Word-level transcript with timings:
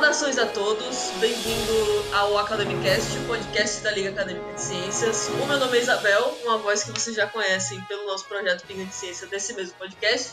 Saudações 0.00 0.38
a 0.38 0.46
todos, 0.46 1.10
bem-vindo 1.20 2.14
ao 2.14 2.38
Academicast, 2.38 3.18
o 3.18 3.26
podcast 3.26 3.82
da 3.82 3.90
Liga 3.90 4.08
Acadêmica 4.08 4.54
de 4.54 4.62
Ciências. 4.62 5.28
O 5.28 5.46
meu 5.46 5.58
nome 5.58 5.76
é 5.76 5.80
Isabel, 5.82 6.38
uma 6.42 6.56
voz 6.56 6.82
que 6.82 6.90
vocês 6.90 7.14
já 7.14 7.26
conhecem 7.26 7.78
pelo 7.82 8.06
nosso 8.06 8.24
projeto 8.24 8.66
Pinga 8.66 8.86
de 8.86 8.94
Ciência 8.94 9.26
desse 9.26 9.52
mesmo 9.52 9.74
podcast. 9.76 10.30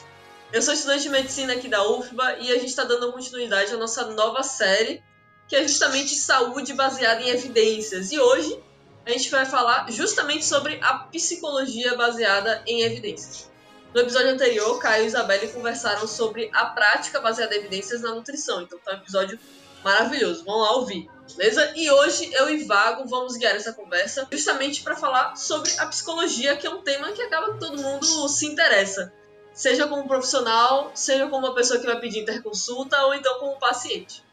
Eu 0.54 0.62
sou 0.62 0.74
estudante 0.74 1.04
de 1.04 1.10
medicina 1.10 1.52
aqui 1.52 1.68
da 1.68 1.86
UFBA 1.86 2.38
e 2.40 2.52
a 2.54 2.56
gente 2.56 2.68
está 2.70 2.86
dando 2.86 3.12
continuidade 3.12 3.74
à 3.74 3.78
nossa 3.78 4.06
nova 4.06 4.42
série, 4.42 5.04
que 5.50 5.56
é 5.58 5.64
justamente 5.64 6.16
saúde 6.16 6.74
baseada 6.74 7.22
em 7.24 7.28
evidências. 7.28 8.14
E 8.14 8.20
hoje 8.20 8.58
a 9.06 9.12
gente 9.12 9.30
vai 9.30 9.46
falar 9.46 9.92
justamente 9.92 10.46
sobre 10.46 10.80
a 10.82 10.94
psicologia 11.12 11.94
baseada 11.98 12.64
em 12.66 12.84
evidências. 12.84 13.50
No 13.94 14.02
episódio 14.02 14.30
anterior, 14.30 14.80
Caio 14.80 15.06
e 15.06 15.08
Isabelle 15.08 15.48
conversaram 15.50 16.08
sobre 16.08 16.50
a 16.54 16.68
prática 16.68 17.20
baseada 17.20 17.56
em 17.56 17.60
evidências 17.60 18.02
na 18.02 18.14
nutrição. 18.14 18.62
Então 18.62 18.78
tá 18.80 18.92
um 18.92 18.98
episódio 18.98 19.40
maravilhoso. 19.84 20.44
Vamos 20.46 20.62
lá 20.62 20.76
ouvir, 20.78 21.10
beleza? 21.36 21.74
E 21.76 21.90
hoje 21.90 22.32
eu 22.34 22.50
e 22.50 22.64
Vago 22.64 23.08
vamos 23.08 23.38
guiar 23.38 23.56
essa 23.56 23.74
conversa 23.74 24.28
justamente 24.32 24.82
para 24.84 24.96
falar 24.96 25.36
sobre 25.36 25.72
a 25.80 25.88
psicologia, 25.88 26.56
que 26.56 26.68
é 26.68 26.70
um 26.70 26.82
tema 26.82 27.12
que 27.12 27.22
acaba 27.22 27.54
que 27.54 27.60
todo 27.60 27.82
mundo 27.82 28.28
se 28.30 28.46
interessa. 28.46 29.14
Seja 29.54 29.88
como 29.88 30.08
profissional, 30.08 30.92
seja 30.94 31.28
como 31.28 31.48
uma 31.48 31.56
pessoa 31.56 31.80
que 31.80 31.86
vai 31.86 32.00
pedir 32.00 32.20
interconsulta 32.20 33.02
ou 33.06 33.14
então 33.14 33.40
como 33.40 33.60
paciente. 33.60 34.24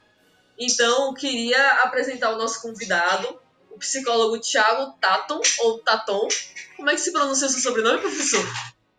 Então, 0.59 1.13
queria 1.15 1.67
apresentar 1.83 2.33
o 2.33 2.39
nosso 2.39 2.63
convidado, 2.63 3.41
o 3.71 3.79
psicólogo 3.79 4.39
Thiago 4.39 4.93
Taton, 5.01 5.41
ou 5.61 5.79
Taton. 5.79 6.29
Como 6.77 6.91
é 6.91 6.95
que 6.95 7.01
se 7.01 7.13
pronuncia 7.13 7.49
seu 7.49 7.61
sobrenome, 7.61 8.01
professor? 8.01 8.45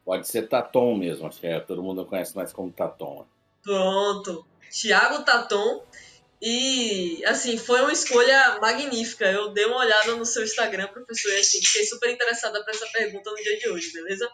Pode 0.03 0.27
ser 0.27 0.47
Taton 0.47 0.95
mesmo, 0.95 1.27
acho 1.27 1.39
que 1.39 1.47
é, 1.47 1.59
todo 1.59 1.81
mundo 1.81 2.05
conhece 2.05 2.35
mais 2.35 2.51
como 2.51 2.71
Taton. 2.71 3.25
Pronto. 3.63 4.45
Thiago 4.69 5.23
Taton. 5.23 5.83
E, 6.47 7.25
assim, 7.25 7.57
foi 7.57 7.81
uma 7.81 7.91
escolha 7.91 8.59
magnífica. 8.61 9.25
Eu 9.25 9.49
dei 9.49 9.65
uma 9.65 9.77
olhada 9.77 10.15
no 10.15 10.23
seu 10.23 10.43
Instagram, 10.43 10.87
professor, 10.89 11.31
e 11.31 11.39
assim, 11.39 11.59
fiquei 11.59 11.83
super 11.83 12.11
interessada 12.11 12.63
para 12.63 12.71
essa 12.71 12.85
pergunta 12.93 13.31
no 13.31 13.37
dia 13.37 13.57
de 13.57 13.67
hoje, 13.67 13.91
beleza? 13.91 14.29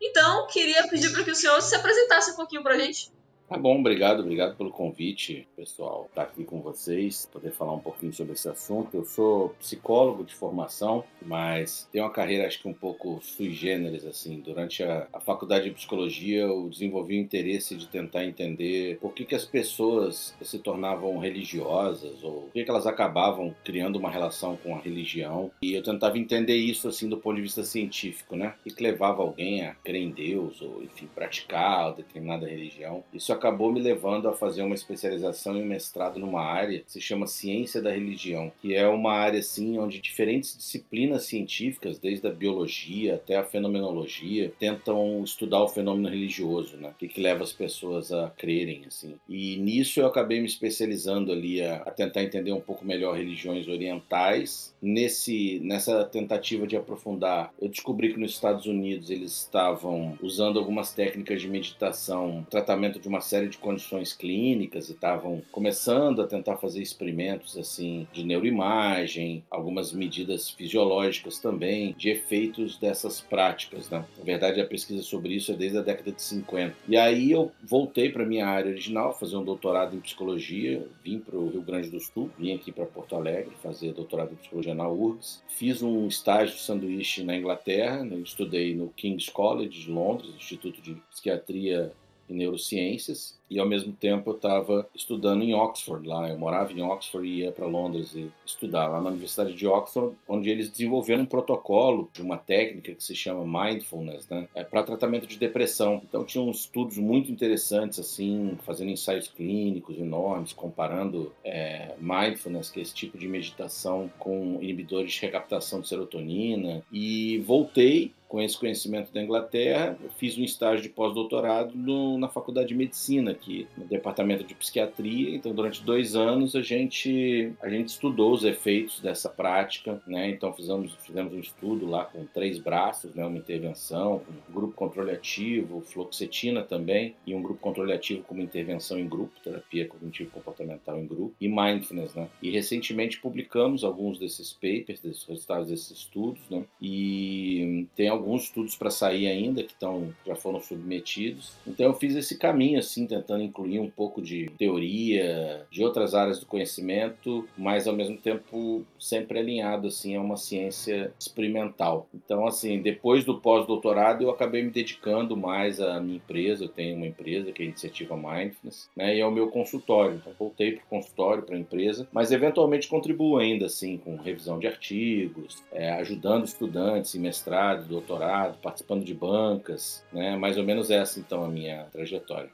Então, 0.00 0.46
queria 0.46 0.88
pedir 0.88 1.12
para 1.12 1.22
que 1.22 1.30
o 1.30 1.34
senhor 1.34 1.60
se 1.60 1.74
apresentasse 1.74 2.30
um 2.30 2.36
pouquinho 2.36 2.62
para 2.62 2.74
a 2.74 2.78
gente. 2.78 3.12
Tá 3.48 3.56
bom, 3.56 3.78
obrigado, 3.78 4.20
obrigado 4.20 4.56
pelo 4.56 4.72
convite, 4.72 5.46
pessoal, 5.54 6.06
estar 6.08 6.24
tá 6.24 6.28
aqui 6.28 6.42
com 6.42 6.60
vocês, 6.60 7.28
poder 7.32 7.52
falar 7.52 7.74
um 7.74 7.78
pouquinho 7.78 8.12
sobre 8.12 8.32
esse 8.32 8.48
assunto. 8.48 8.96
Eu 8.96 9.04
sou 9.04 9.50
psicólogo 9.50 10.24
de 10.24 10.34
formação, 10.34 11.04
mas 11.22 11.88
tenho 11.92 12.04
uma 12.04 12.10
carreira 12.10 12.44
acho 12.44 12.60
que 12.60 12.66
um 12.66 12.72
pouco 12.72 13.20
sui 13.22 13.52
generis, 13.52 14.04
assim. 14.04 14.40
Durante 14.40 14.82
a, 14.82 15.06
a 15.12 15.20
faculdade 15.20 15.66
de 15.66 15.70
psicologia, 15.70 16.40
eu 16.40 16.68
desenvolvi 16.68 17.16
o 17.16 17.20
interesse 17.20 17.76
de 17.76 17.86
tentar 17.86 18.24
entender 18.24 18.98
por 18.98 19.12
que, 19.14 19.24
que 19.24 19.36
as 19.36 19.44
pessoas 19.44 20.34
se 20.42 20.58
tornavam 20.58 21.16
religiosas 21.18 22.24
ou 22.24 22.42
por 22.42 22.52
que, 22.52 22.64
que 22.64 22.70
elas 22.70 22.86
acabavam 22.86 23.54
criando 23.62 23.94
uma 23.94 24.10
relação 24.10 24.56
com 24.56 24.74
a 24.74 24.80
religião. 24.80 25.52
E 25.62 25.72
eu 25.72 25.84
tentava 25.84 26.18
entender 26.18 26.56
isso, 26.56 26.88
assim, 26.88 27.08
do 27.08 27.16
ponto 27.16 27.36
de 27.36 27.42
vista 27.42 27.62
científico, 27.62 28.34
né? 28.34 28.54
O 28.66 28.74
que 28.74 28.82
levava 28.82 29.22
alguém 29.22 29.64
a 29.64 29.72
crer 29.72 30.02
em 30.02 30.10
Deus 30.10 30.60
ou, 30.60 30.82
enfim, 30.82 31.08
praticar 31.14 31.94
determinada 31.94 32.48
religião. 32.48 33.04
Isso 33.14 33.35
acabou 33.36 33.72
me 33.72 33.80
levando 33.80 34.28
a 34.28 34.32
fazer 34.32 34.62
uma 34.62 34.74
especialização 34.74 35.56
e 35.56 35.62
um 35.62 35.66
mestrado 35.66 36.18
numa 36.18 36.42
área 36.42 36.80
que 36.80 36.92
se 36.92 37.00
chama 37.00 37.26
Ciência 37.26 37.80
da 37.80 37.90
Religião, 37.90 38.52
que 38.60 38.74
é 38.74 38.86
uma 38.86 39.12
área 39.12 39.38
assim 39.38 39.78
onde 39.78 40.00
diferentes 40.00 40.56
disciplinas 40.56 41.24
científicas, 41.24 41.98
desde 41.98 42.26
a 42.26 42.30
biologia 42.30 43.14
até 43.14 43.36
a 43.36 43.44
fenomenologia, 43.44 44.52
tentam 44.58 45.22
estudar 45.22 45.62
o 45.62 45.68
fenômeno 45.68 46.08
religioso, 46.08 46.76
né? 46.76 46.90
O 46.90 46.94
que, 46.94 47.08
que 47.08 47.20
leva 47.20 47.42
as 47.42 47.52
pessoas 47.52 48.12
a 48.12 48.30
crerem 48.30 48.84
assim. 48.86 49.14
E 49.28 49.56
nisso 49.56 50.00
eu 50.00 50.06
acabei 50.06 50.40
me 50.40 50.46
especializando 50.46 51.32
ali 51.32 51.62
a, 51.62 51.76
a 51.76 51.90
tentar 51.90 52.22
entender 52.22 52.52
um 52.52 52.60
pouco 52.60 52.84
melhor 52.84 53.16
religiões 53.16 53.68
orientais. 53.68 54.74
Nesse 54.80 55.60
nessa 55.62 56.04
tentativa 56.04 56.66
de 56.66 56.76
aprofundar, 56.76 57.52
eu 57.60 57.68
descobri 57.68 58.12
que 58.12 58.20
nos 58.20 58.32
Estados 58.32 58.66
Unidos 58.66 59.10
eles 59.10 59.32
estavam 59.32 60.18
usando 60.22 60.58
algumas 60.58 60.92
técnicas 60.92 61.40
de 61.40 61.48
meditação, 61.48 62.46
tratamento 62.50 62.98
de 62.98 63.08
uma 63.08 63.20
série 63.26 63.48
de 63.48 63.58
condições 63.58 64.12
clínicas 64.12 64.88
e 64.88 64.92
estavam 64.92 65.42
começando 65.50 66.22
a 66.22 66.26
tentar 66.26 66.56
fazer 66.56 66.80
experimentos 66.80 67.58
assim 67.58 68.06
de 68.12 68.24
neuroimagem, 68.24 69.44
algumas 69.50 69.92
medidas 69.92 70.50
fisiológicas 70.50 71.38
também, 71.38 71.94
de 71.98 72.10
efeitos 72.10 72.78
dessas 72.78 73.20
práticas. 73.20 73.90
Né? 73.90 74.04
Na 74.16 74.24
verdade, 74.24 74.60
a 74.60 74.66
pesquisa 74.66 75.02
sobre 75.02 75.34
isso 75.34 75.52
é 75.52 75.56
desde 75.56 75.78
a 75.78 75.82
década 75.82 76.12
de 76.12 76.22
50. 76.22 76.76
E 76.88 76.96
aí 76.96 77.30
eu 77.30 77.50
voltei 77.62 78.10
para 78.10 78.24
minha 78.24 78.46
área 78.46 78.70
original, 78.70 79.12
fazer 79.18 79.36
um 79.36 79.44
doutorado 79.44 79.96
em 79.96 80.00
psicologia, 80.00 80.86
vim 81.02 81.18
para 81.18 81.36
o 81.36 81.50
Rio 81.50 81.62
Grande 81.62 81.90
do 81.90 82.00
Sul, 82.00 82.30
vim 82.38 82.54
aqui 82.54 82.70
para 82.70 82.86
Porto 82.86 83.16
Alegre 83.16 83.52
fazer 83.62 83.92
doutorado 83.92 84.32
em 84.32 84.36
psicologia 84.36 84.74
na 84.74 84.88
URGS, 84.88 85.42
fiz 85.48 85.82
um 85.82 86.06
estágio 86.06 86.54
de 86.54 86.62
sanduíche 86.62 87.24
na 87.24 87.36
Inglaterra, 87.36 88.04
né? 88.04 88.16
estudei 88.18 88.74
no 88.74 88.88
King's 88.90 89.28
College 89.28 89.84
de 89.84 89.90
Londres, 89.90 90.34
Instituto 90.36 90.80
de 90.80 90.94
Psiquiatria 91.10 91.92
e 92.28 92.34
Neurociências, 92.34 93.38
e 93.48 93.58
ao 93.58 93.66
mesmo 93.66 93.92
tempo 93.92 94.30
eu 94.30 94.36
estava 94.36 94.88
estudando 94.94 95.42
em 95.42 95.54
Oxford 95.54 96.06
lá. 96.06 96.28
Eu 96.28 96.38
morava 96.38 96.72
em 96.72 96.82
Oxford 96.82 97.26
e 97.26 97.40
ia 97.40 97.52
para 97.52 97.66
Londres 97.66 98.14
e 98.14 98.30
estudar 98.44 98.88
lá 98.88 99.00
na 99.00 99.10
Universidade 99.10 99.54
de 99.54 99.66
Oxford, 99.66 100.16
onde 100.28 100.50
eles 100.50 100.68
desenvolveram 100.68 101.22
um 101.22 101.26
protocolo 101.26 102.10
de 102.12 102.22
uma 102.22 102.36
técnica 102.36 102.94
que 102.94 103.02
se 103.02 103.14
chama 103.14 103.44
mindfulness, 103.44 104.28
né, 104.28 104.48
é 104.54 104.64
para 104.64 104.82
tratamento 104.82 105.26
de 105.26 105.38
depressão. 105.38 106.02
Então 106.08 106.24
tinham 106.24 106.50
estudos 106.50 106.98
muito 106.98 107.30
interessantes 107.30 107.98
assim, 107.98 108.56
fazendo 108.62 108.90
ensaios 108.90 109.28
clínicos 109.28 109.98
enormes, 109.98 110.52
comparando 110.52 111.32
é, 111.44 111.94
mindfulness, 112.00 112.70
que 112.70 112.80
é 112.80 112.82
esse 112.82 112.94
tipo 112.94 113.16
de 113.16 113.28
meditação, 113.28 114.10
com 114.18 114.58
inibidores 114.60 115.12
de 115.12 115.20
recaptação 115.20 115.80
de 115.80 115.88
serotonina. 115.88 116.82
E 116.92 117.38
voltei 117.38 118.12
com 118.28 118.40
esse 118.40 118.58
conhecimento 118.58 119.12
da 119.12 119.22
Inglaterra, 119.22 119.96
fiz 120.18 120.36
um 120.36 120.42
estágio 120.42 120.82
de 120.82 120.88
pós-doutorado 120.88 121.72
na 122.18 122.28
Faculdade 122.28 122.68
de 122.68 122.74
Medicina 122.74 123.35
aqui, 123.36 123.66
no 123.76 123.84
Departamento 123.84 124.44
de 124.44 124.54
Psiquiatria. 124.54 125.36
Então, 125.36 125.54
durante 125.54 125.82
dois 125.82 126.16
anos, 126.16 126.56
a 126.56 126.62
gente, 126.62 127.52
a 127.62 127.68
gente 127.68 127.88
estudou 127.88 128.32
os 128.32 128.44
efeitos 128.44 129.00
dessa 129.00 129.28
prática, 129.28 130.02
né? 130.06 130.30
Então, 130.30 130.52
fizemos, 130.52 130.94
fizemos 131.04 131.32
um 131.32 131.38
estudo 131.38 131.86
lá 131.86 132.04
com 132.04 132.24
três 132.26 132.58
braços, 132.58 133.14
né? 133.14 133.24
Uma 133.24 133.38
intervenção, 133.38 134.22
um 134.48 134.52
grupo 134.52 134.74
controle 134.74 135.10
ativo, 135.10 135.82
fluoxetina 135.82 136.62
também, 136.62 137.14
e 137.26 137.34
um 137.34 137.42
grupo 137.42 137.60
controle 137.60 137.92
ativo 137.92 138.22
como 138.22 138.40
intervenção 138.40 138.98
em 138.98 139.08
grupo, 139.08 139.32
terapia 139.42 139.86
cognitivo-comportamental 139.86 140.98
em 140.98 141.06
grupo, 141.06 141.34
e 141.40 141.48
mindfulness, 141.48 142.14
né? 142.14 142.28
E 142.42 142.50
recentemente 142.50 143.20
publicamos 143.20 143.84
alguns 143.84 144.18
desses 144.18 144.52
papers, 144.52 145.00
desses 145.00 145.24
resultados 145.24 145.68
desses 145.68 145.90
estudos, 145.90 146.40
né? 146.50 146.64
E 146.80 147.86
tem 147.94 148.08
alguns 148.08 148.44
estudos 148.44 148.76
para 148.76 148.90
sair 148.90 149.26
ainda 149.28 149.62
que 149.62 149.72
estão 149.72 150.14
já 150.26 150.34
foram 150.34 150.60
submetidos. 150.60 151.52
Então 151.66 151.86
eu 151.86 151.94
fiz 151.94 152.14
esse 152.14 152.38
caminho 152.38 152.78
assim, 152.78 153.06
tentando 153.06 153.25
incluir 153.42 153.80
um 153.80 153.90
pouco 153.90 154.20
de 154.22 154.50
teoria, 154.58 155.66
de 155.70 155.84
outras 155.84 156.14
áreas 156.14 156.38
do 156.38 156.46
conhecimento, 156.46 157.46
mas 157.56 157.86
ao 157.86 157.94
mesmo 157.94 158.16
tempo 158.16 158.84
sempre 158.98 159.38
alinhado 159.38 159.88
assim 159.88 160.16
a 160.16 160.20
uma 160.20 160.36
ciência 160.36 161.12
experimental. 161.18 162.08
Então 162.14 162.46
assim, 162.46 162.80
depois 162.80 163.24
do 163.24 163.38
pós-doutorado 163.40 164.22
eu 164.22 164.30
acabei 164.30 164.62
me 164.62 164.70
dedicando 164.70 165.36
mais 165.36 165.80
à 165.80 166.00
minha 166.00 166.16
empresa, 166.16 166.64
eu 166.64 166.68
tenho 166.68 166.96
uma 166.96 167.06
empresa 167.06 167.52
que 167.52 167.62
é 167.62 167.66
a 167.66 167.68
Iniciativa 167.68 168.16
Mindfulness, 168.16 168.88
né, 168.96 169.16
e 169.16 169.20
é 169.20 169.26
o 169.26 169.32
meu 169.32 169.48
consultório. 169.48 170.16
Então 170.16 170.32
voltei 170.38 170.72
para 170.72 170.84
o 170.84 170.88
consultório, 170.88 171.42
para 171.42 171.56
a 171.56 171.58
empresa, 171.58 172.08
mas 172.12 172.32
eventualmente 172.32 172.88
contribuo 172.88 173.38
ainda 173.38 173.66
assim 173.66 173.96
com 173.98 174.16
revisão 174.16 174.58
de 174.58 174.66
artigos, 174.66 175.62
é, 175.72 175.90
ajudando 175.92 176.44
estudantes 176.44 177.14
em 177.14 177.20
mestrado, 177.20 177.88
doutorado, 177.88 178.58
participando 178.60 179.04
de 179.04 179.14
bancas, 179.14 180.04
né? 180.12 180.36
Mais 180.36 180.58
ou 180.58 180.64
menos 180.64 180.90
essa 180.90 181.18
então 181.18 181.44
a 181.44 181.48
minha 181.48 181.84
trajetória. 181.92 182.50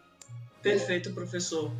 Perfeito, 0.62 1.12
professor. 1.12 1.70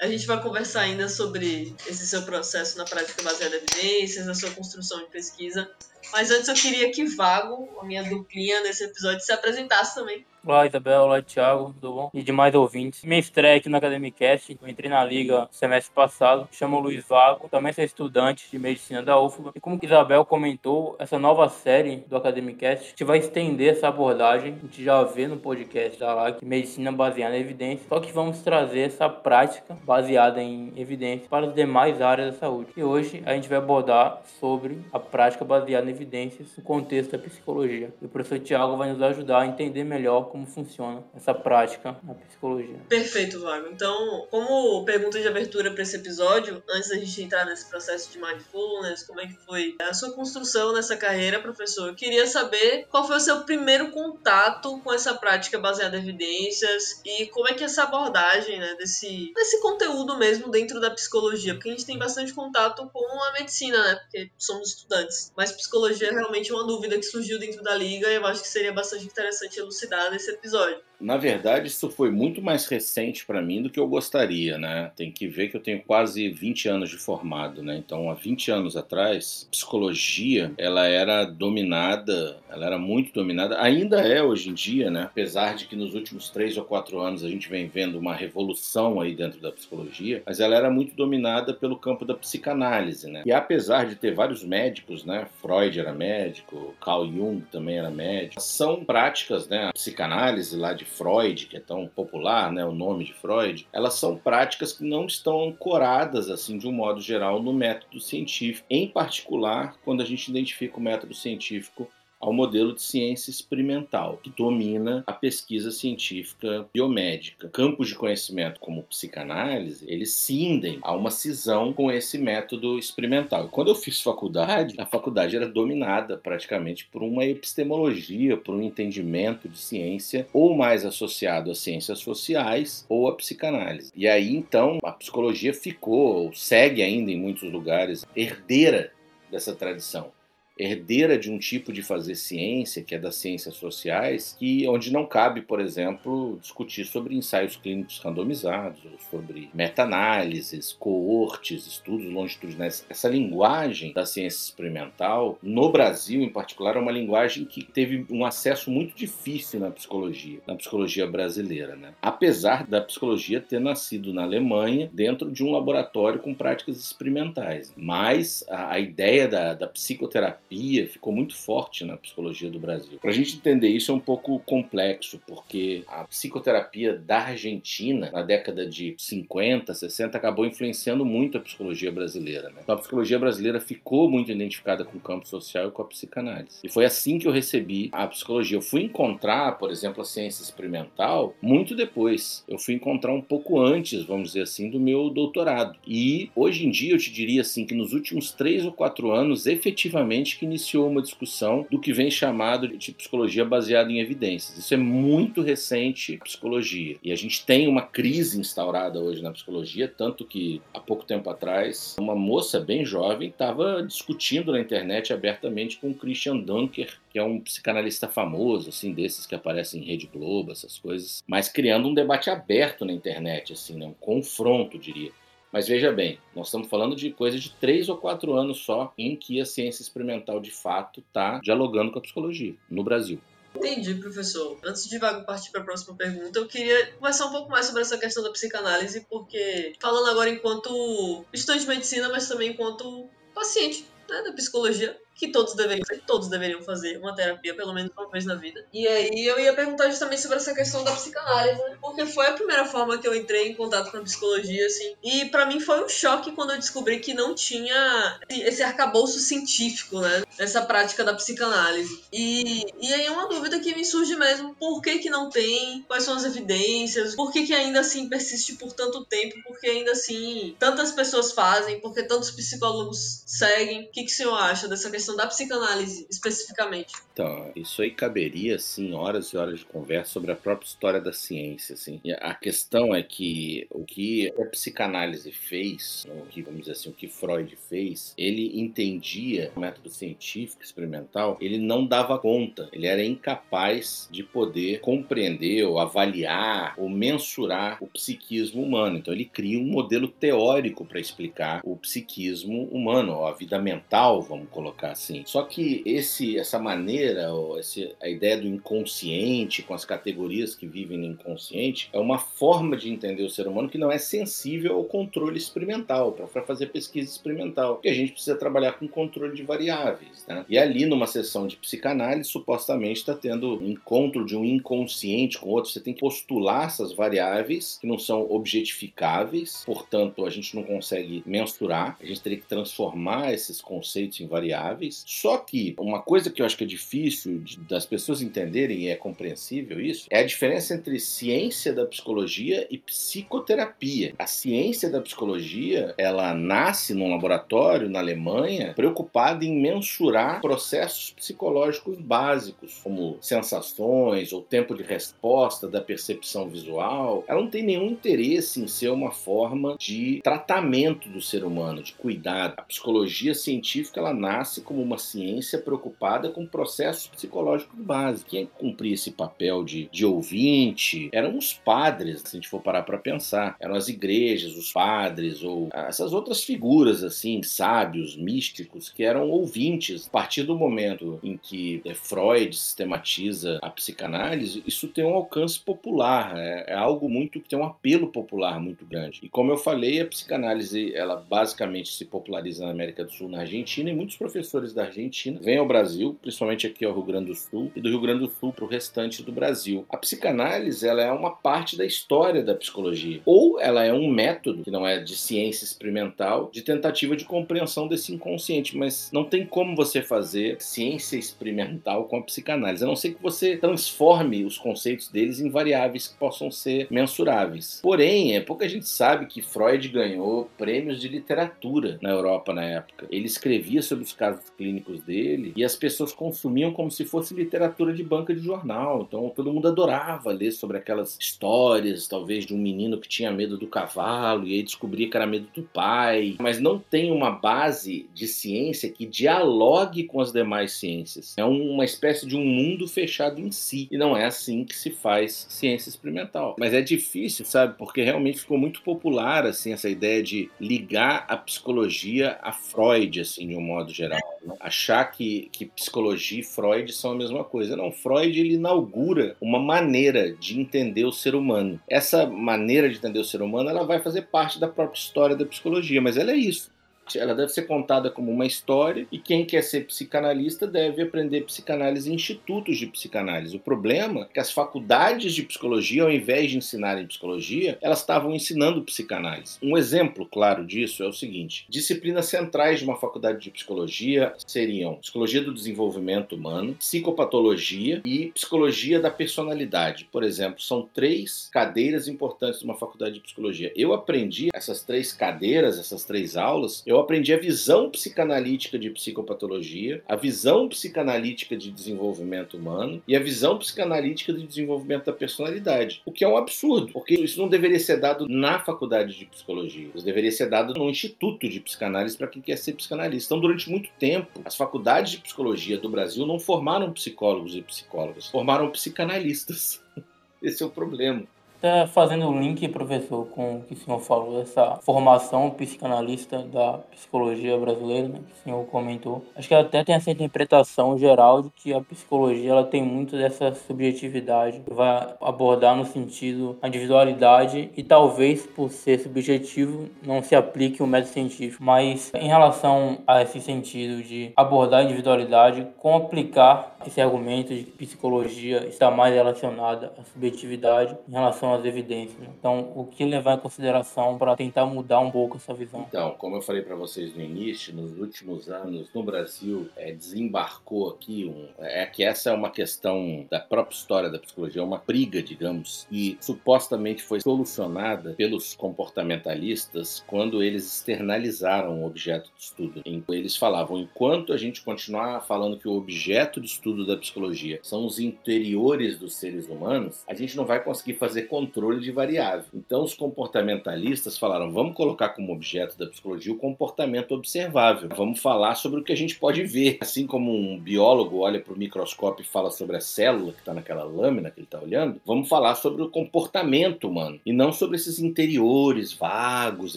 A 0.00 0.06
gente 0.06 0.26
vai 0.26 0.40
conversar 0.40 0.82
ainda 0.82 1.08
sobre 1.08 1.74
esse 1.86 2.06
seu 2.06 2.22
processo 2.22 2.78
na 2.78 2.84
prática 2.84 3.20
baseada 3.22 3.56
em 3.56 3.58
evidências, 3.58 4.26
na 4.26 4.34
sua 4.34 4.50
construção 4.52 5.00
de 5.00 5.06
pesquisa. 5.06 5.68
Mas 6.12 6.30
antes 6.30 6.48
eu 6.48 6.54
queria 6.54 6.92
que 6.92 7.04
Vago, 7.04 7.68
a 7.80 7.84
minha 7.84 8.04
duplinha 8.04 8.62
nesse 8.62 8.84
episódio, 8.84 9.20
se 9.20 9.32
apresentasse 9.32 9.96
também. 9.96 10.24
Olá, 10.48 10.66
Isabel. 10.66 11.02
Olá, 11.02 11.20
Thiago. 11.20 11.74
Tudo 11.74 11.92
bom? 11.92 12.10
E 12.14 12.22
demais 12.22 12.54
ouvintes. 12.54 13.04
Minha 13.04 13.20
estreia 13.20 13.58
aqui 13.58 13.68
no 13.68 13.76
Academicast. 13.76 14.56
Eu 14.62 14.66
entrei 14.66 14.88
na 14.88 15.04
Liga 15.04 15.46
semestre 15.50 15.94
passado. 15.94 16.48
Chamo 16.50 16.80
Luiz 16.80 17.04
Vago. 17.06 17.50
Também 17.50 17.70
sou 17.70 17.84
estudante 17.84 18.50
de 18.50 18.58
Medicina 18.58 19.02
da 19.02 19.20
UFBA. 19.20 19.52
E 19.54 19.60
como 19.60 19.78
Isabel 19.82 20.24
comentou, 20.24 20.96
essa 20.98 21.18
nova 21.18 21.50
série 21.50 21.98
do 22.08 22.16
Academicast, 22.16 22.82
a 22.82 22.88
gente 22.88 23.04
vai 23.04 23.18
estender 23.18 23.74
essa 23.74 23.88
abordagem. 23.88 24.54
A 24.54 24.64
gente 24.64 24.82
já 24.82 25.02
vê 25.02 25.26
no 25.26 25.36
podcast 25.36 26.00
da 26.00 26.14
LAC 26.14 26.42
Medicina 26.42 26.90
baseada 26.90 27.36
em 27.36 27.40
evidência. 27.40 27.84
Só 27.86 28.00
que 28.00 28.10
vamos 28.10 28.40
trazer 28.40 28.86
essa 28.86 29.06
prática 29.06 29.76
baseada 29.84 30.42
em 30.42 30.72
evidência 30.78 31.28
para 31.28 31.48
as 31.48 31.54
demais 31.54 32.00
áreas 32.00 32.32
da 32.32 32.40
saúde. 32.40 32.70
E 32.74 32.82
hoje 32.82 33.22
a 33.26 33.34
gente 33.34 33.50
vai 33.50 33.58
abordar 33.58 34.22
sobre 34.40 34.78
a 34.94 34.98
prática 34.98 35.44
baseada 35.44 35.86
em 35.86 35.90
evidências 35.90 36.56
no 36.56 36.64
contexto 36.64 37.12
da 37.12 37.18
psicologia. 37.18 37.92
E 38.00 38.06
o 38.06 38.08
professor 38.08 38.38
Tiago 38.38 38.78
vai 38.78 38.90
nos 38.90 39.02
ajudar 39.02 39.40
a 39.40 39.46
entender 39.46 39.84
melhor 39.84 40.30
como 40.37 40.37
como 40.38 40.46
funciona 40.46 41.04
essa 41.14 41.34
prática 41.34 41.96
na 42.02 42.14
psicologia. 42.14 42.78
Perfeito, 42.88 43.40
Vago. 43.40 43.68
Então, 43.68 44.26
como 44.30 44.84
pergunta 44.84 45.20
de 45.20 45.26
abertura 45.26 45.72
para 45.72 45.82
esse 45.82 45.96
episódio, 45.96 46.62
antes 46.70 46.88
da 46.90 46.96
gente 46.96 47.22
entrar 47.22 47.44
nesse 47.44 47.68
processo 47.68 48.12
de 48.12 48.18
mindfulness, 48.20 49.02
como 49.02 49.20
é 49.20 49.26
que 49.26 49.36
foi 49.44 49.74
a 49.80 49.92
sua 49.92 50.12
construção 50.12 50.72
nessa 50.72 50.96
carreira, 50.96 51.40
professor? 51.40 51.88
Eu 51.88 51.94
queria 51.94 52.26
saber 52.26 52.86
qual 52.90 53.06
foi 53.06 53.16
o 53.16 53.20
seu 53.20 53.40
primeiro 53.44 53.90
contato 53.90 54.78
com 54.80 54.92
essa 54.92 55.14
prática 55.14 55.58
baseada 55.58 55.96
em 55.96 56.00
evidências 56.00 57.00
e 57.04 57.26
como 57.26 57.48
é 57.48 57.54
que 57.54 57.64
essa 57.64 57.82
abordagem, 57.84 58.58
né, 58.58 58.76
desse, 58.78 59.32
desse 59.34 59.60
conteúdo 59.60 60.16
mesmo 60.16 60.50
dentro 60.50 60.80
da 60.80 60.90
psicologia, 60.90 61.54
porque 61.54 61.68
a 61.68 61.72
gente 61.72 61.86
tem 61.86 61.98
bastante 61.98 62.32
contato 62.32 62.88
com 62.92 63.22
a 63.24 63.32
medicina, 63.32 63.82
né, 63.82 63.96
porque 63.96 64.30
somos 64.38 64.70
estudantes, 64.70 65.32
mas 65.36 65.52
psicologia 65.52 66.08
é 66.08 66.12
realmente 66.12 66.52
uma 66.52 66.66
dúvida 66.66 66.96
que 66.96 67.02
surgiu 67.02 67.38
dentro 67.38 67.62
da 67.62 67.74
liga 67.74 68.08
e 68.08 68.14
eu 68.14 68.26
acho 68.26 68.42
que 68.42 68.48
seria 68.48 68.72
bastante 68.72 69.04
interessante 69.04 69.58
elucidar 69.58 70.10
nesse 70.10 70.27
episódio. 70.28 70.87
Na 71.00 71.16
verdade, 71.16 71.68
isso 71.68 71.88
foi 71.90 72.10
muito 72.10 72.42
mais 72.42 72.66
recente 72.66 73.24
para 73.24 73.40
mim 73.40 73.62
do 73.62 73.70
que 73.70 73.78
eu 73.78 73.86
gostaria, 73.86 74.58
né? 74.58 74.90
Tem 74.96 75.12
que 75.12 75.28
ver 75.28 75.48
que 75.48 75.56
eu 75.56 75.60
tenho 75.60 75.80
quase 75.82 76.28
20 76.28 76.68
anos 76.68 76.90
de 76.90 76.96
formado, 76.96 77.62
né? 77.62 77.76
Então, 77.76 78.10
há 78.10 78.14
20 78.14 78.50
anos 78.50 78.76
atrás, 78.76 79.46
psicologia, 79.50 80.52
ela 80.58 80.86
era 80.88 81.24
dominada, 81.24 82.38
ela 82.50 82.66
era 82.66 82.78
muito 82.78 83.12
dominada, 83.12 83.60
ainda 83.62 84.00
é 84.00 84.22
hoje 84.22 84.50
em 84.50 84.54
dia, 84.54 84.90
né? 84.90 85.04
Apesar 85.04 85.54
de 85.54 85.66
que 85.66 85.76
nos 85.76 85.94
últimos 85.94 86.30
três 86.30 86.56
ou 86.56 86.64
quatro 86.64 87.00
anos 87.00 87.22
a 87.22 87.28
gente 87.28 87.48
vem 87.48 87.68
vendo 87.68 87.98
uma 87.98 88.14
revolução 88.14 89.00
aí 89.00 89.14
dentro 89.14 89.40
da 89.40 89.52
psicologia, 89.52 90.22
mas 90.26 90.40
ela 90.40 90.56
era 90.56 90.68
muito 90.68 90.96
dominada 90.96 91.54
pelo 91.54 91.78
campo 91.78 92.04
da 92.04 92.14
psicanálise, 92.14 93.08
né? 93.08 93.22
E 93.24 93.32
apesar 93.32 93.86
de 93.86 93.94
ter 93.94 94.14
vários 94.14 94.42
médicos, 94.42 95.04
né? 95.04 95.28
Freud 95.40 95.78
era 95.78 95.92
médico, 95.92 96.74
Carl 96.80 97.06
Jung 97.06 97.42
também 97.52 97.78
era 97.78 97.90
médico, 97.90 98.40
são 98.40 98.84
práticas, 98.84 99.48
né? 99.48 99.68
A 99.68 99.72
psicanálise 99.72 100.56
lá 100.56 100.72
de 100.72 100.87
Freud, 100.88 101.46
que 101.46 101.56
é 101.56 101.60
tão 101.60 101.86
popular, 101.86 102.52
né, 102.52 102.64
o 102.64 102.72
nome 102.72 103.04
de 103.04 103.12
Freud, 103.12 103.66
elas 103.72 103.94
são 103.94 104.16
práticas 104.16 104.72
que 104.72 104.84
não 104.84 105.06
estão 105.06 105.48
ancoradas, 105.48 106.30
assim, 106.30 106.58
de 106.58 106.66
um 106.66 106.72
modo 106.72 107.00
geral, 107.00 107.42
no 107.42 107.52
método 107.52 108.00
científico. 108.00 108.66
Em 108.70 108.88
particular, 108.88 109.76
quando 109.84 110.02
a 110.02 110.04
gente 110.04 110.28
identifica 110.28 110.78
o 110.78 110.82
método 110.82 111.14
científico 111.14 111.90
ao 112.20 112.32
modelo 112.32 112.74
de 112.74 112.82
ciência 112.82 113.30
experimental, 113.30 114.18
que 114.22 114.30
domina 114.30 115.04
a 115.06 115.12
pesquisa 115.12 115.70
científica 115.70 116.66
biomédica. 116.72 117.48
Campos 117.48 117.88
de 117.88 117.94
conhecimento 117.94 118.60
como 118.60 118.82
psicanálise, 118.82 119.84
eles 119.88 120.12
cindem 120.12 120.78
a 120.82 120.94
uma 120.94 121.10
cisão 121.10 121.72
com 121.72 121.90
esse 121.90 122.18
método 122.18 122.78
experimental. 122.78 123.48
Quando 123.48 123.68
eu 123.68 123.74
fiz 123.74 124.00
faculdade, 124.00 124.74
a 124.78 124.86
faculdade 124.86 125.36
era 125.36 125.48
dominada 125.48 126.16
praticamente 126.16 126.86
por 126.86 127.02
uma 127.02 127.24
epistemologia, 127.24 128.36
por 128.36 128.54
um 128.54 128.62
entendimento 128.62 129.48
de 129.48 129.58
ciência, 129.58 130.26
ou 130.32 130.56
mais 130.56 130.84
associado 130.84 131.50
às 131.50 131.58
ciências 131.58 132.00
sociais 132.00 132.84
ou 132.88 133.08
à 133.08 133.14
psicanálise. 133.14 133.92
E 133.94 134.08
aí 134.08 134.34
então 134.34 134.78
a 134.82 134.92
psicologia 134.92 135.54
ficou, 135.54 136.32
segue 136.34 136.82
ainda 136.82 137.10
em 137.10 137.18
muitos 137.18 137.50
lugares, 137.50 138.04
herdeira 138.16 138.92
dessa 139.30 139.54
tradição 139.54 140.17
herdeira 140.58 141.18
de 141.18 141.30
um 141.30 141.38
tipo 141.38 141.72
de 141.72 141.82
fazer 141.82 142.14
ciência, 142.14 142.82
que 142.82 142.94
é 142.94 142.98
das 142.98 143.16
ciências 143.16 143.54
sociais, 143.54 144.36
que 144.38 144.66
onde 144.68 144.92
não 144.92 145.06
cabe, 145.06 145.42
por 145.42 145.60
exemplo, 145.60 146.38
discutir 146.40 146.84
sobre 146.84 147.14
ensaios 147.14 147.56
clínicos 147.56 147.98
randomizados, 147.98 148.80
ou 148.84 148.98
sobre 149.10 149.48
meta-análises, 149.54 150.72
coortes, 150.78 151.66
estudos 151.66 152.10
longitudinais. 152.10 152.84
Essa 152.88 153.08
linguagem 153.08 153.92
da 153.92 154.04
ciência 154.04 154.38
experimental, 154.38 155.38
no 155.42 155.70
Brasil 155.70 156.22
em 156.22 156.30
particular, 156.30 156.76
é 156.76 156.80
uma 156.80 156.92
linguagem 156.92 157.44
que 157.44 157.62
teve 157.62 158.06
um 158.10 158.24
acesso 158.24 158.70
muito 158.70 158.96
difícil 158.96 159.60
na 159.60 159.70
psicologia, 159.70 160.40
na 160.46 160.56
psicologia 160.56 161.06
brasileira. 161.06 161.76
Né? 161.76 161.92
Apesar 162.02 162.66
da 162.66 162.80
psicologia 162.80 163.40
ter 163.40 163.60
nascido 163.60 164.12
na 164.12 164.22
Alemanha, 164.22 164.90
dentro 164.92 165.30
de 165.30 165.44
um 165.44 165.52
laboratório 165.52 166.20
com 166.20 166.34
práticas 166.34 166.76
experimentais. 166.76 167.72
Mas 167.76 168.44
a, 168.48 168.72
a 168.72 168.78
ideia 168.78 169.28
da, 169.28 169.54
da 169.54 169.66
psicoterapia 169.66 170.47
ficou 170.86 171.12
muito 171.12 171.36
forte 171.36 171.84
na 171.84 171.96
psicologia 171.96 172.50
do 172.50 172.58
Brasil. 172.58 172.98
Para 173.00 173.10
a 173.10 173.14
gente 173.14 173.36
entender 173.36 173.68
isso 173.68 173.90
é 173.90 173.94
um 173.94 174.00
pouco 174.00 174.38
complexo, 174.40 175.20
porque 175.26 175.84
a 175.86 176.04
psicoterapia 176.04 176.94
da 176.96 177.18
Argentina, 177.18 178.10
na 178.10 178.22
década 178.22 178.66
de 178.66 178.94
50, 178.98 179.74
60, 179.74 180.16
acabou 180.16 180.46
influenciando 180.46 181.04
muito 181.04 181.38
a 181.38 181.40
psicologia 181.40 181.92
brasileira. 181.92 182.50
Né? 182.50 182.60
Então 182.62 182.74
a 182.74 182.78
psicologia 182.78 183.18
brasileira 183.18 183.60
ficou 183.60 184.10
muito 184.10 184.30
identificada 184.32 184.84
com 184.84 184.96
o 184.96 185.00
campo 185.00 185.26
social 185.26 185.68
e 185.68 185.70
com 185.70 185.82
a 185.82 185.84
psicanálise. 185.84 186.60
E 186.64 186.68
foi 186.68 186.84
assim 186.84 187.18
que 187.18 187.26
eu 187.26 187.32
recebi 187.32 187.88
a 187.92 188.06
psicologia. 188.06 188.56
Eu 188.56 188.62
fui 188.62 188.82
encontrar, 188.82 189.58
por 189.58 189.70
exemplo, 189.70 190.02
a 190.02 190.04
ciência 190.04 190.42
experimental 190.42 191.34
muito 191.42 191.74
depois. 191.74 192.44
Eu 192.48 192.58
fui 192.58 192.74
encontrar 192.74 193.12
um 193.12 193.20
pouco 193.20 193.60
antes, 193.60 194.04
vamos 194.04 194.28
dizer 194.28 194.42
assim, 194.42 194.70
do 194.70 194.80
meu 194.80 195.10
doutorado. 195.10 195.76
E 195.86 196.30
hoje 196.34 196.66
em 196.66 196.70
dia 196.70 196.92
eu 196.92 196.98
te 196.98 197.12
diria 197.12 197.42
assim 197.42 197.64
que 197.64 197.74
nos 197.74 197.92
últimos 197.92 198.32
três 198.32 198.64
ou 198.64 198.72
quatro 198.72 199.10
anos, 199.10 199.46
efetivamente 199.46 200.37
que 200.38 200.46
iniciou 200.46 200.88
uma 200.88 201.02
discussão 201.02 201.66
do 201.68 201.80
que 201.80 201.92
vem 201.92 202.10
chamado 202.10 202.68
de 202.68 202.92
psicologia 202.92 203.44
baseada 203.44 203.90
em 203.90 203.98
evidências. 203.98 204.56
Isso 204.56 204.72
é 204.72 204.76
muito 204.76 205.42
recente 205.42 206.16
psicologia. 206.18 206.96
E 207.02 207.10
a 207.10 207.16
gente 207.16 207.44
tem 207.44 207.66
uma 207.66 207.82
crise 207.82 208.38
instaurada 208.38 209.00
hoje 209.00 209.20
na 209.20 209.32
psicologia, 209.32 209.88
tanto 209.88 210.24
que 210.24 210.62
há 210.72 210.78
pouco 210.78 211.04
tempo 211.04 211.28
atrás, 211.28 211.96
uma 211.98 212.14
moça 212.14 212.60
bem 212.60 212.84
jovem 212.84 213.28
estava 213.28 213.82
discutindo 213.82 214.52
na 214.52 214.60
internet 214.60 215.12
abertamente 215.12 215.78
com 215.78 215.90
o 215.90 215.94
Christian 215.94 216.36
Dunker, 216.36 216.98
que 217.10 217.18
é 217.18 217.22
um 217.22 217.40
psicanalista 217.40 218.06
famoso, 218.06 218.68
assim, 218.68 218.92
desses 218.92 219.26
que 219.26 219.34
aparecem 219.34 219.82
em 219.82 219.84
Rede 219.84 220.06
Globo, 220.06 220.52
essas 220.52 220.78
coisas, 220.78 221.22
mas 221.26 221.48
criando 221.48 221.88
um 221.88 221.94
debate 221.94 222.30
aberto 222.30 222.84
na 222.84 222.92
internet, 222.92 223.52
assim, 223.52 223.76
né? 223.76 223.86
um 223.86 223.94
confronto, 223.94 224.78
diria. 224.78 225.10
Mas 225.52 225.66
veja 225.66 225.90
bem, 225.90 226.18
nós 226.34 226.48
estamos 226.48 226.68
falando 226.68 226.94
de 226.94 227.10
coisa 227.10 227.38
de 227.38 227.50
três 227.50 227.88
ou 227.88 227.96
quatro 227.96 228.34
anos 228.34 228.58
só 228.64 228.92
em 228.98 229.16
que 229.16 229.40
a 229.40 229.46
ciência 229.46 229.82
experimental 229.82 230.40
de 230.40 230.50
fato 230.50 231.00
está 231.00 231.38
dialogando 231.38 231.90
com 231.90 231.98
a 231.98 232.02
psicologia 232.02 232.54
no 232.70 232.84
Brasil. 232.84 233.20
Entendi, 233.54 233.94
professor. 233.94 234.58
Antes 234.64 234.88
de 234.88 234.98
Vago 234.98 235.24
partir 235.24 235.50
para 235.50 235.62
a 235.62 235.64
próxima 235.64 235.96
pergunta, 235.96 236.38
eu 236.38 236.46
queria 236.46 236.92
conversar 236.92 237.26
um 237.26 237.32
pouco 237.32 237.50
mais 237.50 237.66
sobre 237.66 237.82
essa 237.82 237.98
questão 237.98 238.22
da 238.22 238.30
psicanálise, 238.30 239.06
porque 239.08 239.72
falando 239.80 240.10
agora 240.10 240.30
enquanto 240.30 241.24
estudante 241.32 241.62
de 241.62 241.68
medicina, 241.68 242.08
mas 242.08 242.28
também 242.28 242.50
enquanto 242.50 243.08
paciente 243.34 243.86
né, 244.08 244.22
da 244.22 244.32
psicologia, 244.32 244.96
que 245.18 245.28
todos 245.28 245.54
deveriam, 245.54 245.84
todos 246.06 246.28
deveriam 246.28 246.62
fazer 246.62 246.96
uma 246.98 247.14
terapia 247.14 247.54
pelo 247.54 247.74
menos 247.74 247.90
uma 247.96 248.08
vez 248.08 248.24
na 248.24 248.36
vida. 248.36 248.64
E 248.72 248.86
aí 248.86 249.26
eu 249.26 249.38
ia 249.38 249.52
perguntar 249.52 249.88
justamente 249.88 250.22
sobre 250.22 250.36
essa 250.36 250.54
questão 250.54 250.84
da 250.84 250.92
psicanálise, 250.92 251.60
né? 251.60 251.76
porque 251.80 252.06
foi 252.06 252.26
a 252.26 252.32
primeira 252.32 252.64
forma 252.64 252.96
que 252.98 253.06
eu 253.06 253.14
entrei 253.14 253.48
em 253.48 253.54
contato 253.54 253.90
com 253.90 253.96
a 253.96 254.02
psicologia, 254.02 254.64
assim. 254.64 254.94
E 255.02 255.24
para 255.26 255.46
mim 255.46 255.58
foi 255.58 255.84
um 255.84 255.88
choque 255.88 256.30
quando 256.32 256.52
eu 256.52 256.56
descobri 256.58 257.00
que 257.00 257.12
não 257.12 257.34
tinha 257.34 258.20
esse 258.30 258.62
arcabouço 258.62 259.18
científico, 259.18 260.00
né? 260.00 260.22
Essa 260.38 260.62
prática 260.62 261.02
da 261.02 261.14
psicanálise. 261.14 262.04
E, 262.12 262.64
e 262.80 262.94
aí 262.94 263.06
é 263.06 263.10
uma 263.10 263.28
dúvida 263.28 263.58
que 263.58 263.74
me 263.74 263.84
surge 263.84 264.14
mesmo, 264.14 264.54
por 264.54 264.80
que 264.80 264.98
que 264.98 265.10
não 265.10 265.28
tem? 265.28 265.82
Quais 265.88 266.04
são 266.04 266.14
as 266.14 266.24
evidências? 266.24 267.16
Por 267.16 267.32
que 267.32 267.44
que 267.44 267.54
ainda 267.54 267.80
assim 267.80 268.08
persiste 268.08 268.54
por 268.54 268.72
tanto 268.72 269.04
tempo? 269.04 269.34
Porque 269.42 269.66
ainda 269.66 269.92
assim 269.92 270.54
tantas 270.60 270.92
pessoas 270.92 271.32
fazem? 271.32 271.80
Porque 271.80 272.04
tantos 272.04 272.30
psicólogos 272.30 273.24
seguem? 273.26 273.84
O 273.84 273.90
que 273.90 274.04
que 274.04 274.12
o 274.12 274.14
senhor 274.14 274.34
acha 274.34 274.68
dessa 274.68 274.88
questão 274.88 275.07
questão 275.08 275.16
da 275.16 275.26
psicanálise 275.26 276.06
especificamente. 276.10 276.92
Então, 277.12 277.50
isso 277.56 277.82
aí 277.82 277.90
caberia, 277.90 278.56
assim, 278.56 278.92
horas 278.92 279.28
e 279.28 279.36
horas 279.36 279.60
de 279.60 279.64
conversa 279.64 280.12
sobre 280.12 280.30
a 280.30 280.36
própria 280.36 280.66
história 280.66 281.00
da 281.00 281.12
ciência, 281.12 281.74
assim. 281.74 282.00
E 282.04 282.12
a 282.12 282.34
questão 282.34 282.94
é 282.94 283.02
que 283.02 283.66
o 283.70 283.84
que 283.84 284.28
a 284.28 284.44
psicanálise 284.44 285.32
fez, 285.32 286.06
o 286.08 286.26
que, 286.26 286.42
vamos 286.42 286.60
dizer 286.60 286.72
assim, 286.72 286.90
o 286.90 286.92
que 286.92 287.08
Freud 287.08 287.56
fez, 287.68 288.14
ele 288.16 288.60
entendia 288.60 289.50
o 289.56 289.60
método 289.60 289.90
científico 289.90 290.62
experimental, 290.62 291.38
ele 291.40 291.58
não 291.58 291.86
dava 291.86 292.18
conta, 292.18 292.68
ele 292.72 292.86
era 292.86 293.04
incapaz 293.04 294.08
de 294.10 294.22
poder 294.22 294.80
compreender 294.80 295.64
ou 295.64 295.78
avaliar 295.78 296.74
ou 296.76 296.88
mensurar 296.88 297.78
o 297.80 297.86
psiquismo 297.86 298.62
humano. 298.62 298.98
Então, 298.98 299.14
ele 299.14 299.24
cria 299.24 299.58
um 299.58 299.66
modelo 299.66 300.08
teórico 300.08 300.84
para 300.84 301.00
explicar 301.00 301.60
o 301.64 301.76
psiquismo 301.76 302.64
humano, 302.64 303.24
a 303.24 303.32
vida 303.32 303.58
mental, 303.58 304.22
vamos 304.22 304.48
colocar 304.50 304.94
assim. 304.98 305.22
Só 305.24 305.42
que 305.42 305.82
esse, 305.86 306.38
essa 306.38 306.58
maneira, 306.58 307.28
esse, 307.58 307.94
a 308.02 308.08
ideia 308.08 308.36
do 308.36 308.46
inconsciente, 308.46 309.62
com 309.62 309.72
as 309.72 309.84
categorias 309.84 310.54
que 310.54 310.66
vivem 310.66 310.98
no 310.98 311.06
inconsciente, 311.06 311.88
é 311.92 311.98
uma 311.98 312.18
forma 312.18 312.76
de 312.76 312.90
entender 312.90 313.22
o 313.22 313.30
ser 313.30 313.46
humano 313.46 313.68
que 313.68 313.78
não 313.78 313.90
é 313.90 313.98
sensível 313.98 314.74
ao 314.74 314.84
controle 314.84 315.38
experimental, 315.38 316.12
para 316.12 316.42
fazer 316.42 316.66
pesquisa 316.66 317.10
experimental. 317.10 317.76
Porque 317.76 317.88
a 317.88 317.94
gente 317.94 318.12
precisa 318.12 318.36
trabalhar 318.36 318.72
com 318.72 318.88
controle 318.88 319.34
de 319.34 319.42
variáveis. 319.42 320.24
Né? 320.26 320.44
E 320.48 320.58
ali, 320.58 320.84
numa 320.84 321.06
sessão 321.06 321.46
de 321.46 321.56
psicanálise, 321.56 322.28
supostamente 322.28 323.00
está 323.00 323.14
tendo 323.14 323.58
um 323.62 323.68
encontro 323.68 324.26
de 324.26 324.36
um 324.36 324.44
inconsciente 324.44 325.38
com 325.38 325.48
outro. 325.50 325.70
Você 325.70 325.80
tem 325.80 325.94
que 325.94 326.00
postular 326.00 326.66
essas 326.66 326.92
variáveis 326.92 327.78
que 327.80 327.86
não 327.86 327.98
são 327.98 328.26
objetificáveis, 328.30 329.62
portanto, 329.64 330.26
a 330.26 330.30
gente 330.30 330.54
não 330.56 330.62
consegue 330.62 331.22
mensurar. 331.24 331.96
A 332.00 332.06
gente 332.06 332.20
teria 332.20 332.38
que 332.38 332.46
transformar 332.46 333.32
esses 333.32 333.60
conceitos 333.60 334.20
em 334.20 334.26
variáveis 334.26 334.87
vez. 334.88 335.02
Só 335.06 335.38
que 335.38 335.74
uma 335.78 336.00
coisa 336.00 336.30
que 336.30 336.42
eu 336.42 336.46
acho 336.46 336.56
que 336.56 336.64
é 336.64 336.66
difícil 336.66 337.38
de, 337.40 337.60
das 337.60 337.86
pessoas 337.86 338.22
entenderem, 338.22 338.84
e 338.84 338.88
é 338.88 338.96
compreensível 338.96 339.80
isso, 339.80 340.06
é 340.10 340.20
a 340.20 340.26
diferença 340.26 340.74
entre 340.74 340.98
ciência 340.98 341.72
da 341.72 341.86
psicologia 341.86 342.66
e 342.70 342.78
psicoterapia. 342.78 344.14
A 344.18 344.26
ciência 344.26 344.90
da 344.90 345.00
psicologia, 345.00 345.94
ela 345.98 346.34
nasce 346.34 346.94
num 346.94 347.10
laboratório 347.10 347.88
na 347.88 347.98
Alemanha 347.98 348.72
preocupada 348.74 349.44
em 349.44 349.60
mensurar 349.60 350.40
processos 350.40 351.10
psicológicos 351.10 351.98
básicos, 351.98 352.80
como 352.82 353.18
sensações 353.20 354.32
ou 354.32 354.42
tempo 354.42 354.74
de 354.74 354.82
resposta 354.82 355.68
da 355.68 355.80
percepção 355.80 356.48
visual. 356.48 357.24
Ela 357.26 357.40
não 357.40 357.50
tem 357.50 357.62
nenhum 357.62 357.86
interesse 357.86 358.60
em 358.60 358.66
ser 358.66 358.90
uma 358.90 359.10
forma 359.10 359.76
de 359.78 360.20
tratamento 360.22 361.08
do 361.08 361.20
ser 361.20 361.44
humano, 361.44 361.82
de 361.82 361.92
cuidado. 361.92 362.54
A 362.56 362.62
psicologia 362.62 363.34
científica 363.34 364.00
ela 364.00 364.14
nasce 364.14 364.60
como 364.68 364.82
uma 364.82 364.98
ciência 364.98 365.58
preocupada 365.58 366.28
com 366.28 366.46
processos 366.46 367.06
psicológicos 367.06 367.80
básicos. 367.80 368.30
Quem 368.30 368.44
cumpria 368.44 368.92
esse 368.92 369.10
papel 369.10 369.64
de, 369.64 369.88
de 369.90 370.04
ouvinte 370.04 371.08
eram 371.10 371.38
os 371.38 371.54
padres, 371.54 372.20
se 372.20 372.36
a 372.36 372.38
gente 372.38 372.50
for 372.50 372.60
parar 372.60 372.82
para 372.82 372.98
pensar. 372.98 373.56
Eram 373.58 373.74
as 373.74 373.88
igrejas, 373.88 374.54
os 374.58 374.70
padres 374.70 375.42
ou 375.42 375.70
essas 375.72 376.12
outras 376.12 376.44
figuras 376.44 377.02
assim, 377.02 377.42
sábios, 377.42 378.14
místicos, 378.14 378.90
que 378.90 379.04
eram 379.04 379.30
ouvintes. 379.30 380.06
A 380.06 380.10
partir 380.10 380.42
do 380.42 380.54
momento 380.54 381.18
em 381.22 381.38
que 381.38 381.80
é, 381.86 381.94
Freud 381.94 382.54
sistematiza 382.54 383.58
a 383.62 383.70
psicanálise, 383.70 384.62
isso 384.66 384.86
tem 384.88 385.02
um 385.02 385.14
alcance 385.14 385.58
popular, 385.58 386.36
é, 386.36 386.66
é 386.68 386.74
algo 386.74 387.08
muito 387.08 387.40
que 387.40 387.48
tem 387.48 387.58
um 387.58 387.64
apelo 387.64 388.08
popular 388.08 388.60
muito 388.60 388.84
grande. 388.84 389.20
E 389.22 389.30
como 389.30 389.50
eu 389.50 389.56
falei, 389.56 390.02
a 390.02 390.06
psicanálise 390.06 390.94
ela 390.94 391.16
basicamente 391.16 391.94
se 391.94 392.04
populariza 392.04 392.66
na 392.66 392.72
América 392.72 393.02
do 393.02 393.12
Sul, 393.12 393.30
na 393.30 393.40
Argentina, 393.40 393.88
e 393.88 393.94
muitos 393.94 394.18
professores 394.18 394.57
da 394.74 394.84
Argentina 394.84 395.38
vêm 395.42 395.58
ao 395.58 395.66
Brasil, 395.66 396.16
principalmente 396.20 396.66
aqui 396.66 396.84
ao 396.84 396.92
Rio 396.92 397.02
Grande 397.02 397.26
do 397.26 397.34
Sul, 397.34 397.70
e 397.74 397.80
do 397.80 397.88
Rio 397.88 398.00
Grande 398.00 398.20
do 398.20 398.30
Sul 398.30 398.52
para 398.52 398.64
o 398.64 398.68
restante 398.68 399.22
do 399.22 399.32
Brasil. 399.32 399.84
A 399.88 399.96
psicanálise 399.96 400.86
ela 400.86 401.02
é 401.02 401.10
uma 401.10 401.30
parte 401.30 401.76
da 401.76 401.84
história 401.84 402.42
da 402.42 402.54
psicologia, 402.54 403.20
ou 403.24 403.60
ela 403.60 403.84
é 403.84 403.92
um 403.92 404.10
método 404.10 404.64
que 404.64 404.70
não 404.70 404.86
é 404.86 404.98
de 404.98 405.16
ciência 405.16 405.64
experimental, 405.64 406.50
de 406.52 406.62
tentativa 406.62 407.16
de 407.16 407.24
compreensão 407.24 407.88
desse 407.88 408.12
inconsciente, 408.12 408.76
mas 408.76 409.10
não 409.12 409.24
tem 409.24 409.44
como 409.46 409.76
você 409.76 410.02
fazer 410.02 410.56
ciência 410.60 411.16
experimental 411.16 412.04
com 412.04 412.16
a 412.16 412.22
psicanálise, 412.22 412.84
a 412.84 412.86
não 412.86 412.96
ser 412.96 413.14
que 413.14 413.22
você 413.22 413.56
transforme 413.56 414.44
os 414.44 414.58
conceitos 414.58 415.08
deles 415.08 415.40
em 415.40 415.50
variáveis 415.50 416.08
que 416.08 416.18
possam 416.18 416.50
ser 416.50 416.86
mensuráveis. 416.90 417.80
Porém, 417.82 418.36
é 418.36 418.40
pouca 418.40 418.68
gente 418.68 418.88
sabe 418.88 419.26
que 419.26 419.42
Freud 419.42 419.88
ganhou 419.88 420.50
prêmios 420.56 421.00
de 421.00 421.08
literatura 421.08 421.98
na 422.00 422.10
Europa 422.10 422.52
na 422.52 422.64
época. 422.64 423.06
Ele 423.10 423.26
escrevia 423.26 423.82
sobre 423.82 424.04
os 424.04 424.12
casos 424.12 424.44
clínicos 424.48 425.00
dele 425.02 425.52
e 425.56 425.64
as 425.64 425.76
pessoas 425.76 426.12
consumiam 426.12 426.72
como 426.72 426.90
se 426.90 427.04
fosse 427.04 427.34
literatura 427.34 427.92
de 427.92 428.02
banca 428.02 428.34
de 428.34 428.40
jornal. 428.40 429.04
Então 429.06 429.32
todo 429.34 429.52
mundo 429.52 429.68
adorava 429.68 430.30
ler 430.30 430.52
sobre 430.52 430.76
aquelas 430.76 431.16
histórias, 431.18 432.08
talvez 432.08 432.46
de 432.46 432.54
um 432.54 432.58
menino 432.58 432.98
que 432.98 433.08
tinha 433.08 433.30
medo 433.30 433.56
do 433.56 433.66
cavalo 433.66 434.46
e 434.46 434.54
aí 434.54 434.62
descobria 434.62 435.08
que 435.08 435.16
era 435.16 435.26
medo 435.26 435.48
do 435.54 435.62
pai, 435.62 436.36
mas 436.40 436.60
não 436.60 436.78
tem 436.78 437.10
uma 437.10 437.30
base 437.30 438.08
de 438.14 438.26
ciência 438.26 438.90
que 438.90 439.06
dialogue 439.06 440.04
com 440.04 440.20
as 440.20 440.32
demais 440.32 440.72
ciências. 440.72 441.34
É 441.36 441.44
uma 441.44 441.84
espécie 441.84 442.26
de 442.26 442.36
um 442.36 442.44
mundo 442.44 442.86
fechado 442.86 443.40
em 443.40 443.50
si 443.50 443.88
e 443.90 443.96
não 443.96 444.16
é 444.16 444.24
assim 444.24 444.64
que 444.64 444.76
se 444.76 444.90
faz 444.90 445.46
ciência 445.48 445.88
experimental. 445.88 446.56
Mas 446.58 446.74
é 446.74 446.80
difícil, 446.80 447.44
sabe? 447.44 447.76
Porque 447.78 448.02
realmente 448.02 448.40
ficou 448.40 448.58
muito 448.58 448.82
popular 448.82 449.46
assim 449.46 449.72
essa 449.72 449.88
ideia 449.88 450.22
de 450.22 450.50
ligar 450.60 451.24
a 451.28 451.36
psicologia 451.36 452.38
a 452.42 452.52
Freud 452.52 453.20
assim 453.20 453.48
de 453.48 453.56
um 453.56 453.60
modo 453.60 453.92
geral? 453.92 454.20
Achar 454.60 455.04
que, 455.10 455.48
que 455.52 455.66
psicologia 455.66 456.40
e 456.40 456.44
Freud 456.44 456.92
são 456.92 457.12
a 457.12 457.14
mesma 457.14 457.44
coisa. 457.44 457.76
Não, 457.76 457.92
Freud 457.92 458.38
ele 458.38 458.54
inaugura 458.54 459.36
uma 459.40 459.58
maneira 459.58 460.32
de 460.32 460.60
entender 460.60 461.04
o 461.04 461.12
ser 461.12 461.34
humano. 461.34 461.80
Essa 461.88 462.26
maneira 462.26 462.88
de 462.88 462.96
entender 462.96 463.18
o 463.18 463.24
ser 463.24 463.42
humano, 463.42 463.70
ela 463.70 463.84
vai 463.84 464.00
fazer 464.00 464.22
parte 464.22 464.58
da 464.58 464.68
própria 464.68 464.98
história 464.98 465.36
da 465.36 465.44
psicologia, 465.44 466.00
mas 466.00 466.16
ela 466.16 466.32
é 466.32 466.36
isso 466.36 466.70
ela 467.16 467.34
deve 467.34 467.52
ser 467.52 467.62
contada 467.62 468.10
como 468.10 468.30
uma 468.30 468.46
história 468.46 469.06
e 469.10 469.18
quem 469.18 469.44
quer 469.44 469.62
ser 469.62 469.86
psicanalista 469.86 470.66
deve 470.66 471.02
aprender 471.02 471.42
psicanálise 471.42 472.10
em 472.10 472.14
institutos 472.14 472.76
de 472.76 472.86
psicanálise. 472.86 473.56
O 473.56 473.60
problema 473.60 474.22
é 474.22 474.32
que 474.34 474.40
as 474.40 474.50
faculdades 474.50 475.32
de 475.32 475.42
psicologia, 475.42 476.02
ao 476.02 476.10
invés 476.10 476.50
de 476.50 476.58
ensinarem 476.58 477.06
psicologia, 477.06 477.78
elas 477.80 478.00
estavam 478.00 478.34
ensinando 478.34 478.82
psicanálise. 478.82 479.58
Um 479.62 479.76
exemplo 479.76 480.26
claro 480.26 480.66
disso 480.66 481.02
é 481.02 481.08
o 481.08 481.12
seguinte: 481.12 481.66
disciplinas 481.68 482.26
centrais 482.26 482.80
de 482.80 482.84
uma 482.84 482.96
faculdade 482.96 483.40
de 483.40 483.50
psicologia 483.50 484.34
seriam 484.46 484.96
psicologia 484.96 485.42
do 485.42 485.54
desenvolvimento 485.54 486.34
humano, 486.34 486.74
psicopatologia 486.74 488.02
e 488.04 488.26
psicologia 488.32 489.00
da 489.00 489.10
personalidade. 489.10 490.08
Por 490.10 490.22
exemplo, 490.22 490.60
são 490.60 490.88
três 490.92 491.48
cadeiras 491.52 492.08
importantes 492.08 492.60
de 492.60 492.64
uma 492.64 492.74
faculdade 492.74 493.14
de 493.14 493.20
psicologia. 493.20 493.72
Eu 493.76 493.92
aprendi 493.92 494.48
essas 494.54 494.82
três 494.82 495.12
cadeiras, 495.12 495.78
essas 495.78 496.04
três 496.04 496.36
aulas, 496.36 496.82
eu 496.86 496.97
eu 496.98 497.02
aprendi 497.02 497.32
a 497.32 497.38
visão 497.38 497.88
psicanalítica 497.88 498.78
de 498.78 498.90
psicopatologia, 498.90 500.02
a 500.08 500.16
visão 500.16 500.68
psicanalítica 500.68 501.56
de 501.56 501.70
desenvolvimento 501.70 502.56
humano 502.56 503.00
e 503.06 503.14
a 503.14 503.20
visão 503.20 503.56
psicanalítica 503.56 504.32
de 504.32 504.44
desenvolvimento 504.44 505.06
da 505.06 505.12
personalidade. 505.12 506.02
O 506.04 506.10
que 506.10 506.24
é 506.24 506.28
um 506.28 506.36
absurdo, 506.36 506.92
porque 506.92 507.14
isso 507.14 507.40
não 507.40 507.48
deveria 507.48 507.78
ser 507.78 507.98
dado 507.98 508.28
na 508.28 508.58
faculdade 508.58 509.16
de 509.16 509.26
psicologia, 509.26 509.88
isso 509.94 510.04
deveria 510.04 510.32
ser 510.32 510.50
dado 510.50 510.74
no 510.74 510.90
instituto 510.90 511.48
de 511.48 511.60
psicanálise 511.60 512.16
para 512.16 512.26
quem 512.26 512.42
quer 512.42 512.56
ser 512.56 512.72
psicanalista. 512.72 513.28
Então, 513.28 513.40
durante 513.40 513.70
muito 513.70 513.90
tempo, 513.98 514.40
as 514.44 514.56
faculdades 514.56 515.12
de 515.12 515.18
psicologia 515.18 515.78
do 515.78 515.88
Brasil 515.88 516.26
não 516.26 516.40
formaram 516.40 516.92
psicólogos 516.92 517.54
e 517.54 517.62
psicólogas, 517.62 518.26
formaram 518.26 518.70
psicanalistas. 518.70 519.80
Esse 520.42 520.62
é 520.62 520.66
o 520.66 520.70
problema. 520.70 521.24
Até 521.58 521.88
fazendo 521.88 522.28
o 522.28 522.38
link, 522.38 522.68
professor, 522.68 523.26
com 523.26 523.56
o 523.56 523.60
que 523.62 523.74
o 523.74 523.76
senhor 523.76 523.98
falou, 523.98 524.40
essa 524.40 524.78
formação 524.82 525.50
psicanalista 525.50 526.38
da 526.38 526.74
psicologia 526.92 527.58
brasileira, 527.58 528.06
né, 528.06 528.20
que 528.28 528.32
o 528.32 528.44
senhor 528.44 528.64
comentou. 528.66 529.24
Acho 529.34 529.48
que 529.48 529.54
até 529.54 529.82
tem 529.82 529.96
essa 529.96 530.08
interpretação 530.08 530.96
geral 530.96 531.42
de 531.42 531.50
que 531.50 531.74
a 531.74 531.80
psicologia 531.80 532.52
ela 532.52 532.62
tem 532.62 532.80
muito 532.80 533.16
dessa 533.16 533.52
subjetividade, 533.54 534.62
vai 534.70 535.14
abordar 535.20 535.74
no 535.74 535.84
sentido 535.84 536.56
a 536.62 536.68
individualidade 536.68 537.70
e 537.76 537.82
talvez 537.82 538.46
por 538.46 538.70
ser 538.70 539.00
subjetivo 539.00 539.88
não 540.06 540.22
se 540.22 540.36
aplique 540.36 540.80
o 540.80 540.86
método 540.86 541.12
científico. 541.12 541.64
Mas 541.64 542.12
em 542.14 542.28
relação 542.28 542.98
a 543.04 543.20
esse 543.20 543.40
sentido 543.40 544.00
de 544.00 544.32
abordar 544.36 544.80
a 544.80 544.84
individualidade, 544.84 545.66
como 545.78 545.96
aplicar 545.96 546.76
esse 546.86 547.00
argumento 547.00 547.54
de 547.54 547.64
que 547.64 547.70
psicologia 547.72 548.66
está 548.66 548.90
mais 548.90 549.14
relacionada 549.14 549.92
à 549.98 550.04
subjetividade 550.04 550.96
em 551.08 551.12
relação 551.12 551.54
às 551.54 551.64
evidências. 551.64 552.16
Então, 552.38 552.72
o 552.74 552.84
que 552.84 553.04
levar 553.04 553.36
em 553.36 553.40
consideração 553.40 554.16
para 554.18 554.36
tentar 554.36 554.66
mudar 554.66 555.00
um 555.00 555.10
pouco 555.10 555.36
essa 555.36 555.52
visão? 555.54 555.86
Então, 555.88 556.14
como 556.18 556.36
eu 556.36 556.42
falei 556.42 556.62
para 556.62 556.76
vocês 556.76 557.14
no 557.14 557.22
início, 557.22 557.74
nos 557.74 557.98
últimos 557.98 558.48
anos 558.48 558.88
no 558.94 559.02
Brasil 559.02 559.68
é, 559.76 559.92
desembarcou 559.92 560.90
aqui 560.90 561.24
um, 561.24 561.48
é 561.58 561.84
que 561.86 562.04
essa 562.04 562.30
é 562.30 562.32
uma 562.32 562.50
questão 562.50 563.26
da 563.30 563.40
própria 563.40 563.74
história 563.74 564.10
da 564.10 564.18
psicologia, 564.18 564.62
é 564.62 564.64
uma 564.64 564.82
briga, 564.84 565.22
digamos, 565.22 565.86
e 565.90 566.16
supostamente 566.20 567.02
foi 567.02 567.20
solucionada 567.20 568.14
pelos 568.14 568.54
comportamentalistas 568.54 570.04
quando 570.06 570.42
eles 570.42 570.64
externalizaram 570.66 571.82
o 571.82 571.86
objeto 571.86 572.30
de 572.36 572.44
estudo. 572.44 572.82
Eles 573.08 573.36
falavam, 573.36 573.78
enquanto 573.78 574.32
a 574.32 574.36
gente 574.36 574.62
continuar 574.62 575.20
falando 575.22 575.58
que 575.58 575.68
o 575.68 575.76
objeto 575.76 576.40
de 576.40 576.46
estudo 576.46 576.67
da 576.86 576.96
psicologia 576.96 577.60
são 577.62 577.86
os 577.86 577.98
interiores 577.98 578.98
dos 578.98 579.14
seres 579.16 579.48
humanos, 579.48 580.02
a 580.06 580.14
gente 580.14 580.36
não 580.36 580.44
vai 580.44 580.62
conseguir 580.62 580.94
fazer 580.94 581.22
controle 581.22 581.80
de 581.80 581.90
variável. 581.90 582.44
Então, 582.54 582.82
os 582.82 582.94
comportamentalistas 582.94 584.18
falaram: 584.18 584.52
vamos 584.52 584.74
colocar 584.74 585.10
como 585.10 585.32
objeto 585.32 585.78
da 585.78 585.86
psicologia 585.86 586.32
o 586.32 586.38
comportamento 586.38 587.12
observável. 587.12 587.88
Vamos 587.96 588.20
falar 588.20 588.54
sobre 588.54 588.80
o 588.80 588.84
que 588.84 588.92
a 588.92 588.96
gente 588.96 589.16
pode 589.18 589.42
ver. 589.44 589.78
Assim 589.80 590.06
como 590.06 590.34
um 590.34 590.58
biólogo 590.58 591.18
olha 591.18 591.40
para 591.40 591.54
o 591.54 591.58
microscópio 591.58 592.22
e 592.22 592.26
fala 592.26 592.50
sobre 592.50 592.76
a 592.76 592.80
célula 592.80 593.32
que 593.32 593.40
está 593.40 593.54
naquela 593.54 593.84
lâmina 593.84 594.30
que 594.30 594.40
ele 594.40 594.46
está 594.46 594.60
olhando, 594.60 595.00
vamos 595.04 595.28
falar 595.28 595.54
sobre 595.54 595.82
o 595.82 595.88
comportamento 595.88 596.88
humano 596.88 597.20
e 597.24 597.32
não 597.32 597.52
sobre 597.52 597.76
esses 597.76 597.98
interiores 597.98 598.92
vagos, 598.92 599.76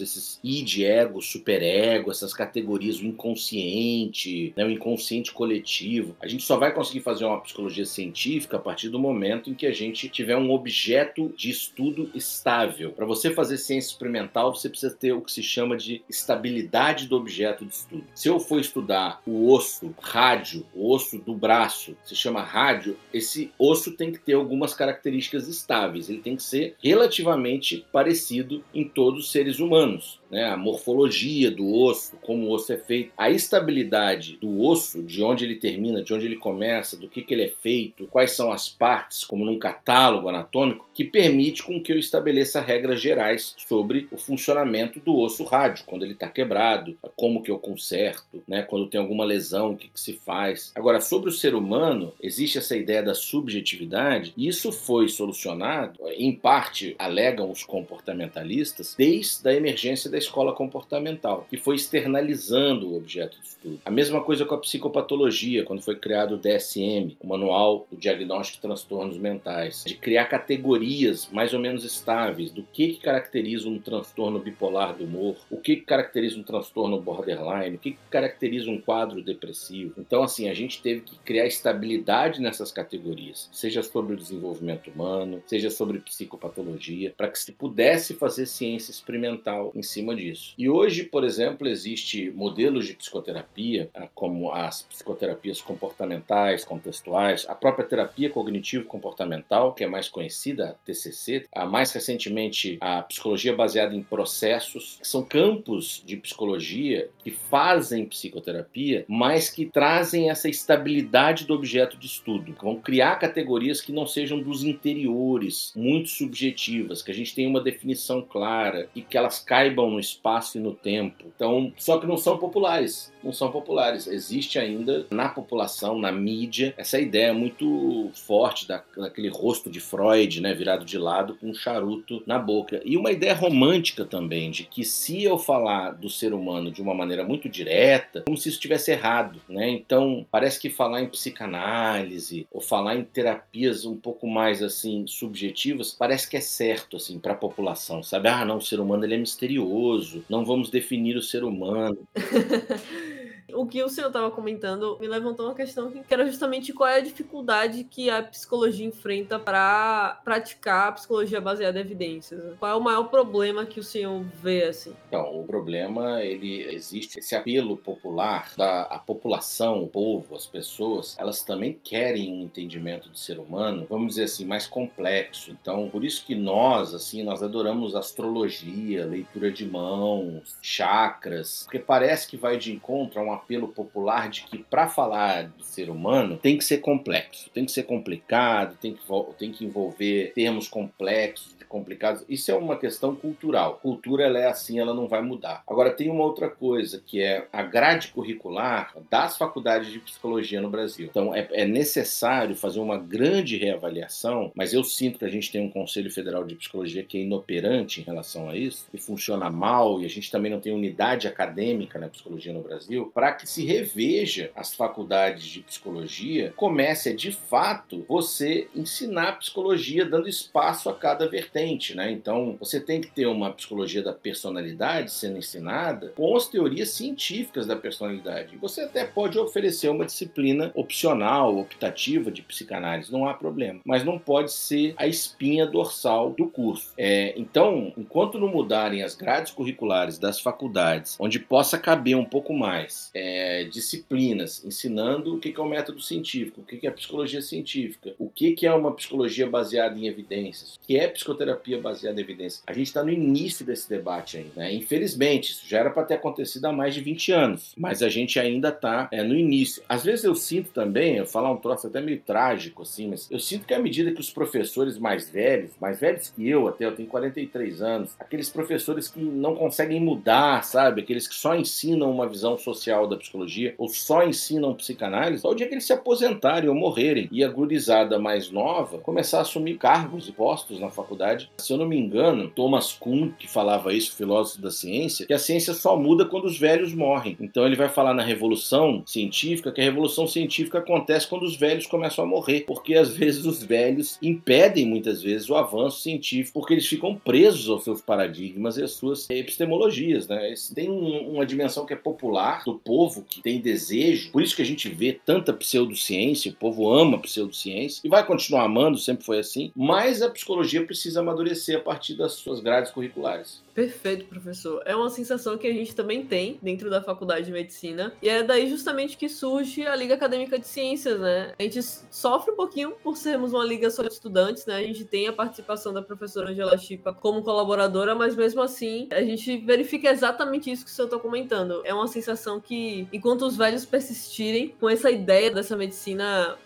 esses 0.00 0.38
id, 0.42 0.80
ego, 0.82 1.20
superego, 1.20 2.10
essas 2.10 2.32
categorias, 2.32 3.00
o 3.00 3.06
inconsciente, 3.06 4.52
né, 4.56 4.64
o 4.64 4.70
inconsciente 4.70 5.32
coletivo. 5.32 6.16
A 6.20 6.26
gente 6.26 6.42
só 6.42 6.56
vai 6.56 6.72
conseguir 6.82 7.00
fazer 7.00 7.24
uma 7.24 7.40
psicologia 7.40 7.86
científica 7.86 8.56
a 8.56 8.60
partir 8.60 8.88
do 8.88 8.98
momento 8.98 9.48
em 9.48 9.54
que 9.54 9.66
a 9.66 9.72
gente 9.72 10.08
tiver 10.08 10.36
um 10.36 10.50
objeto 10.50 11.32
de 11.36 11.48
estudo 11.48 12.10
estável. 12.12 12.90
Para 12.90 13.06
você 13.06 13.30
fazer 13.30 13.56
ciência 13.56 13.90
experimental, 13.90 14.52
você 14.52 14.68
precisa 14.68 14.92
ter 14.92 15.12
o 15.12 15.20
que 15.20 15.30
se 15.30 15.42
chama 15.42 15.76
de 15.76 16.02
estabilidade 16.08 17.06
do 17.06 17.16
objeto 17.16 17.64
de 17.64 17.74
estudo. 17.74 18.04
Se 18.14 18.28
eu 18.28 18.40
for 18.40 18.60
estudar 18.60 19.22
o 19.24 19.52
osso 19.52 19.94
rádio, 20.00 20.66
o 20.74 20.92
osso 20.92 21.18
do 21.18 21.34
braço, 21.34 21.96
se 22.04 22.16
chama 22.16 22.42
rádio, 22.42 22.98
esse 23.14 23.52
osso 23.56 23.92
tem 23.92 24.10
que 24.10 24.18
ter 24.18 24.34
algumas 24.34 24.74
características 24.74 25.46
estáveis. 25.46 26.10
Ele 26.10 26.20
tem 26.20 26.34
que 26.34 26.42
ser 26.42 26.74
relativamente 26.82 27.86
parecido 27.92 28.64
em 28.74 28.88
todos 28.88 29.26
os 29.26 29.30
seres 29.30 29.60
humanos. 29.60 30.20
Né? 30.32 30.44
A 30.44 30.56
morfologia 30.56 31.50
do 31.50 31.70
osso, 31.70 32.16
como 32.22 32.46
o 32.46 32.52
osso 32.52 32.72
é 32.72 32.78
feito, 32.78 33.12
a 33.18 33.30
estabilidade 33.30 34.38
do 34.40 34.62
osso, 34.62 35.02
de 35.02 35.22
onde 35.22 35.44
ele 35.44 35.56
termina, 35.56 36.02
de 36.02 36.14
onde 36.14 36.24
ele 36.24 36.36
começa, 36.36 36.96
do 36.96 37.06
que, 37.06 37.20
que 37.20 37.34
ele 37.34 37.44
é 37.44 37.52
feito, 37.62 38.06
quais 38.06 38.32
são 38.32 38.50
as 38.50 38.66
partes, 38.70 39.24
como 39.24 39.44
num 39.44 39.58
catálogo 39.58 40.30
anatômico, 40.30 40.88
que 40.94 41.04
permite 41.04 41.62
com 41.62 41.82
que 41.82 41.92
eu 41.92 41.98
estabeleça 41.98 42.62
regras 42.62 43.00
gerais 43.00 43.54
sobre 43.58 44.08
o 44.10 44.16
funcionamento 44.16 44.98
do 45.00 45.18
osso 45.18 45.44
rádio, 45.44 45.84
quando 45.84 46.04
ele 46.04 46.14
está 46.14 46.28
quebrado, 46.28 46.96
como 47.14 47.42
que 47.42 47.50
eu 47.50 47.58
conserto, 47.58 48.42
né? 48.48 48.62
Quando 48.62 48.88
tem 48.88 49.00
alguma 49.00 49.24
lesão, 49.24 49.72
o 49.72 49.76
que, 49.76 49.88
que 49.88 50.00
se 50.00 50.14
faz. 50.14 50.72
Agora, 50.74 51.00
sobre 51.00 51.28
o 51.28 51.32
ser 51.32 51.54
humano, 51.54 52.14
existe 52.22 52.56
essa 52.56 52.76
ideia 52.76 53.02
da 53.02 53.14
subjetividade, 53.14 54.32
e 54.34 54.48
isso 54.48 54.72
foi 54.72 55.08
solucionado, 55.08 55.98
em 56.16 56.32
parte, 56.32 56.96
alegam 56.98 57.50
os 57.50 57.64
comportamentalistas, 57.64 58.94
desde 58.96 59.46
a 59.46 59.52
emergência 59.52 60.10
da 60.10 60.21
escola 60.22 60.52
comportamental, 60.52 61.46
que 61.48 61.56
foi 61.56 61.76
externalizando 61.76 62.88
o 62.88 62.96
objeto 62.96 63.38
de 63.40 63.46
estudo. 63.46 63.80
A 63.84 63.90
mesma 63.90 64.22
coisa 64.22 64.44
com 64.44 64.54
a 64.54 64.58
psicopatologia, 64.58 65.64
quando 65.64 65.82
foi 65.82 65.96
criado 65.96 66.34
o 66.34 66.38
DSM, 66.38 67.16
o 67.20 67.26
Manual 67.26 67.86
do 67.90 67.96
Diagnóstico 67.96 68.56
de 68.56 68.62
Transtornos 68.62 69.18
Mentais, 69.18 69.84
de 69.86 69.94
criar 69.94 70.26
categorias 70.26 71.28
mais 71.30 71.52
ou 71.52 71.60
menos 71.60 71.84
estáveis 71.84 72.50
do 72.50 72.62
que, 72.62 72.94
que 72.94 73.00
caracteriza 73.00 73.68
um 73.68 73.78
transtorno 73.78 74.38
bipolar 74.38 74.96
do 74.96 75.04
humor, 75.04 75.36
o 75.50 75.56
que, 75.56 75.76
que 75.76 75.82
caracteriza 75.82 76.38
um 76.38 76.42
transtorno 76.42 77.00
borderline, 77.00 77.76
o 77.76 77.78
que, 77.78 77.92
que 77.92 77.98
caracteriza 78.10 78.70
um 78.70 78.80
quadro 78.80 79.22
depressivo. 79.22 79.94
Então, 79.98 80.22
assim, 80.22 80.48
a 80.48 80.54
gente 80.54 80.82
teve 80.82 81.02
que 81.02 81.18
criar 81.18 81.46
estabilidade 81.46 82.40
nessas 82.40 82.72
categorias, 82.72 83.48
seja 83.52 83.82
sobre 83.82 84.14
o 84.14 84.16
desenvolvimento 84.16 84.90
humano, 84.90 85.42
seja 85.46 85.70
sobre 85.70 85.98
psicopatologia, 85.98 87.12
para 87.16 87.28
que 87.28 87.38
se 87.38 87.52
pudesse 87.52 88.14
fazer 88.14 88.46
ciência 88.46 88.90
experimental 88.90 89.72
em 89.74 89.82
cima 89.82 90.11
disso. 90.14 90.54
E 90.56 90.68
hoje, 90.68 91.04
por 91.04 91.24
exemplo, 91.24 91.68
existe 91.68 92.30
modelos 92.30 92.86
de 92.86 92.94
psicoterapia, 92.94 93.90
ah, 93.94 94.08
como 94.14 94.52
as 94.52 94.82
psicoterapias 94.82 95.60
comportamentais, 95.60 96.64
contextuais, 96.64 97.46
a 97.48 97.54
própria 97.54 97.86
terapia 97.86 98.30
cognitivo-comportamental, 98.30 99.74
que 99.74 99.84
é 99.84 99.86
mais 99.86 100.08
conhecida, 100.08 100.70
a 100.70 100.72
TCC, 100.72 101.46
a 101.54 101.66
mais 101.66 101.92
recentemente 101.92 102.78
a 102.80 103.02
psicologia 103.02 103.54
baseada 103.54 103.94
em 103.94 104.02
processos, 104.02 104.98
que 105.00 105.08
são 105.08 105.22
campos 105.22 106.02
de 106.04 106.16
psicologia 106.16 107.08
que 107.18 107.30
fazem 107.30 108.06
psicoterapia, 108.06 109.04
mas 109.08 109.48
que 109.48 109.66
trazem 109.66 110.30
essa 110.30 110.48
estabilidade 110.48 111.46
do 111.46 111.54
objeto 111.54 111.96
de 111.96 112.06
estudo. 112.06 112.54
Vão 112.60 112.76
criar 112.76 113.16
categorias 113.16 113.80
que 113.80 113.92
não 113.92 114.06
sejam 114.06 114.40
dos 114.40 114.64
interiores, 114.64 115.72
muito 115.74 116.08
subjetivas, 116.08 117.02
que 117.02 117.10
a 117.10 117.14
gente 117.14 117.34
tenha 117.34 117.48
uma 117.48 117.60
definição 117.60 118.22
clara 118.22 118.88
e 118.94 119.02
que 119.02 119.16
elas 119.16 119.38
caibam 119.38 119.90
no 119.90 120.00
espaço 120.02 120.58
e 120.58 120.60
no 120.60 120.74
tempo. 120.74 121.24
Então, 121.34 121.72
só 121.76 121.98
que 121.98 122.06
não 122.06 122.16
são 122.16 122.38
populares. 122.38 123.11
Não 123.22 123.32
são 123.32 123.50
populares. 123.50 124.06
Existe 124.06 124.58
ainda 124.58 125.06
na 125.10 125.28
população, 125.28 125.98
na 125.98 126.10
mídia, 126.10 126.74
essa 126.76 126.98
ideia 126.98 127.32
muito 127.32 128.10
forte 128.14 128.66
da, 128.66 128.82
daquele 128.96 129.28
rosto 129.28 129.70
de 129.70 129.80
Freud, 129.80 130.40
né, 130.40 130.54
virado 130.54 130.84
de 130.84 130.98
lado 130.98 131.36
com 131.36 131.50
um 131.50 131.54
charuto 131.54 132.22
na 132.26 132.38
boca. 132.38 132.80
E 132.84 132.96
uma 132.96 133.12
ideia 133.12 133.34
romântica 133.34 134.04
também, 134.04 134.50
de 134.50 134.64
que 134.64 134.84
se 134.84 135.22
eu 135.22 135.38
falar 135.38 135.92
do 135.92 136.10
ser 136.10 136.32
humano 136.32 136.70
de 136.70 136.82
uma 136.82 136.94
maneira 136.94 137.24
muito 137.24 137.48
direta, 137.48 138.22
como 138.22 138.36
se 138.36 138.48
isso 138.48 138.56
estivesse 138.56 138.90
errado, 138.90 139.40
né? 139.48 139.68
Então, 139.70 140.26
parece 140.30 140.58
que 140.60 140.70
falar 140.70 141.02
em 141.02 141.08
psicanálise 141.08 142.46
ou 142.50 142.60
falar 142.60 142.96
em 142.96 143.04
terapias 143.04 143.84
um 143.84 143.96
pouco 143.96 144.26
mais 144.26 144.62
assim 144.62 145.06
subjetivas, 145.06 145.92
parece 145.92 146.28
que 146.28 146.36
é 146.36 146.40
certo 146.40 146.96
assim 146.96 147.18
para 147.18 147.32
a 147.32 147.36
população, 147.36 148.02
sabe? 148.02 148.28
Ah, 148.28 148.44
não, 148.44 148.56
o 148.58 148.60
ser 148.60 148.80
humano 148.80 149.04
ele 149.04 149.14
é 149.14 149.18
misterioso, 149.18 150.24
não 150.28 150.44
vamos 150.44 150.70
definir 150.70 151.16
o 151.16 151.22
ser 151.22 151.44
humano. 151.44 151.98
o 153.54 153.66
que 153.66 153.82
o 153.82 153.88
senhor 153.88 154.08
estava 154.08 154.30
comentando 154.30 154.98
me 155.00 155.06
levantou 155.06 155.46
uma 155.46 155.54
questão 155.54 155.90
que 155.90 156.12
era 156.12 156.26
justamente 156.26 156.72
qual 156.72 156.88
é 156.88 156.96
a 156.96 157.00
dificuldade 157.00 157.84
que 157.84 158.10
a 158.10 158.22
psicologia 158.22 158.86
enfrenta 158.86 159.38
para 159.38 160.20
praticar 160.24 160.88
a 160.88 160.92
psicologia 160.92 161.40
baseada 161.40 161.78
em 161.78 161.82
evidências. 161.82 162.56
Qual 162.58 162.70
é 162.70 162.74
o 162.74 162.80
maior 162.80 163.04
problema 163.04 163.64
que 163.64 163.80
o 163.80 163.82
senhor 163.82 164.22
vê 164.42 164.64
assim? 164.64 164.94
Então, 165.08 165.40
o 165.40 165.44
problema 165.44 166.22
ele 166.22 166.62
existe 166.74 167.18
esse 167.18 167.34
apelo 167.34 167.76
popular 167.76 168.52
da 168.56 168.82
a 168.82 168.98
população, 168.98 169.82
o 169.82 169.88
povo, 169.88 170.34
as 170.34 170.46
pessoas, 170.46 171.16
elas 171.18 171.42
também 171.42 171.78
querem 171.82 172.32
um 172.32 172.42
entendimento 172.42 173.08
do 173.08 173.18
ser 173.18 173.38
humano, 173.38 173.86
vamos 173.88 174.08
dizer 174.08 174.24
assim, 174.24 174.44
mais 174.44 174.66
complexo. 174.66 175.50
Então, 175.50 175.88
por 175.88 176.04
isso 176.04 176.24
que 176.24 176.34
nós, 176.34 176.94
assim, 176.94 177.22
nós 177.22 177.42
adoramos 177.42 177.94
astrologia, 177.94 179.06
leitura 179.06 179.50
de 179.50 179.66
mãos, 179.66 180.56
chakras, 180.60 181.62
porque 181.64 181.78
parece 181.78 182.28
que 182.28 182.36
vai 182.36 182.56
de 182.56 182.72
encontro 182.72 183.20
a 183.20 183.22
uma 183.22 183.38
apelo 183.42 183.68
popular 183.68 184.28
de 184.28 184.44
que 184.44 184.58
para 184.58 184.88
falar 184.88 185.48
do 185.48 185.64
ser 185.64 185.90
humano 185.90 186.38
tem 186.38 186.56
que 186.56 186.64
ser 186.64 186.78
complexo, 186.78 187.50
tem 187.50 187.64
que 187.64 187.72
ser 187.72 187.82
complicado, 187.84 188.76
tem 188.80 188.94
que, 188.94 189.02
tem 189.38 189.52
que 189.52 189.64
envolver 189.64 190.32
termos 190.34 190.68
complexos, 190.68 191.54
complicados. 191.72 192.22
Isso 192.28 192.50
é 192.50 192.54
uma 192.54 192.76
questão 192.76 193.16
cultural. 193.16 193.78
Cultura 193.82 194.24
ela 194.24 194.38
é 194.38 194.46
assim, 194.46 194.78
ela 194.78 194.92
não 194.92 195.08
vai 195.08 195.22
mudar. 195.22 195.62
Agora 195.66 195.90
tem 195.90 196.10
uma 196.10 196.22
outra 196.22 196.50
coisa 196.50 197.02
que 197.04 197.22
é 197.22 197.48
a 197.50 197.62
grade 197.62 198.08
curricular 198.08 198.94
das 199.10 199.38
faculdades 199.38 199.90
de 199.90 199.98
psicologia 199.98 200.60
no 200.60 200.68
Brasil. 200.68 201.08
Então 201.10 201.34
é, 201.34 201.48
é 201.50 201.64
necessário 201.64 202.54
fazer 202.54 202.78
uma 202.78 202.98
grande 202.98 203.56
reavaliação, 203.56 204.52
mas 204.54 204.74
eu 204.74 204.84
sinto 204.84 205.18
que 205.18 205.24
a 205.24 205.30
gente 205.30 205.50
tem 205.50 205.62
um 205.62 205.70
Conselho 205.70 206.10
Federal 206.10 206.44
de 206.44 206.54
Psicologia 206.54 207.02
que 207.02 207.16
é 207.16 207.22
inoperante 207.22 208.02
em 208.02 208.04
relação 208.04 208.50
a 208.50 208.56
isso, 208.56 208.86
e 208.92 208.98
funciona 208.98 209.48
mal, 209.48 210.02
e 210.02 210.04
a 210.04 210.08
gente 210.08 210.30
também 210.30 210.52
não 210.52 210.60
tem 210.60 210.74
unidade 210.74 211.26
acadêmica 211.26 211.98
na 211.98 212.08
psicologia 212.08 212.52
no 212.52 212.60
Brasil, 212.60 213.10
para 213.14 213.31
que 213.34 213.48
se 213.48 213.64
reveja 213.64 214.50
as 214.54 214.74
faculdades 214.74 215.44
de 215.44 215.60
psicologia, 215.60 216.52
comece 216.56 217.10
a, 217.10 217.14
de 217.14 217.32
fato 217.32 218.04
você 218.08 218.68
ensinar 218.74 219.38
psicologia 219.38 220.04
dando 220.04 220.28
espaço 220.28 220.88
a 220.88 220.94
cada 220.94 221.28
vertente, 221.28 221.94
né? 221.94 222.10
Então, 222.10 222.56
você 222.58 222.80
tem 222.80 223.00
que 223.00 223.10
ter 223.10 223.26
uma 223.26 223.50
psicologia 223.52 224.02
da 224.02 224.12
personalidade 224.12 225.12
sendo 225.12 225.38
ensinada 225.38 226.12
com 226.16 226.36
as 226.36 226.48
teorias 226.48 226.90
científicas 226.90 227.66
da 227.66 227.76
personalidade. 227.76 228.56
Você 228.58 228.82
até 228.82 229.04
pode 229.04 229.38
oferecer 229.38 229.88
uma 229.88 230.04
disciplina 230.04 230.70
opcional, 230.74 231.56
optativa 231.56 232.30
de 232.30 232.42
psicanálise, 232.42 233.12
não 233.12 233.28
há 233.28 233.34
problema, 233.34 233.80
mas 233.84 234.04
não 234.04 234.18
pode 234.18 234.52
ser 234.52 234.94
a 234.96 235.06
espinha 235.06 235.66
dorsal 235.66 236.30
do 236.30 236.46
curso. 236.48 236.92
É, 236.96 237.34
então, 237.36 237.92
enquanto 237.96 238.38
não 238.38 238.48
mudarem 238.48 239.02
as 239.02 239.14
grades 239.14 239.52
curriculares 239.52 240.18
das 240.18 240.40
faculdades, 240.40 241.16
onde 241.18 241.38
possa 241.38 241.78
caber 241.78 242.16
um 242.16 242.24
pouco 242.24 242.52
mais 242.52 243.10
é, 243.14 243.21
é, 243.22 243.64
disciplinas 243.64 244.64
ensinando 244.64 245.36
o 245.36 245.38
que 245.38 245.54
é 245.56 245.60
o 245.60 245.68
método 245.68 246.02
científico, 246.02 246.62
o 246.62 246.64
que 246.64 246.84
é 246.84 246.90
a 246.90 246.92
psicologia 246.92 247.40
científica, 247.40 248.14
o 248.18 248.28
que 248.28 248.66
é 248.66 248.74
uma 248.74 248.92
psicologia 248.92 249.48
baseada 249.48 249.96
em 249.96 250.08
evidências, 250.08 250.74
o 250.74 250.80
que 250.80 250.96
é 250.98 251.06
psicoterapia 251.06 251.80
baseada 251.80 252.20
em 252.20 252.24
evidências. 252.24 252.64
A 252.66 252.72
gente 252.72 252.88
está 252.88 253.04
no 253.04 253.10
início 253.10 253.64
desse 253.64 253.88
debate 253.88 254.38
ainda. 254.38 254.50
Né? 254.56 254.74
Infelizmente, 254.74 255.52
isso 255.52 255.68
já 255.68 255.78
era 255.78 255.90
para 255.90 256.02
ter 256.02 256.14
acontecido 256.14 256.64
há 256.64 256.72
mais 256.72 256.94
de 256.94 257.00
20 257.00 257.32
anos, 257.32 257.72
mas 257.76 258.02
a 258.02 258.08
gente 258.08 258.40
ainda 258.40 258.70
está 258.70 259.08
é, 259.12 259.22
no 259.22 259.36
início. 259.36 259.82
Às 259.88 260.02
vezes 260.02 260.24
eu 260.24 260.34
sinto 260.34 260.70
também, 260.70 261.16
eu 261.16 261.26
falar 261.26 261.52
um 261.52 261.56
troço 261.56 261.86
até 261.86 262.00
meio 262.00 262.20
trágico, 262.20 262.82
assim, 262.82 263.06
mas 263.06 263.30
eu 263.30 263.38
sinto 263.38 263.66
que 263.66 263.74
à 263.74 263.78
medida 263.78 264.10
que 264.10 264.20
os 264.20 264.30
professores 264.30 264.98
mais 264.98 265.30
velhos, 265.30 265.70
mais 265.80 266.00
velhos 266.00 266.28
que 266.30 266.48
eu, 266.48 266.66
até 266.66 266.86
eu 266.86 266.94
tenho 266.94 267.08
43 267.08 267.82
anos, 267.82 268.10
aqueles 268.18 268.50
professores 268.50 269.06
que 269.06 269.20
não 269.20 269.54
conseguem 269.54 270.00
mudar, 270.00 270.64
sabe? 270.64 271.02
Aqueles 271.02 271.28
que 271.28 271.34
só 271.34 271.54
ensinam 271.54 272.10
uma 272.10 272.28
visão 272.28 272.58
social 272.58 273.11
da 273.12 273.18
psicologia 273.18 273.74
ou 273.78 273.88
só 273.88 274.24
ensinam 274.24 274.74
psicanálise, 274.74 275.46
ao 275.46 275.54
dia 275.54 275.66
que 275.66 275.74
eles 275.74 275.84
se 275.84 275.92
aposentarem 275.92 276.68
ou 276.68 276.74
morrerem 276.74 277.28
e 277.30 277.44
a 277.44 277.48
gurizada 277.48 278.18
mais 278.18 278.50
nova 278.50 278.98
começar 278.98 279.38
a 279.38 279.42
assumir 279.42 279.76
cargos 279.76 280.28
e 280.28 280.32
postos 280.32 280.80
na 280.80 280.90
faculdade. 280.90 281.50
Se 281.58 281.72
eu 281.72 281.76
não 281.76 281.86
me 281.86 281.96
engano, 281.96 282.50
Thomas 282.50 282.92
Kuhn, 282.92 283.30
que 283.38 283.48
falava 283.48 283.92
isso, 283.92 284.16
filósofo 284.16 284.60
da 284.60 284.70
ciência, 284.70 285.26
que 285.26 285.32
a 285.32 285.38
ciência 285.38 285.74
só 285.74 285.96
muda 285.96 286.24
quando 286.24 286.44
os 286.44 286.58
velhos 286.58 286.94
morrem. 286.94 287.36
Então 287.40 287.66
ele 287.66 287.76
vai 287.76 287.88
falar 287.88 288.14
na 288.14 288.22
revolução 288.22 289.02
científica 289.06 289.72
que 289.72 289.80
a 289.80 289.84
revolução 289.84 290.26
científica 290.26 290.78
acontece 290.78 291.26
quando 291.26 291.44
os 291.44 291.56
velhos 291.56 291.86
começam 291.86 292.24
a 292.24 292.28
morrer, 292.28 292.60
porque 292.66 292.94
às 292.94 293.14
vezes 293.14 293.44
os 293.44 293.62
velhos 293.62 294.18
impedem 294.22 294.86
muitas 294.86 295.22
vezes 295.22 295.48
o 295.48 295.54
avanço 295.54 296.00
científico, 296.00 296.60
porque 296.60 296.74
eles 296.74 296.86
ficam 296.86 297.14
presos 297.14 297.68
aos 297.68 297.84
seus 297.84 298.00
paradigmas 298.00 298.76
e 298.76 298.82
às 298.82 298.92
suas 298.92 299.28
epistemologias, 299.30 300.28
né? 300.28 300.54
Tem 300.74 300.90
um, 300.90 301.34
uma 301.34 301.46
dimensão 301.46 301.84
que 301.84 301.92
é 301.92 301.96
popular 301.96 302.62
do 302.64 302.74
povo 302.74 303.01
povo 303.02 303.24
que 303.28 303.40
tem 303.40 303.60
desejo, 303.60 304.30
por 304.30 304.42
isso 304.42 304.54
que 304.54 304.62
a 304.62 304.66
gente 304.66 304.88
vê 304.88 305.18
tanta 305.24 305.52
pseudociência, 305.52 306.52
o 306.52 306.54
povo 306.54 306.88
ama 306.92 307.18
pseudociência 307.18 308.00
e 308.04 308.08
vai 308.08 308.24
continuar 308.24 308.64
amando, 308.64 308.96
sempre 308.96 309.24
foi 309.24 309.40
assim, 309.40 309.72
mas 309.74 310.22
a 310.22 310.30
psicologia 310.30 310.84
precisa 310.84 311.20
amadurecer 311.20 311.76
a 311.76 311.80
partir 311.80 312.14
das 312.14 312.34
suas 312.34 312.60
grades 312.60 312.92
curriculares. 312.92 313.60
Perfeito, 313.74 314.26
professor. 314.26 314.82
É 314.84 314.94
uma 314.94 315.08
sensação 315.08 315.56
que 315.56 315.66
a 315.66 315.72
gente 315.72 315.94
também 315.94 316.26
tem 316.26 316.58
dentro 316.62 316.90
da 316.90 317.02
faculdade 317.02 317.46
de 317.46 317.52
medicina. 317.52 318.12
E 318.20 318.28
é 318.28 318.42
daí 318.42 318.68
justamente 318.68 319.16
que 319.16 319.30
surge 319.30 319.86
a 319.86 319.96
Liga 319.96 320.14
Acadêmica 320.14 320.58
de 320.58 320.66
Ciências, 320.66 321.18
né? 321.18 321.54
A 321.58 321.62
gente 321.62 321.82
sofre 321.82 322.52
um 322.52 322.56
pouquinho 322.56 322.92
por 323.02 323.16
sermos 323.16 323.54
uma 323.54 323.64
liga 323.64 323.90
só 323.90 324.02
de 324.02 324.12
estudantes, 324.12 324.66
né? 324.66 324.76
A 324.76 324.82
gente 324.82 325.06
tem 325.06 325.26
a 325.26 325.32
participação 325.32 325.92
da 325.92 326.02
professora 326.02 326.50
Angela 326.50 326.76
Chipa 326.76 327.14
como 327.14 327.42
colaboradora, 327.42 328.14
mas 328.14 328.36
mesmo 328.36 328.60
assim 328.60 329.08
a 329.10 329.22
gente 329.22 329.56
verifica 329.58 330.10
exatamente 330.10 330.70
isso 330.70 330.84
que 330.84 330.90
o 330.90 330.94
senhor 330.94 331.06
está 331.06 331.18
comentando. 331.18 331.80
É 331.84 331.94
uma 331.94 332.08
sensação 332.08 332.60
que, 332.60 333.08
enquanto 333.10 333.42
os 333.42 333.56
velhos 333.56 333.86
persistirem 333.86 334.76
com 334.78 334.88
essa 334.88 335.10
ideia 335.10 335.50
dessa 335.50 335.76
medicina 335.76 336.58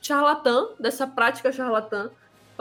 charlatã, 0.00 0.68
dessa 0.78 1.06
prática 1.06 1.50
charlatã, 1.50 2.10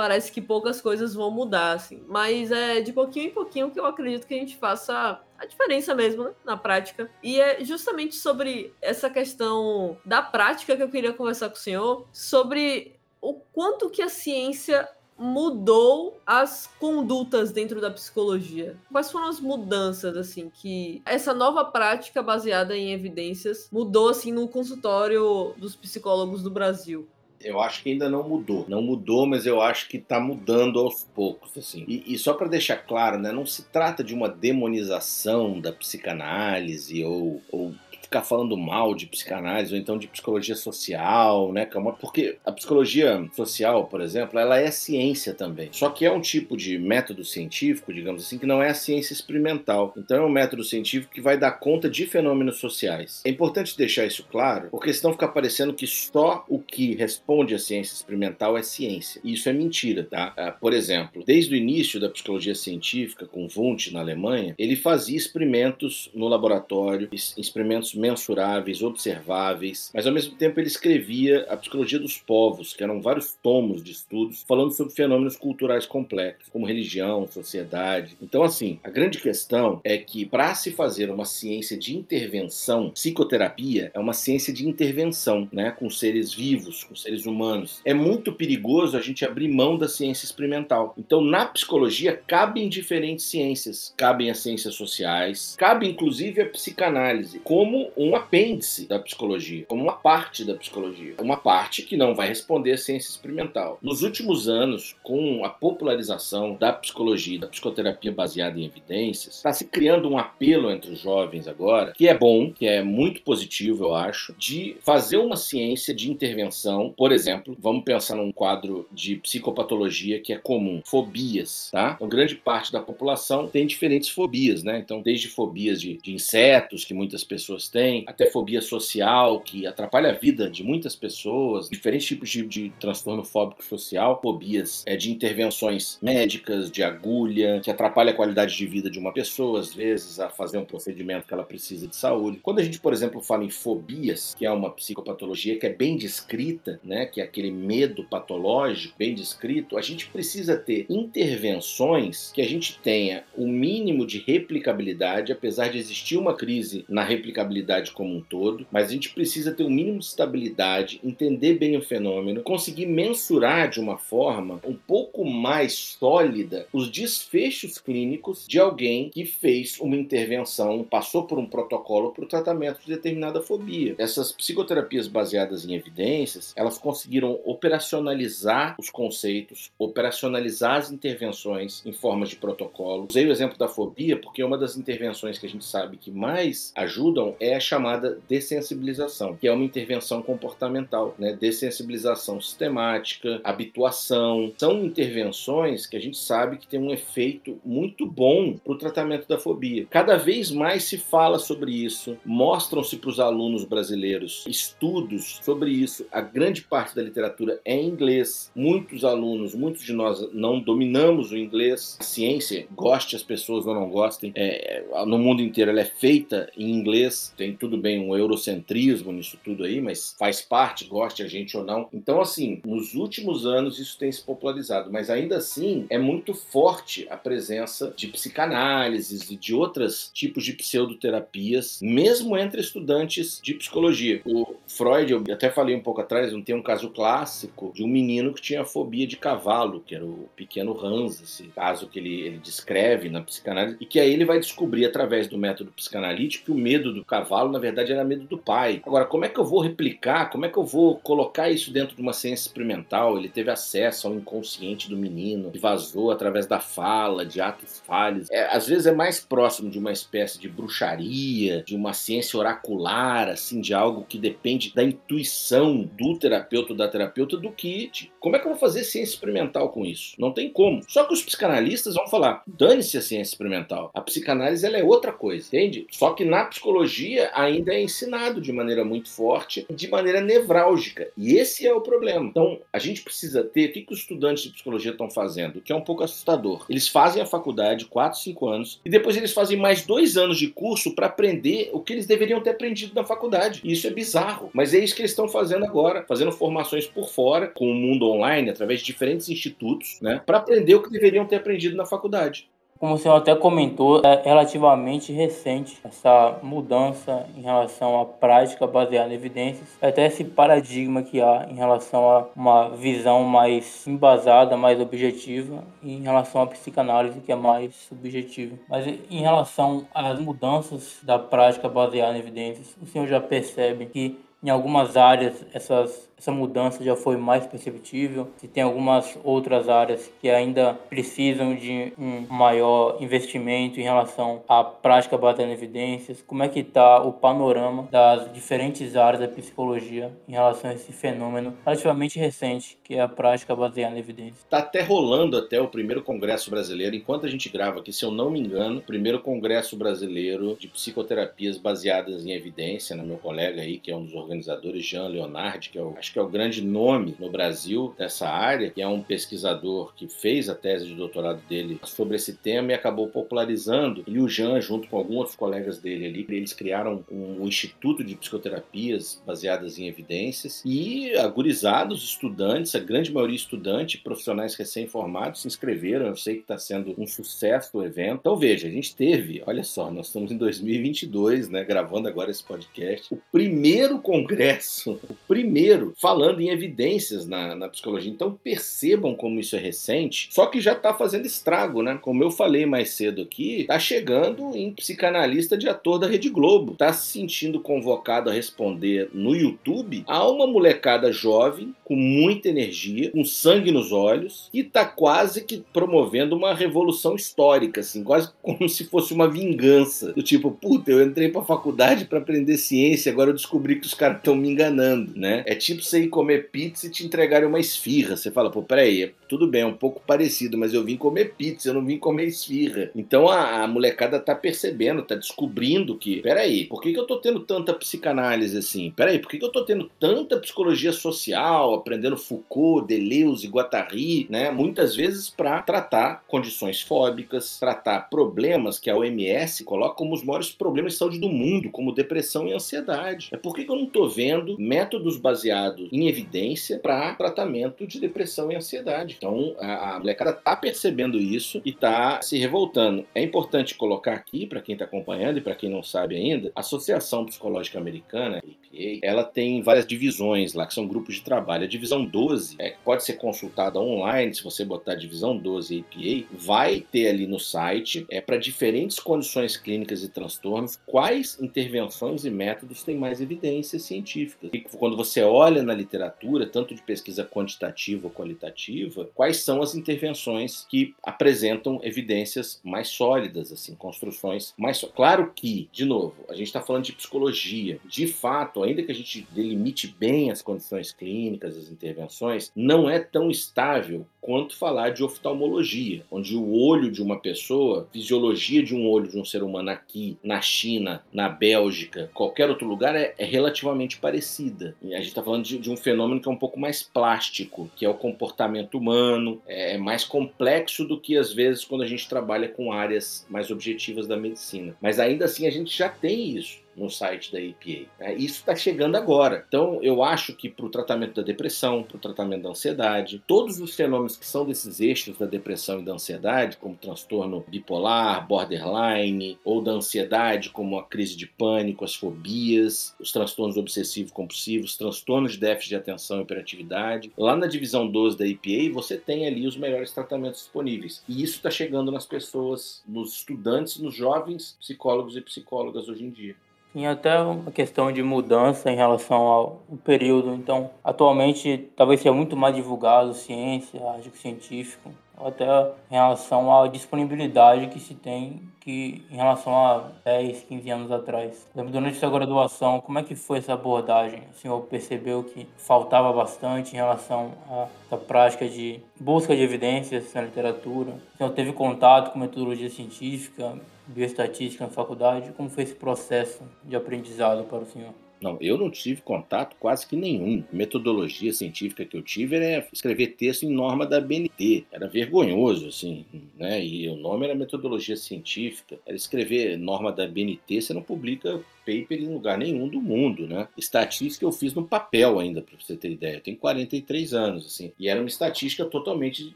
parece 0.02 0.32
que 0.32 0.42
poucas 0.42 0.82
coisas 0.82 1.14
vão 1.14 1.30
mudar, 1.30 1.74
assim. 1.74 2.04
Mas 2.08 2.52
é 2.52 2.82
de 2.82 2.92
pouquinho 2.92 3.28
em 3.28 3.30
pouquinho 3.30 3.70
que 3.70 3.80
eu 3.80 3.86
acredito 3.86 4.26
que 4.26 4.34
a 4.34 4.38
gente 4.38 4.58
faça 4.58 5.22
a 5.38 5.46
diferença 5.46 5.94
mesmo, 5.94 6.24
né, 6.24 6.32
na 6.44 6.58
prática. 6.58 7.08
E 7.22 7.40
é 7.40 7.64
justamente 7.64 8.16
sobre 8.16 8.74
essa 8.82 9.12
questão 9.12 9.96
da 10.04 10.20
prática 10.20 10.76
que 10.76 10.82
eu 10.82 10.90
queria 10.90 11.14
conversar 11.14 11.50
com 11.50 11.56
o 11.56 11.60
senhor, 11.60 12.08
sobre 12.12 12.96
o 13.22 13.36
quanto 13.54 13.92
que 13.92 14.02
a 14.02 14.10
ciência 14.10 14.90
mudou 15.16 16.20
as 16.26 16.66
condutas 16.80 17.52
dentro 17.52 17.80
da 17.80 17.92
psicologia? 17.92 18.76
Quais 18.92 19.12
foram 19.12 19.28
as 19.28 19.40
mudanças 19.40 20.18
assim 20.18 20.50
que 20.50 21.04
essa 21.06 21.32
nova 21.32 21.64
prática 21.64 22.24
baseada 22.24 22.76
em 22.76 22.92
evidências 22.92 23.70
mudou 23.72 24.10
assim 24.10 24.32
no 24.32 24.48
consultório 24.48 25.54
dos 25.60 25.76
psicólogos 25.76 26.42
do 26.42 26.50
Brasil? 26.50 27.08
Eu 27.44 27.60
acho 27.62 27.84
que 27.84 27.92
ainda 27.92 28.10
não 28.10 28.28
mudou. 28.28 28.66
Não 28.68 28.82
mudou, 28.82 29.26
mas 29.26 29.46
eu 29.46 29.62
acho 29.62 29.88
que 29.88 29.98
está 29.98 30.20
mudando 30.20 30.80
aos 30.80 31.04
poucos, 31.16 31.58
assim. 31.58 31.86
E, 31.88 32.14
e, 32.14 32.18
só 32.18 32.34
para 32.34 32.48
deixar 32.48 32.78
claro, 32.78 33.18
né, 33.18 33.32
não 33.32 33.46
se 33.46 33.64
trata 33.64 34.04
de 34.04 34.14
uma 34.14 34.30
demonização 34.30 35.60
da 35.60 35.72
psicanálise 35.72 37.04
ou, 37.04 37.42
ou 37.52 37.74
ficar 38.12 38.24
falando 38.24 38.58
mal 38.58 38.94
de 38.94 39.08
psicanálise 39.08 39.74
ou 39.74 39.80
então 39.80 39.98
de 39.98 40.06
psicologia 40.06 40.54
social, 40.54 41.54
né? 41.54 41.62
É 41.62 41.92
porque 42.00 42.38
a 42.46 42.52
psicologia 42.52 43.26
social, 43.34 43.86
por 43.86 44.02
exemplo, 44.02 44.38
ela 44.38 44.60
é 44.60 44.70
ciência 44.70 45.34
também. 45.34 45.70
Só 45.72 45.90
que 45.90 46.06
é 46.06 46.12
um 46.12 46.20
tipo 46.20 46.58
de 46.58 46.78
método 46.78 47.24
científico, 47.24 47.94
digamos 47.94 48.24
assim, 48.24 48.38
que 48.38 48.46
não 48.46 48.62
é 48.62 48.70
a 48.70 48.74
ciência 48.74 49.14
experimental. 49.14 49.94
Então 49.96 50.18
é 50.18 50.26
um 50.26 50.30
método 50.30 50.62
científico 50.62 51.14
que 51.14 51.22
vai 51.22 51.38
dar 51.38 51.52
conta 51.52 51.90
de 51.90 52.06
fenômenos 52.06 52.58
sociais. 52.58 53.22
É 53.26 53.30
importante 53.30 53.78
deixar 53.78 54.06
isso 54.06 54.26
claro, 54.30 54.68
porque 54.70 54.94
senão 54.94 55.14
fica 55.14 55.30
parecendo 55.30 55.74
que 55.74 55.88
só 55.88 56.44
o 56.50 56.60
que 56.60 56.94
responde 56.96 57.56
à 57.56 57.60
ciência 57.60 57.94
experimental 57.94 58.58
é 58.58 58.64
ciência. 58.64 59.22
E 59.24 59.32
isso 59.34 59.48
é 59.48 59.54
mentira, 59.54 60.04
tá? 60.04 60.34
Ah, 60.36 60.52
por 60.52 60.74
exemplo, 60.74 61.24
desde 61.26 61.54
o 61.54 61.58
início 61.58 61.98
da 61.98 62.10
psicologia 62.10 62.56
científica, 62.56 63.26
com 63.26 63.48
Wundt 63.56 63.94
na 63.94 64.02
Alemanha, 64.02 64.54
ele 64.58 64.76
fazia 64.76 65.16
experimentos 65.16 66.10
no 66.14 66.28
laboratório, 66.28 67.08
experimentos 67.38 68.01
mensuráveis, 68.02 68.82
observáveis, 68.82 69.92
mas 69.94 70.08
ao 70.08 70.14
mesmo 70.14 70.36
tempo 70.36 70.60
ele 70.60 70.68
escrevia 70.68 71.46
a 71.50 71.56
psicologia 71.56 72.00
dos 72.00 72.18
povos, 72.18 72.74
que 72.74 72.84
eram 72.84 73.02
vários 73.02 73.38
tomos 73.42 73.84
de 73.84 73.92
estudos 73.92 74.44
falando 74.48 74.72
sobre 74.72 74.94
fenômenos 74.94 75.36
culturais 75.36 75.86
complexos, 75.86 76.50
como 76.52 76.66
religião, 76.66 77.28
sociedade. 77.28 78.18
Então, 78.22 78.44
assim, 78.44 78.80
a 78.84 78.90
grande 78.90 79.20
questão 79.20 79.80
é 79.84 79.98
que 79.98 80.26
para 80.26 80.54
se 80.56 80.72
fazer 80.72 81.10
uma 81.10 81.26
ciência 81.26 81.78
de 81.78 81.96
intervenção, 81.96 82.90
psicoterapia 82.90 83.92
é 83.94 84.00
uma 84.00 84.14
ciência 84.14 84.54
de 84.54 84.68
intervenção, 84.68 85.48
né, 85.52 85.72
com 85.72 85.90
seres 85.90 86.34
vivos, 86.34 86.84
com 86.84 86.96
seres 86.96 87.26
humanos. 87.26 87.82
É 87.86 87.94
muito 87.94 88.34
perigoso 88.34 88.98
a 88.98 89.02
gente 89.02 89.24
abrir 89.24 89.48
mão 89.48 89.78
da 89.78 89.88
ciência 89.88 90.26
experimental. 90.26 90.94
Então, 90.98 91.22
na 91.22 91.46
psicologia 91.46 92.20
cabem 92.28 92.68
diferentes 92.68 93.26
ciências, 93.26 93.94
cabem 93.96 94.30
as 94.30 94.40
ciências 94.40 94.76
sociais, 94.76 95.56
cabe 95.58 95.88
inclusive 95.88 96.42
a 96.42 96.50
psicanálise, 96.50 97.40
como 97.40 97.91
um 97.98 98.16
apêndice 98.16 98.88
da 98.88 99.00
psicologia, 99.00 99.66
como 99.68 99.84
uma 99.84 99.94
parte 99.94 100.44
da 100.44 100.56
psicologia, 100.56 101.16
uma 101.20 101.38
parte 101.38 101.82
que 101.82 101.98
não 101.98 102.16
vai 102.16 102.28
responder 102.28 102.74
à 102.74 102.78
ciência 102.78 103.10
experimental. 103.10 103.78
Nos 103.82 104.02
últimos 104.02 104.48
anos, 104.48 104.96
com 105.04 105.44
a 105.44 105.50
popularização 105.50 106.56
da 106.56 106.74
psicologia, 106.74 107.40
da 107.40 107.48
psicoterapia 107.48 108.12
baseada 108.12 108.60
em 108.60 108.66
evidências, 108.66 109.36
está 109.36 109.54
se 109.54 109.66
criando 109.66 110.10
um 110.10 110.18
apelo 110.18 110.72
entre 110.72 110.92
os 110.92 111.00
jovens 111.00 111.48
agora, 111.48 111.94
que 111.94 112.08
é 112.08 112.18
bom, 112.18 112.52
que 112.52 112.66
é 112.66 112.84
muito 112.84 113.22
positivo, 113.22 113.86
eu 113.86 113.96
acho, 113.96 114.34
de 114.38 114.76
fazer 114.82 115.18
uma 115.18 115.36
ciência 115.36 115.94
de 115.94 116.10
intervenção, 116.10 116.94
por 116.98 117.12
exemplo, 117.12 117.56
vamos 117.60 117.84
pensar 117.84 118.16
num 118.16 118.32
quadro 118.32 118.88
de 118.92 119.16
psicopatologia 119.18 120.20
que 120.20 120.34
é 120.34 120.38
comum, 120.38 120.82
fobias, 120.86 121.70
tá? 121.72 121.94
Então, 121.96 122.08
grande 122.08 122.36
parte 122.36 122.72
da 122.72 122.82
população 122.82 123.48
tem 123.48 123.66
diferentes 123.66 124.10
fobias, 124.10 124.64
né? 124.64 124.80
Então, 124.80 125.02
desde 125.02 125.28
fobias 125.28 125.82
de, 125.82 125.98
de 125.98 126.14
insetos, 126.14 126.86
que 126.86 126.94
muitas 126.94 127.24
pessoas 127.24 127.70
têm, 127.70 127.81
até 128.08 128.26
fobia 128.26 128.62
social, 128.62 129.40
que 129.40 129.66
atrapalha 129.66 130.10
a 130.10 130.14
vida 130.14 130.50
de 130.50 130.64
muitas 130.64 130.96
pessoas, 130.96 131.70
diferentes 131.70 132.08
tipos 132.08 132.30
de, 132.30 132.46
de 132.46 132.70
transtorno 132.80 133.24
fóbico 133.24 133.64
social, 133.64 134.20
fobias 134.22 134.84
é, 134.86 134.96
de 134.96 135.12
intervenções 135.12 135.98
médicas, 136.02 136.72
de 136.72 136.84
agulha, 136.84 137.60
que 137.62 137.72
atrapalha 137.72 138.12
a 138.12 138.16
qualidade 138.16 138.56
de 138.56 138.66
vida 138.66 138.90
de 138.90 139.00
uma 139.00 139.14
pessoa, 139.14 139.60
às 139.60 139.74
vezes, 139.74 140.20
a 140.20 140.30
fazer 140.30 140.58
um 140.58 140.66
procedimento 140.66 141.28
que 141.28 141.34
ela 141.34 141.44
precisa 141.44 141.88
de 141.88 141.96
saúde. 141.96 142.40
Quando 142.42 142.60
a 142.60 142.64
gente, 142.64 142.80
por 142.80 142.94
exemplo, 142.94 143.22
fala 143.22 143.44
em 143.44 143.50
fobias, 143.50 144.34
que 144.36 144.46
é 144.46 144.52
uma 144.52 144.70
psicopatologia 144.70 145.58
que 145.58 145.66
é 145.66 145.74
bem 145.74 145.98
descrita, 145.98 146.80
né, 146.84 147.06
que 147.06 147.22
é 147.22 147.24
aquele 147.24 147.52
medo 147.52 148.04
patológico 148.04 148.96
bem 148.98 149.14
descrito, 149.14 149.78
a 149.78 149.82
gente 149.82 150.08
precisa 150.08 150.58
ter 150.58 150.86
intervenções 150.90 152.32
que 152.34 152.42
a 152.42 152.48
gente 152.48 152.80
tenha 152.80 153.24
o 153.36 153.48
mínimo 153.48 154.06
de 154.06 154.20
replicabilidade, 154.20 155.32
apesar 155.32 155.70
de 155.70 155.78
existir 155.78 156.18
uma 156.18 156.36
crise 156.36 156.86
na 156.88 157.04
replicabilidade 157.04 157.71
como 157.94 158.16
um 158.16 158.22
todo, 158.22 158.66
mas 158.72 158.90
a 158.90 158.92
gente 158.92 159.10
precisa 159.10 159.52
ter 159.52 159.64
um 159.64 159.70
mínimo 159.70 160.00
de 160.00 160.06
estabilidade, 160.06 161.00
entender 161.04 161.56
bem 161.56 161.78
o 161.78 161.82
fenômeno, 161.82 162.44
conseguir 162.44 162.86
mensurar 162.86 163.70
de 163.70 163.80
uma 163.80 163.98
forma 163.98 164.60
um 164.66 164.74
pouco 164.74 165.24
mais 165.26 165.74
sólida 165.74 166.68
os 166.74 166.90
desfechos 166.90 167.78
clínicos 167.78 168.46
de 168.48 168.60
alguém 168.60 169.10
que 169.10 169.26
fez 169.26 169.80
uma 169.80 169.96
intervenção, 169.96 170.84
passou 170.84 171.24
por 171.24 171.38
um 171.38 171.46
protocolo 171.46 172.12
para 172.12 172.24
o 172.24 172.28
tratamento 172.28 172.82
de 172.82 172.88
determinada 172.88 173.42
fobia. 173.42 173.96
Essas 173.98 174.32
psicoterapias 174.32 175.08
baseadas 175.08 175.66
em 175.66 175.74
evidências, 175.74 176.54
elas 176.56 176.78
conseguiram 176.78 177.40
operacionalizar 177.46 178.76
os 178.80 178.90
conceitos, 178.90 179.72
operacionalizar 179.78 180.78
as 180.78 180.92
intervenções 180.92 181.82
em 181.86 181.94
formas 181.94 182.30
de 182.30 182.36
protocolo. 182.36 183.08
Usei 183.10 183.26
o 183.26 183.32
exemplo 183.32 183.58
da 183.58 183.68
fobia 183.68 184.18
porque 184.18 184.44
uma 184.44 184.58
das 184.58 184.78
intervenções 184.78 185.38
que 185.38 185.46
a 185.46 185.50
gente 185.50 185.66
sabe 185.66 185.98
que 185.98 186.12
mais 186.12 186.72
ajudam 186.76 187.36
é 187.40 187.56
chamada 187.62 188.18
dessensibilização, 188.28 189.36
que 189.36 189.48
é 189.48 189.52
uma 189.52 189.64
intervenção 189.64 190.22
comportamental, 190.22 191.16
né? 191.18 191.38
Dessensibilização 191.40 192.42
sistemática, 192.42 193.40
habituação, 193.44 194.52
são 194.58 194.84
intervenções 194.84 195.86
que 195.86 195.98
a 195.98 196.00
gente 196.00 196.18
sabe 196.18 196.58
que 196.58 196.68
tem 196.68 196.80
um 196.80 196.92
efeito 196.92 197.60
muito 197.64 198.06
bom 198.06 198.58
para 198.58 198.74
o 198.74 198.78
tratamento 198.78 199.28
da 199.28 199.38
fobia. 199.38 199.86
Cada 199.90 200.18
vez 200.18 200.52
mais 200.52 200.84
se 200.84 200.98
fala 200.98 201.40
sobre 201.40 201.72
isso, 201.72 202.18
mostram-se 202.26 202.98
para 202.98 203.10
os 203.10 203.20
alunos 203.20 203.64
brasileiros 203.64 204.44
estudos 204.48 205.40
sobre 205.44 205.72
isso. 205.72 206.06
A 206.12 206.22
grande 206.22 206.62
parte 206.62 206.96
da 206.96 207.02
literatura 207.02 207.60
é 207.66 207.76
em 207.76 207.88
inglês. 207.88 208.52
Muitos 208.56 209.04
alunos, 209.04 209.54
muitos 209.54 209.84
de 209.84 209.94
nós 209.94 210.32
não 210.34 210.60
dominamos 210.60 211.32
o 211.32 211.38
inglês. 211.38 211.98
A 212.00 212.04
ciência, 212.04 212.68
goste 212.72 213.16
as 213.16 213.24
pessoas 213.24 213.66
ou 213.66 213.74
não 213.74 213.90
gostem, 213.90 214.32
é, 214.36 214.84
no 215.06 215.18
mundo 215.18 215.42
inteiro 215.42 215.72
ela 215.72 215.82
é 215.82 215.86
feita 215.86 216.50
em 216.58 216.72
inglês. 216.72 217.34
Tem 217.42 217.56
tudo 217.56 217.76
bem 217.76 218.00
um 218.00 218.16
eurocentrismo 218.16 219.12
nisso 219.12 219.36
tudo 219.44 219.64
aí, 219.64 219.82
mas 219.82 220.16
faz 220.20 220.44
parte, 220.44 220.86
goste 220.86 221.24
a 221.24 221.28
gente 221.28 221.58
ou 221.58 221.64
não. 221.64 221.90
Então, 221.92 222.22
assim, 222.22 222.62
nos 222.64 222.94
últimos 222.94 223.48
anos 223.48 223.80
isso 223.80 223.98
tem 223.98 224.12
se 224.12 224.22
popularizado, 224.22 224.94
mas 224.94 225.10
ainda 225.10 225.38
assim 225.38 225.88
é 225.90 225.98
muito 225.98 226.36
forte 226.36 227.08
a 227.10 227.18
presença 227.18 227.92
de 227.98 228.10
psicanálises 228.10 229.32
e 229.32 229.36
de 229.36 229.56
outros 229.56 230.12
tipos 230.14 230.44
de 230.44 230.54
pseudoterapias, 230.54 231.80
mesmo 231.82 232.38
entre 232.38 232.62
estudantes 232.62 233.42
de 233.42 233.56
psicologia. 233.56 234.22
O 234.24 234.54
Freud, 234.68 235.12
eu 235.12 235.24
até 235.34 235.50
falei 235.50 235.76
um 235.76 235.82
pouco 235.82 236.02
atrás, 236.02 236.32
não 236.32 236.44
tem 236.44 236.54
um 236.54 236.62
caso 236.62 236.92
clássico 236.92 237.72
de 237.74 237.84
um 237.84 237.88
menino 237.88 238.36
que 238.36 238.42
tinha 238.42 238.64
fobia 238.64 239.08
de 239.08 239.18
cavalo, 239.18 239.82
que 239.84 239.96
era 239.96 240.06
o 240.06 240.30
pequeno 240.36 240.80
Hans, 240.80 241.20
esse 241.24 241.46
caso 241.46 241.88
que 241.88 241.98
ele, 241.98 242.22
ele 242.22 242.38
descreve 242.38 243.10
na 243.10 243.22
psicanálise, 243.22 243.78
e 243.80 243.86
que 243.88 244.00
aí 244.00 244.14
ele 244.14 244.26
vai 244.26 244.40
descobrir 244.40 244.86
através 244.86 245.28
do 245.28 245.40
método 245.40 245.72
psicanalítico 245.72 246.46
que 246.46 246.52
o 246.52 246.56
medo 246.56 246.94
do 246.94 247.04
cavalo 247.04 247.31
cavalo, 247.32 247.52
na 247.52 247.60
verdade, 247.60 247.94
era 247.94 248.04
medo 248.04 248.26
do 248.26 248.38
pai. 248.38 248.82
Agora, 248.86 249.06
como 249.06 249.24
é 249.24 249.30
que 249.30 249.40
eu 249.40 249.46
vou 249.46 249.62
replicar? 249.62 250.30
Como 250.30 250.46
é 250.46 250.50
que 250.50 250.58
eu 250.58 250.66
vou 250.66 250.98
colocar 250.98 251.50
isso 251.50 251.72
dentro 251.72 251.96
de 251.96 252.02
uma 252.02 252.12
ciência 252.12 252.48
experimental? 252.48 253.18
Ele 253.18 253.30
teve 253.30 253.50
acesso 253.50 254.08
ao 254.08 254.14
inconsciente 254.14 254.90
do 254.90 254.98
menino, 254.98 255.52
que 255.52 255.60
vazou 255.60 256.12
através 256.12 256.46
da 256.46 256.60
fala, 256.60 257.26
de 257.26 257.40
atos 257.40 257.82
falhos. 257.86 258.30
É, 258.30 258.54
às 258.54 258.68
vezes 258.68 258.86
é 258.86 258.92
mais 258.92 259.22
próximo 259.22 259.70
de 259.70 259.80
uma 259.80 259.92
espécie 259.92 260.38
de 260.38 260.50
bruxaria, 260.50 261.64
de 261.64 261.76
uma 261.76 261.94
ciência 261.94 262.38
oracular, 262.38 263.30
assim, 263.30 263.62
de 263.62 263.74
algo 263.74 264.06
que 264.08 264.18
depende 264.18 264.74
da 264.74 264.84
intuição 264.84 265.90
do 265.98 266.18
terapeuta 266.18 266.74
ou 266.74 266.78
da 266.78 266.88
terapeuta 266.88 267.38
do 267.38 267.52
que 267.52 267.90
de 267.92 268.12
como 268.20 268.36
é 268.36 268.40
que 268.40 268.46
eu 268.46 268.52
vou 268.52 268.60
fazer 268.60 268.84
ciência 268.84 269.14
experimental 269.14 269.70
com 269.70 269.86
isso? 269.86 270.16
Não 270.20 270.32
tem 270.32 270.50
como. 270.50 270.82
Só 270.88 271.06
que 271.06 271.14
os 271.14 271.24
psicanalistas 271.24 271.96
vão 271.96 272.08
falar: 272.08 272.44
dane-se 272.46 272.98
a 272.98 273.02
ciência 273.02 273.32
experimental. 273.32 273.90
A 273.94 274.02
psicanálise 274.02 274.66
ela 274.66 274.78
é 274.78 274.84
outra 274.84 275.12
coisa, 275.12 275.48
entende? 275.48 275.88
Só 275.90 276.12
que 276.12 276.26
na 276.26 276.46
psicologia 276.46 277.21
ainda 277.34 277.74
é 277.74 277.82
ensinado 277.82 278.42
de 278.42 278.52
maneira 278.52 278.84
muito 278.84 279.10
forte, 279.10 279.66
de 279.70 279.88
maneira 279.90 280.22
nevrálgica. 280.22 281.10
E 281.18 281.36
esse 281.36 281.66
é 281.66 281.74
o 281.74 281.82
problema. 281.82 282.26
Então, 282.26 282.60
a 282.72 282.80
gente 282.80 283.02
precisa 283.02 283.44
ter. 283.44 283.70
O 283.70 283.74
que, 283.74 283.82
que 283.82 283.94
os 283.94 284.00
estudantes 284.00 284.44
de 284.44 284.50
psicologia 284.52 284.92
estão 284.92 285.10
fazendo? 285.10 285.62
Que 285.62 285.72
é 285.72 285.76
um 285.76 285.82
pouco 285.82 286.04
assustador. 286.04 286.66
Eles 286.70 286.88
fazem 286.88 287.22
a 287.22 287.26
faculdade, 287.26 287.86
4, 287.86 288.20
5 288.20 288.48
anos, 288.48 288.82
e 288.84 288.90
depois 288.90 289.16
eles 289.16 289.34
fazem 289.34 289.58
mais 289.58 289.86
dois 289.86 290.18
anos 290.18 290.38
de 290.38 290.48
curso 290.48 290.94
para 290.96 291.08
aprender 291.08 291.70
o 291.74 291.80
que 291.80 291.94
eles 291.94 292.06
deveriam 292.06 292.42
ter 292.42 292.52
aprendido 292.52 292.94
na 292.96 293.04
faculdade. 293.04 293.62
E 293.64 293.72
isso 293.72 293.88
é 293.88 293.92
bizarro. 293.92 294.50
Mas 294.54 294.74
é 294.74 294.80
isso 294.80 294.96
que 294.96 295.02
eles 295.02 295.12
estão 295.12 295.28
fazendo 295.28 295.66
agora, 295.66 296.04
fazendo 296.08 296.32
formações 296.32 296.86
por 296.86 297.10
fora, 297.10 297.48
com 297.48 297.70
o 297.70 297.74
mundo 297.74 298.10
online, 298.10 298.50
através 298.50 298.80
de 298.80 298.86
diferentes 298.86 299.30
institutos, 299.30 300.00
né, 300.02 300.22
para 300.26 300.38
aprender 300.38 300.76
o 300.76 300.84
que 300.84 300.90
deveriam 300.90 301.26
ter 301.26 301.38
aprendido 301.38 301.76
na 301.76 301.86
faculdade. 301.86 302.50
Como 302.82 302.96
o 302.96 302.98
senhor 302.98 303.18
até 303.18 303.36
comentou, 303.36 304.02
é 304.04 304.24
relativamente 304.26 305.14
recente 305.14 305.78
essa 305.84 306.40
mudança 306.42 307.28
em 307.38 307.42
relação 307.44 308.02
à 308.02 308.06
prática 308.06 308.66
baseada 308.66 309.12
em 309.12 309.14
evidências, 309.14 309.78
até 309.80 310.08
esse 310.08 310.24
paradigma 310.24 311.04
que 311.04 311.22
há 311.22 311.46
em 311.48 311.54
relação 311.54 312.10
a 312.10 312.26
uma 312.36 312.70
visão 312.70 313.24
mais 313.24 313.86
embasada, 313.86 314.58
mais 314.58 314.82
objetiva, 314.82 315.64
e 315.84 315.94
em 315.94 316.02
relação 316.02 316.42
à 316.42 316.48
psicanálise 316.48 317.20
que 317.20 317.32
é 317.32 317.36
mais 317.36 317.76
subjetiva. 317.88 318.58
Mas 318.68 318.88
em 318.88 319.22
relação 319.22 319.86
às 319.94 320.20
mudanças 320.20 320.98
da 321.04 321.20
prática 321.20 321.70
baseada 321.70 322.18
em 322.18 322.20
evidências, 322.20 322.76
o 322.82 322.88
senhor 322.88 323.06
já 323.06 323.22
percebe 323.22 323.86
que 323.86 324.20
em 324.44 324.50
algumas 324.50 324.98
áreas 324.98 325.46
essas 325.54 326.10
essa 326.22 326.32
mudança 326.32 326.84
já 326.84 326.96
foi 326.96 327.18
mais 327.18 327.48
perceptível, 327.48 328.30
se 328.38 328.48
tem 328.48 328.62
algumas 328.62 329.18
outras 329.24 329.68
áreas 329.68 330.14
que 330.22 330.30
ainda 330.30 330.76
precisam 330.88 331.56
de 331.56 331.92
um 331.98 332.28
maior 332.30 332.98
investimento 333.02 333.80
em 333.80 333.84
relação 333.84 334.44
à 334.48 334.64
prática 334.64 335.18
baseada 335.18 335.52
em 335.52 335.54
evidências, 335.54 336.22
como 336.28 336.44
é 336.44 336.48
que 336.48 336.60
está 336.60 337.02
o 337.02 337.12
panorama 337.12 337.88
das 337.90 338.32
diferentes 338.32 338.96
áreas 338.96 339.22
da 339.22 339.28
psicologia 339.28 340.12
em 340.28 340.34
relação 340.34 340.70
a 340.70 340.74
esse 340.76 340.92
fenômeno 340.92 341.56
relativamente 341.66 342.20
recente, 342.20 342.78
que 342.84 342.94
é 342.94 343.02
a 343.02 343.08
prática 343.08 343.56
baseada 343.56 343.96
em 343.96 344.00
evidências. 344.00 344.44
Está 344.44 344.60
até 344.60 344.84
rolando 344.84 345.36
até 345.36 345.60
o 345.60 345.70
primeiro 345.70 346.04
congresso 346.04 346.52
brasileiro, 346.52 346.96
enquanto 346.96 347.26
a 347.26 347.30
gente 347.30 347.50
grava 347.50 347.80
aqui, 347.80 347.92
se 347.92 348.06
eu 348.06 348.12
não 348.12 348.30
me 348.30 348.40
engano, 348.40 348.78
o 348.78 348.84
primeiro 348.84 349.20
congresso 349.22 349.76
brasileiro 349.76 350.56
de 350.60 350.68
psicoterapias 350.68 351.58
baseadas 351.58 352.24
em 352.26 352.32
evidência, 352.32 352.96
né? 352.96 353.02
meu 353.02 353.18
colega 353.18 353.62
aí, 353.62 353.80
que 353.80 353.90
é 353.90 353.96
um 353.96 354.04
dos 354.04 354.14
organizadores, 354.14 354.86
Jean 354.86 355.08
Leonardi, 355.08 355.70
que 355.70 355.80
é 355.80 355.82
o 355.82 355.98
acho 356.12 356.14
que 356.14 356.20
é 356.20 356.22
o 356.22 356.28
grande 356.28 356.62
nome 356.62 357.16
no 357.18 357.30
Brasil 357.30 357.96
dessa 357.98 358.28
área, 358.28 358.70
que 358.70 358.82
é 358.82 358.88
um 358.88 359.02
pesquisador 359.02 359.94
que 359.96 360.10
fez 360.10 360.50
a 360.50 360.56
tese 360.56 360.86
de 360.86 360.94
doutorado 360.94 361.42
dele 361.48 361.80
sobre 361.86 362.18
esse 362.18 362.34
tema 362.34 362.72
e 362.72 362.74
acabou 362.74 363.08
popularizando. 363.08 364.04
E 364.06 364.20
o 364.20 364.28
Jean, 364.28 364.60
junto 364.60 364.90
com 364.90 364.98
alguns 364.98 365.16
outros 365.16 365.36
colegas 365.36 365.78
dele 365.78 366.06
ali, 366.06 366.26
eles 366.30 366.54
criaram 366.54 367.04
um, 367.10 367.44
um 367.44 367.48
instituto 367.48 368.04
de 368.04 368.16
psicoterapias 368.16 369.22
baseadas 369.26 369.80
em 369.80 369.88
evidências 369.88 370.62
e 370.66 371.14
agurizados, 371.16 372.04
estudantes, 372.04 372.76
a 372.76 372.80
grande 372.80 373.14
maioria 373.14 373.36
estudante, 373.36 373.98
profissionais 373.98 374.56
recém-formados, 374.56 375.42
se 375.42 375.48
inscreveram. 375.48 376.08
Eu 376.08 376.18
sei 376.18 376.36
que 376.36 376.42
está 376.42 376.58
sendo 376.58 376.94
um 376.98 377.08
sucesso 377.08 377.70
o 377.78 377.84
evento. 377.84 378.20
Então 378.20 378.36
veja, 378.36 378.68
a 378.68 378.72
gente 378.72 378.94
teve, 378.96 379.42
olha 379.46 379.64
só, 379.64 379.90
nós 379.90 380.08
estamos 380.08 380.32
em 380.32 380.38
2022, 380.38 381.48
né, 381.48 381.64
gravando 381.64 382.08
agora 382.08 382.32
esse 382.32 382.44
podcast, 382.44 383.14
o 383.14 383.22
primeiro 383.32 384.00
congresso, 384.00 385.00
o 385.10 385.16
primeiro 385.28 385.94
falando 386.02 386.42
em 386.42 386.50
evidências 386.50 387.28
na, 387.28 387.56
na 387.56 387.70
psicologia. 387.70 388.12
Então 388.12 388.38
percebam 388.44 389.14
como 389.14 389.40
isso 389.40 389.56
é 389.56 389.60
recente, 389.60 390.30
só 390.32 390.48
que 390.48 390.60
já 390.60 390.74
está 390.74 390.94
fazendo 390.96 391.28
estrago, 391.28 391.84
né? 391.84 392.00
Como 392.02 392.24
eu 392.24 392.32
falei 392.32 392.66
mais 392.66 392.90
cedo 392.90 393.22
aqui, 393.22 393.62
está 393.62 393.78
chegando 393.78 394.58
em 394.58 394.72
psicanalista 394.72 395.56
de 395.56 395.70
ator 395.70 396.00
da 396.00 396.08
Rede 396.08 396.30
Globo. 396.30 396.74
Está 396.74 396.92
se 396.92 397.12
sentindo 397.12 397.60
convocado 397.60 398.30
a 398.30 398.34
responder 398.34 399.10
no 399.14 399.36
YouTube 399.36 400.04
a 400.08 400.28
uma 400.28 400.48
molecada 400.48 401.12
jovem, 401.12 401.76
com 401.84 401.96
muita 401.96 402.50
energia, 402.50 403.12
com 403.12 403.24
sangue 403.24 403.72
nos 403.72 403.92
olhos, 403.92 404.50
e 404.52 404.62
está 404.62 404.86
quase 404.86 405.44
que 405.44 405.64
promovendo 405.72 406.36
uma 406.36 406.54
revolução 406.54 407.16
histórica, 407.16 407.82
assim, 407.82 408.04
quase 408.04 408.32
como 408.42 408.68
se 408.68 408.86
fosse 408.86 409.14
uma 409.14 409.30
vingança. 409.30 410.14
Do 410.14 410.24
tipo, 410.24 410.50
puta, 410.50 410.90
eu 410.90 411.06
entrei 411.06 411.30
para 411.30 411.44
faculdade 411.44 412.06
para 412.06 412.18
aprender 412.18 412.58
ciência, 412.58 413.12
agora 413.12 413.30
eu 413.30 413.36
descobri 413.36 413.80
que 413.80 413.86
os 413.86 413.94
caras 413.94 414.18
estão 414.18 414.36
me 414.36 414.50
enganando, 414.50 415.12
né? 415.16 415.44
É 415.46 415.54
tipo 415.54 415.84
você 415.92 416.04
ir 416.04 416.08
comer 416.08 416.50
pizza 416.50 416.88
e 416.88 416.90
te 416.90 417.06
entregarem 417.06 417.48
uma 417.48 417.60
esfirra. 417.60 418.16
Você 418.16 418.32
fala, 418.32 418.50
pô, 418.50 418.64
peraí, 418.64 419.14
tudo 419.28 419.46
bem, 419.46 419.62
é 419.62 419.66
um 419.66 419.74
pouco 419.74 420.02
parecido, 420.06 420.58
mas 420.58 420.74
eu 420.74 420.84
vim 420.84 420.96
comer 420.96 421.34
pizza, 421.38 421.70
eu 421.70 421.74
não 421.74 421.86
vim 421.86 421.98
comer 421.98 422.26
esfirra. 422.26 422.90
Então 422.96 423.28
a, 423.28 423.64
a 423.64 423.68
molecada 423.68 424.20
tá 424.20 424.34
percebendo, 424.34 425.04
tá 425.04 425.16
descobrindo 425.16 425.98
que, 425.98 426.22
peraí, 426.22 426.66
por 426.66 426.82
que, 426.82 426.94
que 426.94 427.00
eu 427.00 427.06
tô 427.06 427.18
tendo 427.18 427.42
tanta 427.42 427.74
psicanálise 427.74 428.58
assim? 428.58 428.92
Peraí, 428.92 429.20
por 429.20 429.30
que, 429.30 429.38
que 429.38 429.46
eu 429.46 429.52
tô 429.52 429.66
tendo 429.66 429.92
tanta 430.00 430.38
psicologia 430.38 430.94
social, 430.94 431.74
aprendendo 431.74 432.18
Foucault, 432.18 432.88
Deleuze, 432.88 433.48
Guattari, 433.48 434.28
né? 434.30 434.50
Muitas 434.50 434.96
vezes 434.96 435.30
para 435.30 435.62
tratar 435.62 436.24
condições 436.28 436.82
fóbicas, 436.82 437.60
tratar 437.60 438.10
problemas 438.10 438.80
que 438.80 438.90
a 438.90 438.96
OMS 438.96 439.64
coloca 439.64 439.96
como 439.96 440.14
os 440.14 440.24
maiores 440.24 440.50
problemas 440.50 440.94
de 440.94 441.00
saúde 441.00 441.20
do 441.20 441.30
mundo, 441.30 441.70
como 441.70 441.94
depressão 441.94 442.48
e 442.48 442.54
ansiedade. 442.54 443.30
É 443.32 443.38
por 443.38 443.54
que, 443.54 443.66
que 443.66 443.72
eu 443.72 443.76
não 443.76 443.86
tô 443.86 444.08
vendo 444.08 444.58
métodos 444.58 445.18
baseados 445.18 445.81
em 445.92 446.08
evidência 446.08 446.80
para 446.80 447.14
tratamento 447.16 447.86
de 447.88 448.00
depressão 448.00 448.52
e 448.52 448.56
ansiedade. 448.56 449.16
Então, 449.18 449.56
a, 449.60 449.96
a 449.96 450.00
molecada 450.00 450.32
está 450.32 450.56
percebendo 450.56 451.18
isso 451.18 451.62
e 451.66 451.70
está 451.70 452.22
se 452.22 452.38
revoltando. 452.38 453.06
É 453.14 453.22
importante 453.22 453.76
colocar 453.76 454.14
aqui, 454.14 454.46
para 454.46 454.62
quem 454.62 454.74
está 454.74 454.86
acompanhando 454.86 455.38
e 455.38 455.42
para 455.42 455.56
quem 455.56 455.70
não 455.70 455.84
sabe 455.84 456.16
ainda, 456.16 456.52
a 456.56 456.60
Associação 456.60 457.26
Psicológica 457.26 457.78
Americana, 457.78 458.38
APA, 458.38 459.00
ela 459.02 459.24
tem 459.24 459.62
várias 459.62 459.86
divisões 459.86 460.54
lá, 460.54 460.66
que 460.66 460.74
são 460.74 460.88
grupos 460.88 461.16
de 461.16 461.22
trabalho. 461.22 461.64
A 461.64 461.68
divisão 461.68 462.06
12 462.06 462.56
é, 462.60 462.76
pode 462.84 463.04
ser 463.04 463.14
consultada 463.14 463.80
online, 463.80 464.34
se 464.34 464.44
você 464.44 464.64
botar 464.64 464.96
divisão 464.96 465.38
12 465.38 465.80
APA, 465.80 466.28
vai 466.32 466.86
ter 466.92 467.08
ali 467.08 467.28
no 467.28 467.40
site, 467.40 468.06
é 468.10 468.22
para 468.22 468.38
diferentes 468.38 469.00
condições 469.00 469.58
clínicas 469.58 470.04
e 470.04 470.10
transtornos, 470.10 470.80
quais 470.86 471.38
intervenções 471.42 472.26
e 472.26 472.30
métodos 472.30 472.84
têm 472.84 472.96
mais 472.96 473.22
evidências 473.22 473.84
científicas. 473.84 474.50
E 474.54 474.60
quando 474.60 474.96
você 474.96 475.22
olha 475.22 475.61
na 475.64 475.72
na 475.72 475.78
literatura, 475.78 476.46
tanto 476.46 476.76
de 476.76 476.82
pesquisa 476.82 477.24
quantitativa 477.24 478.08
ou 478.08 478.14
qualitativa, 478.14 479.10
quais 479.16 479.38
são 479.38 479.62
as 479.62 479.74
intervenções 479.74 480.66
que 480.70 480.94
apresentam 481.02 481.80
evidências 481.82 482.60
mais 482.64 482.90
sólidas, 482.90 483.52
assim, 483.52 483.74
construções 483.74 484.54
mais 484.58 484.78
sólidas. 484.78 484.96
Claro 484.96 485.32
que, 485.34 485.70
de 485.72 485.86
novo, 485.86 486.16
a 486.28 486.34
gente 486.34 486.48
está 486.48 486.62
falando 486.62 486.84
de 486.84 486.94
psicologia. 486.94 487.80
De 487.86 488.06
fato, 488.06 488.64
ainda 488.64 488.84
que 488.84 488.92
a 488.92 488.96
gente 488.96 489.26
delimite 489.32 489.88
bem 489.88 490.30
as 490.30 490.42
condições 490.42 490.92
clínicas, 490.92 491.58
as 491.58 491.72
intervenções, 491.72 492.52
não 492.56 492.90
é 492.90 493.00
tão 493.00 493.32
estável 493.32 494.06
quanto 494.20 494.56
falar 494.56 494.92
de 494.92 495.04
oftalmologia, 495.04 496.04
onde 496.12 496.36
o 496.36 496.54
olho 496.54 496.92
de 496.92 497.02
uma 497.02 497.20
pessoa, 497.20 497.88
fisiologia 497.92 498.62
de 498.62 498.76
um 498.76 498.88
olho 498.88 499.10
de 499.10 499.18
um 499.18 499.26
ser 499.26 499.42
humano 499.42 499.72
aqui, 499.72 500.18
na 500.24 500.40
China, 500.42 501.04
na 501.12 501.28
Bélgica, 501.28 502.12
qualquer 502.14 502.50
outro 502.50 502.68
lugar 502.68 502.96
é, 502.96 503.16
é 503.18 503.26
relativamente 503.26 503.98
parecida. 503.98 504.76
A 504.84 504.98
gente 504.98 505.08
está 505.08 505.24
falando 505.24 505.44
de, 505.44 505.51
de, 505.60 505.72
um 505.72 505.78
fenômeno 505.78 506.22
que 506.22 506.28
é 506.28 506.32
um 506.32 506.38
pouco 506.38 506.60
mais 506.60 506.84
plástico, 506.84 507.70
que 507.76 507.86
é 507.86 507.90
o 507.90 507.94
comportamento 507.94 508.78
humano, 508.78 509.42
é, 509.48 509.76
é 509.76 509.78
mais 509.78 510.04
complexo 510.04 510.86
do 510.86 511.00
que 511.00 511.18
às 511.18 511.34
vezes 511.34 511.64
quando 511.66 511.84
a 511.84 511.88
gente 511.88 512.08
trabalha 512.08 512.48
com 512.48 512.72
áreas 512.72 513.26
mais 513.30 513.52
objetivas 513.52 514.08
da 514.08 514.18
medicina. 514.18 514.76
Mas 514.82 515.00
ainda 515.00 515.26
assim 515.26 515.48
a 515.48 515.52
gente 515.52 515.78
já 515.78 515.90
tem 515.90 516.38
isso 516.38 516.62
no 516.82 516.90
site 516.90 517.32
da 517.32 517.40
EPA. 517.40 517.90
Né? 518.00 518.16
Isso 518.16 518.40
está 518.40 518.56
chegando 518.56 518.96
agora. 518.96 519.46
Então, 519.48 519.80
eu 519.82 520.04
acho 520.04 520.36
que 520.36 520.50
para 520.50 520.66
o 520.66 520.70
tratamento 520.70 521.16
da 521.16 521.22
depressão, 521.22 521.84
para 521.84 521.98
o 521.98 522.00
tratamento 522.00 522.44
da 522.44 522.50
ansiedade, 522.50 523.22
todos 523.28 523.60
os 523.60 523.76
fenômenos 523.76 524.18
que 524.18 524.26
são 524.26 524.46
desses 524.46 524.80
eixos 524.80 525.18
da 525.18 525.26
depressão 525.26 525.80
e 525.80 525.84
da 525.84 525.94
ansiedade, 525.94 526.58
como 526.58 526.76
transtorno 526.76 527.44
bipolar, 527.48 528.28
borderline, 528.28 529.38
ou 529.44 529.62
da 529.62 529.72
ansiedade, 529.72 530.50
como 530.50 530.78
a 530.78 530.84
crise 530.84 531.16
de 531.16 531.28
pânico, 531.28 531.86
as 531.86 531.96
fobias, 531.96 532.96
os 533.00 533.12
transtornos 533.12 533.58
obsessivo-compulsivos, 533.58 534.78
transtornos 534.78 535.34
de 535.34 535.40
déficit 535.40 535.70
de 535.70 535.76
atenção 535.76 536.20
e 536.20 536.24
hiperatividade, 536.24 537.12
lá 537.18 537.36
na 537.36 537.48
divisão 537.48 537.88
12 537.88 538.18
da 538.18 538.28
EPA, 538.28 538.74
você 538.74 538.98
tem 538.98 539.28
ali 539.28 539.48
os 539.48 539.58
melhores 539.58 539.92
tratamentos 539.92 540.42
disponíveis. 540.42 541.04
E 541.08 541.22
isso 541.24 541.36
está 541.36 541.52
chegando 541.52 541.92
nas 541.92 542.06
pessoas, 542.06 542.82
nos 542.88 543.14
estudantes, 543.14 543.78
nos 543.78 543.96
jovens 543.96 544.58
psicólogos 544.60 545.16
e 545.16 545.22
psicólogas 545.22 545.88
hoje 545.88 546.04
em 546.04 546.10
dia. 546.10 546.36
Tem 546.74 546.88
até 546.88 547.20
uma 547.20 547.52
questão 547.52 547.92
de 547.92 548.02
mudança 548.02 548.72
em 548.72 548.76
relação 548.76 549.18
ao 549.18 549.62
período. 549.84 550.34
Então, 550.34 550.70
atualmente, 550.82 551.70
talvez 551.76 552.00
seja 552.00 552.14
muito 552.14 552.38
mais 552.38 552.56
divulgado 552.56 553.14
ciência, 553.14 553.82
artigo 553.90 554.16
científico, 554.16 554.90
até 555.26 555.46
em 555.90 555.96
relação 555.96 556.54
à 556.54 556.68
disponibilidade 556.68 557.68
que 557.68 557.80
se 557.80 557.96
tem 557.96 558.52
que 558.62 559.04
em 559.10 559.16
relação 559.16 559.54
a 559.54 559.90
10, 560.06 560.44
15 560.44 560.70
anos 560.70 560.92
atrás. 560.92 561.48
Durante 561.56 561.98
sua 561.98 562.12
graduação, 562.12 562.80
como 562.80 563.00
é 563.00 563.04
que 563.04 563.16
foi 563.16 563.40
essa 563.40 563.54
abordagem? 563.54 564.24
O 564.32 564.36
senhor 564.36 564.62
percebeu 564.62 565.24
que 565.24 565.48
faltava 565.58 566.14
bastante 566.14 566.74
em 566.74 566.76
relação 566.76 567.34
a 567.50 567.68
essa 567.88 567.98
prática 567.98 568.48
de 568.48 568.80
busca 569.00 569.36
de 569.36 569.42
evidências 569.42 570.14
na 570.14 570.22
literatura? 570.22 570.92
O 571.16 571.18
senhor 571.18 571.32
teve 571.32 571.52
contato 571.54 572.12
com 572.12 572.20
metodologia 572.20 572.70
científica, 572.70 573.58
bioestatística 573.88 574.64
na 574.64 574.70
faculdade? 574.70 575.32
Como 575.32 575.50
foi 575.50 575.64
esse 575.64 575.76
processo 575.76 576.44
de 576.64 576.76
aprendizado 576.76 577.44
para 577.46 577.60
o 577.60 577.66
senhor? 577.66 577.94
Não, 578.22 578.38
eu 578.40 578.56
não 578.56 578.70
tive 578.70 579.02
contato 579.02 579.56
quase 579.60 579.88
que 579.88 579.96
nenhum. 579.96 580.44
Metodologia 580.54 581.34
científica 581.34 581.84
que 581.84 581.98
eu 581.98 582.04
tive 582.04 582.36
era 582.36 582.68
escrever 582.72 583.16
texto 583.16 583.44
em 583.44 583.50
norma 583.50 583.86
da 583.86 584.00
BNT. 584.00 584.66
Era 584.72 584.88
vergonhoso, 584.88 585.70
assim, 585.70 586.06
né? 586.38 586.64
E 586.64 586.88
o 586.88 586.96
nome 586.96 587.26
era 587.26 587.34
metodologia 587.34 587.98
científica. 587.98 588.78
Era 588.86 588.96
escrever 588.96 589.58
norma 589.58 589.92
da 589.92 590.08
BNT, 590.08 590.62
você 590.62 590.74
não 590.74 590.84
publica 590.84 591.42
paper 591.66 592.00
em 592.00 592.14
lugar 592.14 592.38
nenhum 592.38 592.68
do 592.68 592.82
mundo, 592.82 593.28
né? 593.28 593.48
Estatística 593.58 594.26
eu 594.26 594.32
fiz 594.32 594.54
no 594.54 594.66
papel 594.66 595.20
ainda, 595.20 595.42
para 595.42 595.56
você 595.60 595.76
ter 595.76 595.92
ideia. 595.92 596.16
Eu 596.16 596.22
tenho 596.22 596.38
43 596.38 597.14
anos, 597.14 597.46
assim. 597.46 597.72
E 597.80 597.88
era 597.88 598.00
uma 598.00 598.08
estatística 598.08 598.66
totalmente 598.66 599.34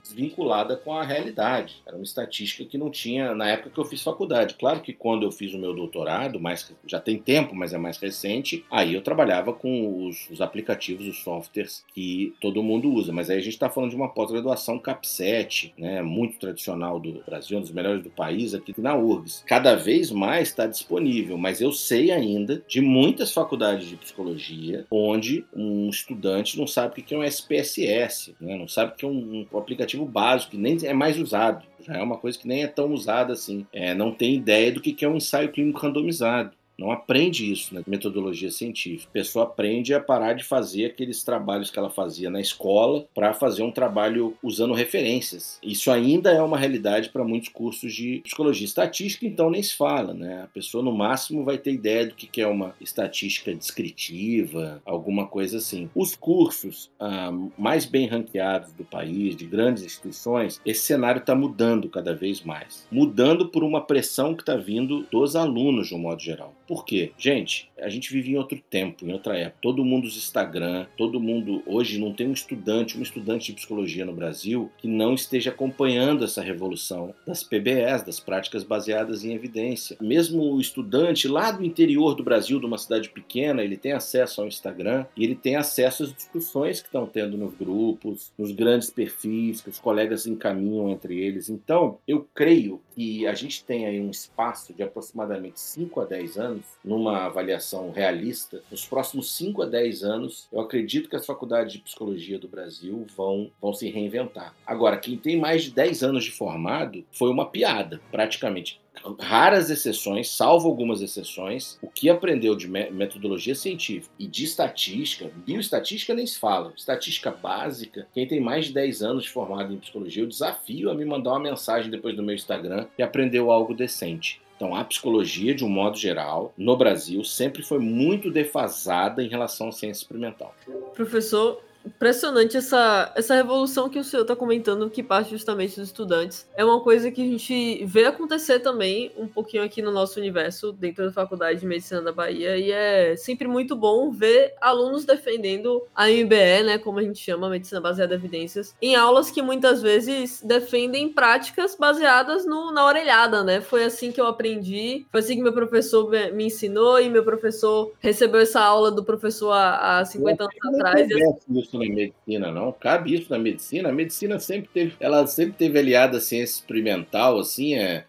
desvinculada 0.03 0.75
com 0.75 0.93
a 0.93 1.03
realidade. 1.03 1.81
Era 1.85 1.95
uma 1.95 2.03
estatística 2.03 2.65
que 2.65 2.77
não 2.77 2.89
tinha 2.89 3.33
na 3.33 3.49
época 3.49 3.69
que 3.69 3.79
eu 3.79 3.85
fiz 3.85 4.01
faculdade. 4.01 4.55
Claro 4.55 4.81
que 4.81 4.93
quando 4.93 5.23
eu 5.23 5.31
fiz 5.31 5.53
o 5.53 5.57
meu 5.57 5.73
doutorado, 5.73 6.39
mais 6.39 6.73
já 6.85 6.99
tem 6.99 7.17
tempo, 7.17 7.55
mas 7.55 7.73
é 7.73 7.77
mais 7.77 7.97
recente, 7.97 8.65
aí 8.69 8.93
eu 8.93 9.01
trabalhava 9.01 9.53
com 9.53 10.05
os, 10.05 10.29
os 10.29 10.41
aplicativos, 10.41 11.07
os 11.07 11.21
softwares 11.23 11.85
que 11.93 12.33
todo 12.41 12.63
mundo 12.63 12.91
usa. 12.91 13.11
Mas 13.11 13.29
aí 13.29 13.37
a 13.37 13.41
gente 13.41 13.53
está 13.53 13.69
falando 13.69 13.91
de 13.91 13.95
uma 13.95 14.09
pós-graduação 14.09 14.79
CAP7, 14.79 15.73
né? 15.77 16.01
Muito 16.01 16.39
tradicional 16.39 16.99
do 16.99 17.23
Brasil, 17.25 17.57
um 17.57 17.61
dos 17.61 17.71
melhores 17.71 18.03
do 18.03 18.09
país, 18.09 18.53
aqui 18.53 18.73
na 18.77 18.95
URGS. 18.95 19.43
Cada 19.45 19.75
vez 19.75 20.11
mais 20.11 20.49
está 20.49 20.67
disponível, 20.67 21.37
mas 21.37 21.61
eu 21.61 21.71
sei 21.71 22.11
ainda 22.15 22.63
de 22.67 22.81
muitas 22.81 23.31
faculdades 23.31 23.87
de 23.87 23.95
psicologia 23.95 24.85
onde 24.89 25.45
um 25.55 25.89
estudante 25.89 26.57
não 26.57 26.67
sabe 26.67 27.01
o 27.01 27.03
que 27.03 27.13
é 27.13 27.17
um 27.17 27.23
SPSS, 27.23 28.35
né? 28.39 28.55
não 28.57 28.67
sabe 28.67 28.93
o 28.93 28.95
que 28.95 29.05
é 29.05 29.07
um, 29.07 29.47
um 29.51 29.57
aplicativo 29.57 30.05
básico, 30.05 30.51
que 30.51 30.57
nem 30.57 30.77
é 30.83 30.93
mais 30.93 31.19
usado. 31.19 31.65
Já 31.79 31.97
é 31.97 32.01
uma 32.01 32.17
coisa 32.17 32.37
que 32.37 32.47
nem 32.47 32.63
é 32.63 32.67
tão 32.67 32.91
usada 32.91 33.33
assim. 33.33 33.65
É, 33.71 33.93
não 33.93 34.11
tem 34.11 34.35
ideia 34.35 34.71
do 34.71 34.81
que 34.81 35.05
é 35.05 35.09
um 35.09 35.17
ensaio 35.17 35.51
clínico 35.51 35.79
randomizado. 35.79 36.51
Não 36.77 36.91
aprende 36.91 37.51
isso 37.51 37.73
na 37.73 37.81
metodologia 37.87 38.51
científica. 38.51 39.09
A 39.09 39.13
pessoa 39.13 39.45
aprende 39.45 39.93
a 39.93 39.99
parar 39.99 40.33
de 40.33 40.43
fazer 40.43 40.85
aqueles 40.85 41.23
trabalhos 41.23 41.71
que 41.71 41.79
ela 41.79 41.89
fazia 41.89 42.29
na 42.29 42.41
escola 42.41 43.05
para 43.13 43.33
fazer 43.33 43.63
um 43.63 43.71
trabalho 43.71 44.35
usando 44.43 44.73
referências. 44.73 45.59
Isso 45.63 45.91
ainda 45.91 46.31
é 46.31 46.41
uma 46.41 46.57
realidade 46.57 47.09
para 47.09 47.23
muitos 47.23 47.49
cursos 47.49 47.93
de 47.93 48.21
psicologia. 48.23 48.65
Estatística, 48.65 49.25
então, 49.25 49.49
nem 49.49 49.63
se 49.63 49.75
fala, 49.75 50.13
né? 50.13 50.43
A 50.43 50.47
pessoa, 50.47 50.83
no 50.83 50.91
máximo, 50.91 51.43
vai 51.43 51.57
ter 51.57 51.73
ideia 51.73 52.07
do 52.07 52.15
que 52.15 52.41
é 52.41 52.47
uma 52.47 52.75
estatística 52.81 53.53
descritiva, 53.53 54.81
alguma 54.85 55.27
coisa 55.27 55.57
assim. 55.57 55.89
Os 55.95 56.15
cursos 56.15 56.89
ah, 56.99 57.31
mais 57.57 57.85
bem 57.85 58.07
ranqueados 58.07 58.73
do 58.73 58.83
país, 58.83 59.35
de 59.35 59.45
grandes 59.45 59.83
instituições, 59.83 60.59
esse 60.65 60.81
cenário 60.81 61.19
está 61.19 61.35
mudando 61.35 61.89
cada 61.89 62.13
vez 62.13 62.41
mais. 62.41 62.87
Mudando 62.91 63.47
por 63.47 63.63
uma 63.63 63.81
pressão 63.81 64.33
que 64.33 64.41
está 64.41 64.55
vindo 64.55 65.05
dos 65.11 65.35
alunos, 65.35 65.87
de 65.87 65.95
um 65.95 65.99
modo 65.99 66.21
geral. 66.21 66.53
Por 66.67 66.85
quê? 66.85 67.11
Gente, 67.17 67.69
a 67.79 67.89
gente 67.89 68.11
vive 68.11 68.31
em 68.31 68.37
outro 68.37 68.59
tempo, 68.69 69.05
em 69.05 69.13
outra 69.13 69.37
época. 69.37 69.59
Todo 69.61 69.85
mundo 69.85 70.05
usa 70.05 70.17
Instagram, 70.17 70.87
todo 70.97 71.19
mundo. 71.19 71.61
Hoje 71.65 71.99
não 71.99 72.13
tem 72.13 72.27
um 72.27 72.33
estudante, 72.33 72.97
um 72.97 73.01
estudante 73.01 73.47
de 73.47 73.53
psicologia 73.53 74.05
no 74.05 74.13
Brasil 74.13 74.71
que 74.77 74.87
não 74.87 75.13
esteja 75.13 75.51
acompanhando 75.51 76.23
essa 76.23 76.41
revolução 76.41 77.13
das 77.25 77.43
PBS, 77.43 78.03
das 78.03 78.19
práticas 78.19 78.63
baseadas 78.63 79.23
em 79.23 79.33
evidência. 79.33 79.97
Mesmo 80.01 80.53
o 80.53 80.61
estudante 80.61 81.27
lá 81.27 81.51
do 81.51 81.63
interior 81.63 82.15
do 82.15 82.23
Brasil, 82.23 82.59
de 82.59 82.65
uma 82.65 82.77
cidade 82.77 83.09
pequena, 83.09 83.63
ele 83.63 83.77
tem 83.77 83.91
acesso 83.91 84.41
ao 84.41 84.47
Instagram 84.47 85.05
e 85.15 85.23
ele 85.23 85.35
tem 85.35 85.55
acesso 85.55 86.03
às 86.03 86.13
discussões 86.13 86.81
que 86.81 86.87
estão 86.87 87.05
tendo 87.05 87.37
nos 87.37 87.53
grupos, 87.53 88.31
nos 88.37 88.51
grandes 88.51 88.89
perfis 88.89 89.61
que 89.61 89.69
os 89.69 89.79
colegas 89.79 90.25
encaminham 90.25 90.89
entre 90.89 91.19
eles. 91.19 91.49
Então, 91.49 91.99
eu 92.07 92.27
creio 92.33 92.81
que 92.95 93.27
a 93.27 93.33
gente 93.33 93.63
tem 93.63 93.85
aí 93.85 93.99
um 93.99 94.09
espaço 94.09 94.73
de 94.73 94.81
aproximadamente 94.81 95.59
5 95.59 96.01
a 96.01 96.05
10 96.05 96.37
anos 96.37 96.45
anos, 96.45 96.65
numa 96.83 97.25
avaliação 97.25 97.91
realista, 97.91 98.61
nos 98.71 98.85
próximos 98.85 99.35
5 99.35 99.63
a 99.63 99.65
10 99.65 100.03
anos, 100.03 100.47
eu 100.51 100.59
acredito 100.59 101.09
que 101.09 101.15
as 101.15 101.25
faculdades 101.25 101.73
de 101.73 101.79
psicologia 101.79 102.39
do 102.39 102.47
Brasil 102.47 103.05
vão, 103.15 103.51
vão 103.61 103.73
se 103.73 103.89
reinventar. 103.89 104.55
Agora, 104.65 104.97
quem 104.97 105.17
tem 105.17 105.37
mais 105.37 105.63
de 105.63 105.71
10 105.71 106.03
anos 106.03 106.23
de 106.23 106.31
formado 106.31 107.03
foi 107.11 107.29
uma 107.29 107.49
piada, 107.49 107.99
praticamente 108.11 108.79
raras 109.19 109.69
exceções, 109.69 110.29
salvo 110.29 110.67
algumas 110.67 111.01
exceções, 111.01 111.77
o 111.81 111.87
que 111.87 112.09
aprendeu 112.09 112.55
de 112.55 112.67
metodologia 112.67 113.55
científica 113.55 114.13
e 114.17 114.27
de 114.27 114.43
estatística, 114.43 115.29
bioestatística 115.45 116.13
nem 116.13 116.25
se 116.25 116.39
fala, 116.39 116.73
estatística 116.75 117.31
básica, 117.31 118.07
quem 118.13 118.27
tem 118.27 118.39
mais 118.39 118.65
de 118.65 118.73
10 118.73 119.01
anos 119.01 119.25
formado 119.25 119.73
em 119.73 119.77
psicologia, 119.77 120.23
eu 120.23 120.27
desafio 120.27 120.89
a 120.89 120.95
me 120.95 121.05
mandar 121.05 121.31
uma 121.31 121.39
mensagem 121.39 121.91
depois 121.91 122.15
do 122.15 122.23
meu 122.23 122.35
Instagram 122.35 122.87
que 122.95 123.03
aprendeu 123.03 123.51
algo 123.51 123.73
decente. 123.73 124.41
Então, 124.55 124.73
a 124.73 124.85
psicologia, 124.85 125.53
de 125.53 125.65
um 125.65 125.69
modo 125.69 125.97
geral, 125.97 126.53
no 126.57 126.77
Brasil, 126.77 127.23
sempre 127.25 127.61
foi 127.61 127.79
muito 127.79 128.31
defasada 128.31 129.21
em 129.21 129.27
relação 129.27 129.67
à 129.67 129.71
ciência 129.71 130.03
experimental. 130.03 130.55
Professor, 130.93 131.61
impressionante 131.85 132.57
essa, 132.57 133.11
essa 133.15 133.35
revolução 133.35 133.89
que 133.89 133.99
o 133.99 134.03
senhor 134.03 134.23
está 134.23 134.35
comentando, 134.35 134.89
que 134.89 135.03
parte 135.03 135.31
justamente 135.31 135.79
dos 135.79 135.89
estudantes. 135.89 136.47
É 136.55 136.65
uma 136.65 136.81
coisa 136.81 137.11
que 137.11 137.21
a 137.21 137.25
gente 137.25 137.85
vê 137.85 138.05
acontecer 138.05 138.59
também 138.59 139.11
um 139.17 139.27
pouquinho 139.27 139.63
aqui 139.63 139.81
no 139.81 139.91
nosso 139.91 140.19
universo, 140.19 140.71
dentro 140.71 141.05
da 141.05 141.11
Faculdade 141.11 141.59
de 141.59 141.65
Medicina 141.65 142.01
da 142.01 142.11
Bahia, 142.11 142.57
e 142.57 142.71
é 142.71 143.15
sempre 143.15 143.47
muito 143.47 143.75
bom 143.75 144.11
ver 144.11 144.53
alunos 144.59 145.05
defendendo 145.05 145.83
a 145.93 146.07
MBE, 146.07 146.63
né, 146.63 146.77
como 146.77 146.99
a 146.99 147.03
gente 147.03 147.19
chama, 147.19 147.49
Medicina 147.49 147.81
Baseada 147.81 148.15
em 148.15 148.17
Evidências, 148.17 148.75
em 148.81 148.95
aulas 148.95 149.29
que 149.29 149.41
muitas 149.41 149.81
vezes 149.81 150.41
defendem 150.43 151.09
práticas 151.09 151.75
baseadas 151.75 152.45
no, 152.45 152.71
na 152.71 152.85
orelhada, 152.85 153.43
né? 153.43 153.61
Foi 153.61 153.83
assim 153.83 154.11
que 154.11 154.19
eu 154.19 154.27
aprendi, 154.27 155.05
foi 155.11 155.19
assim 155.19 155.35
que 155.35 155.41
meu 155.41 155.53
professor 155.53 156.09
me 156.33 156.45
ensinou, 156.45 156.99
e 156.99 157.09
meu 157.09 157.23
professor 157.23 157.91
recebeu 157.99 158.41
essa 158.41 158.61
aula 158.61 158.91
do 158.91 159.03
professor 159.03 159.51
há, 159.51 159.99
há 159.99 160.05
50 160.05 160.43
anos 160.43 160.79
atrás. 160.79 161.09
E 161.09 161.74
isso 161.83 161.89
na 161.89 161.95
medicina, 161.95 162.51
não. 162.51 162.71
Cabe 162.71 163.13
isso 163.13 163.29
na 163.29 163.37
medicina. 163.37 163.89
A 163.89 163.93
medicina 163.93 164.39
sempre 164.39 164.69
teve, 164.73 164.95
ela 164.99 165.25
sempre 165.27 165.53
teve 165.53 165.77
aliada 165.79 166.17
à 166.17 166.21
ciência 166.21 166.55
experimental, 166.59 167.39
assim, 167.39 167.75
é. 167.75 168.05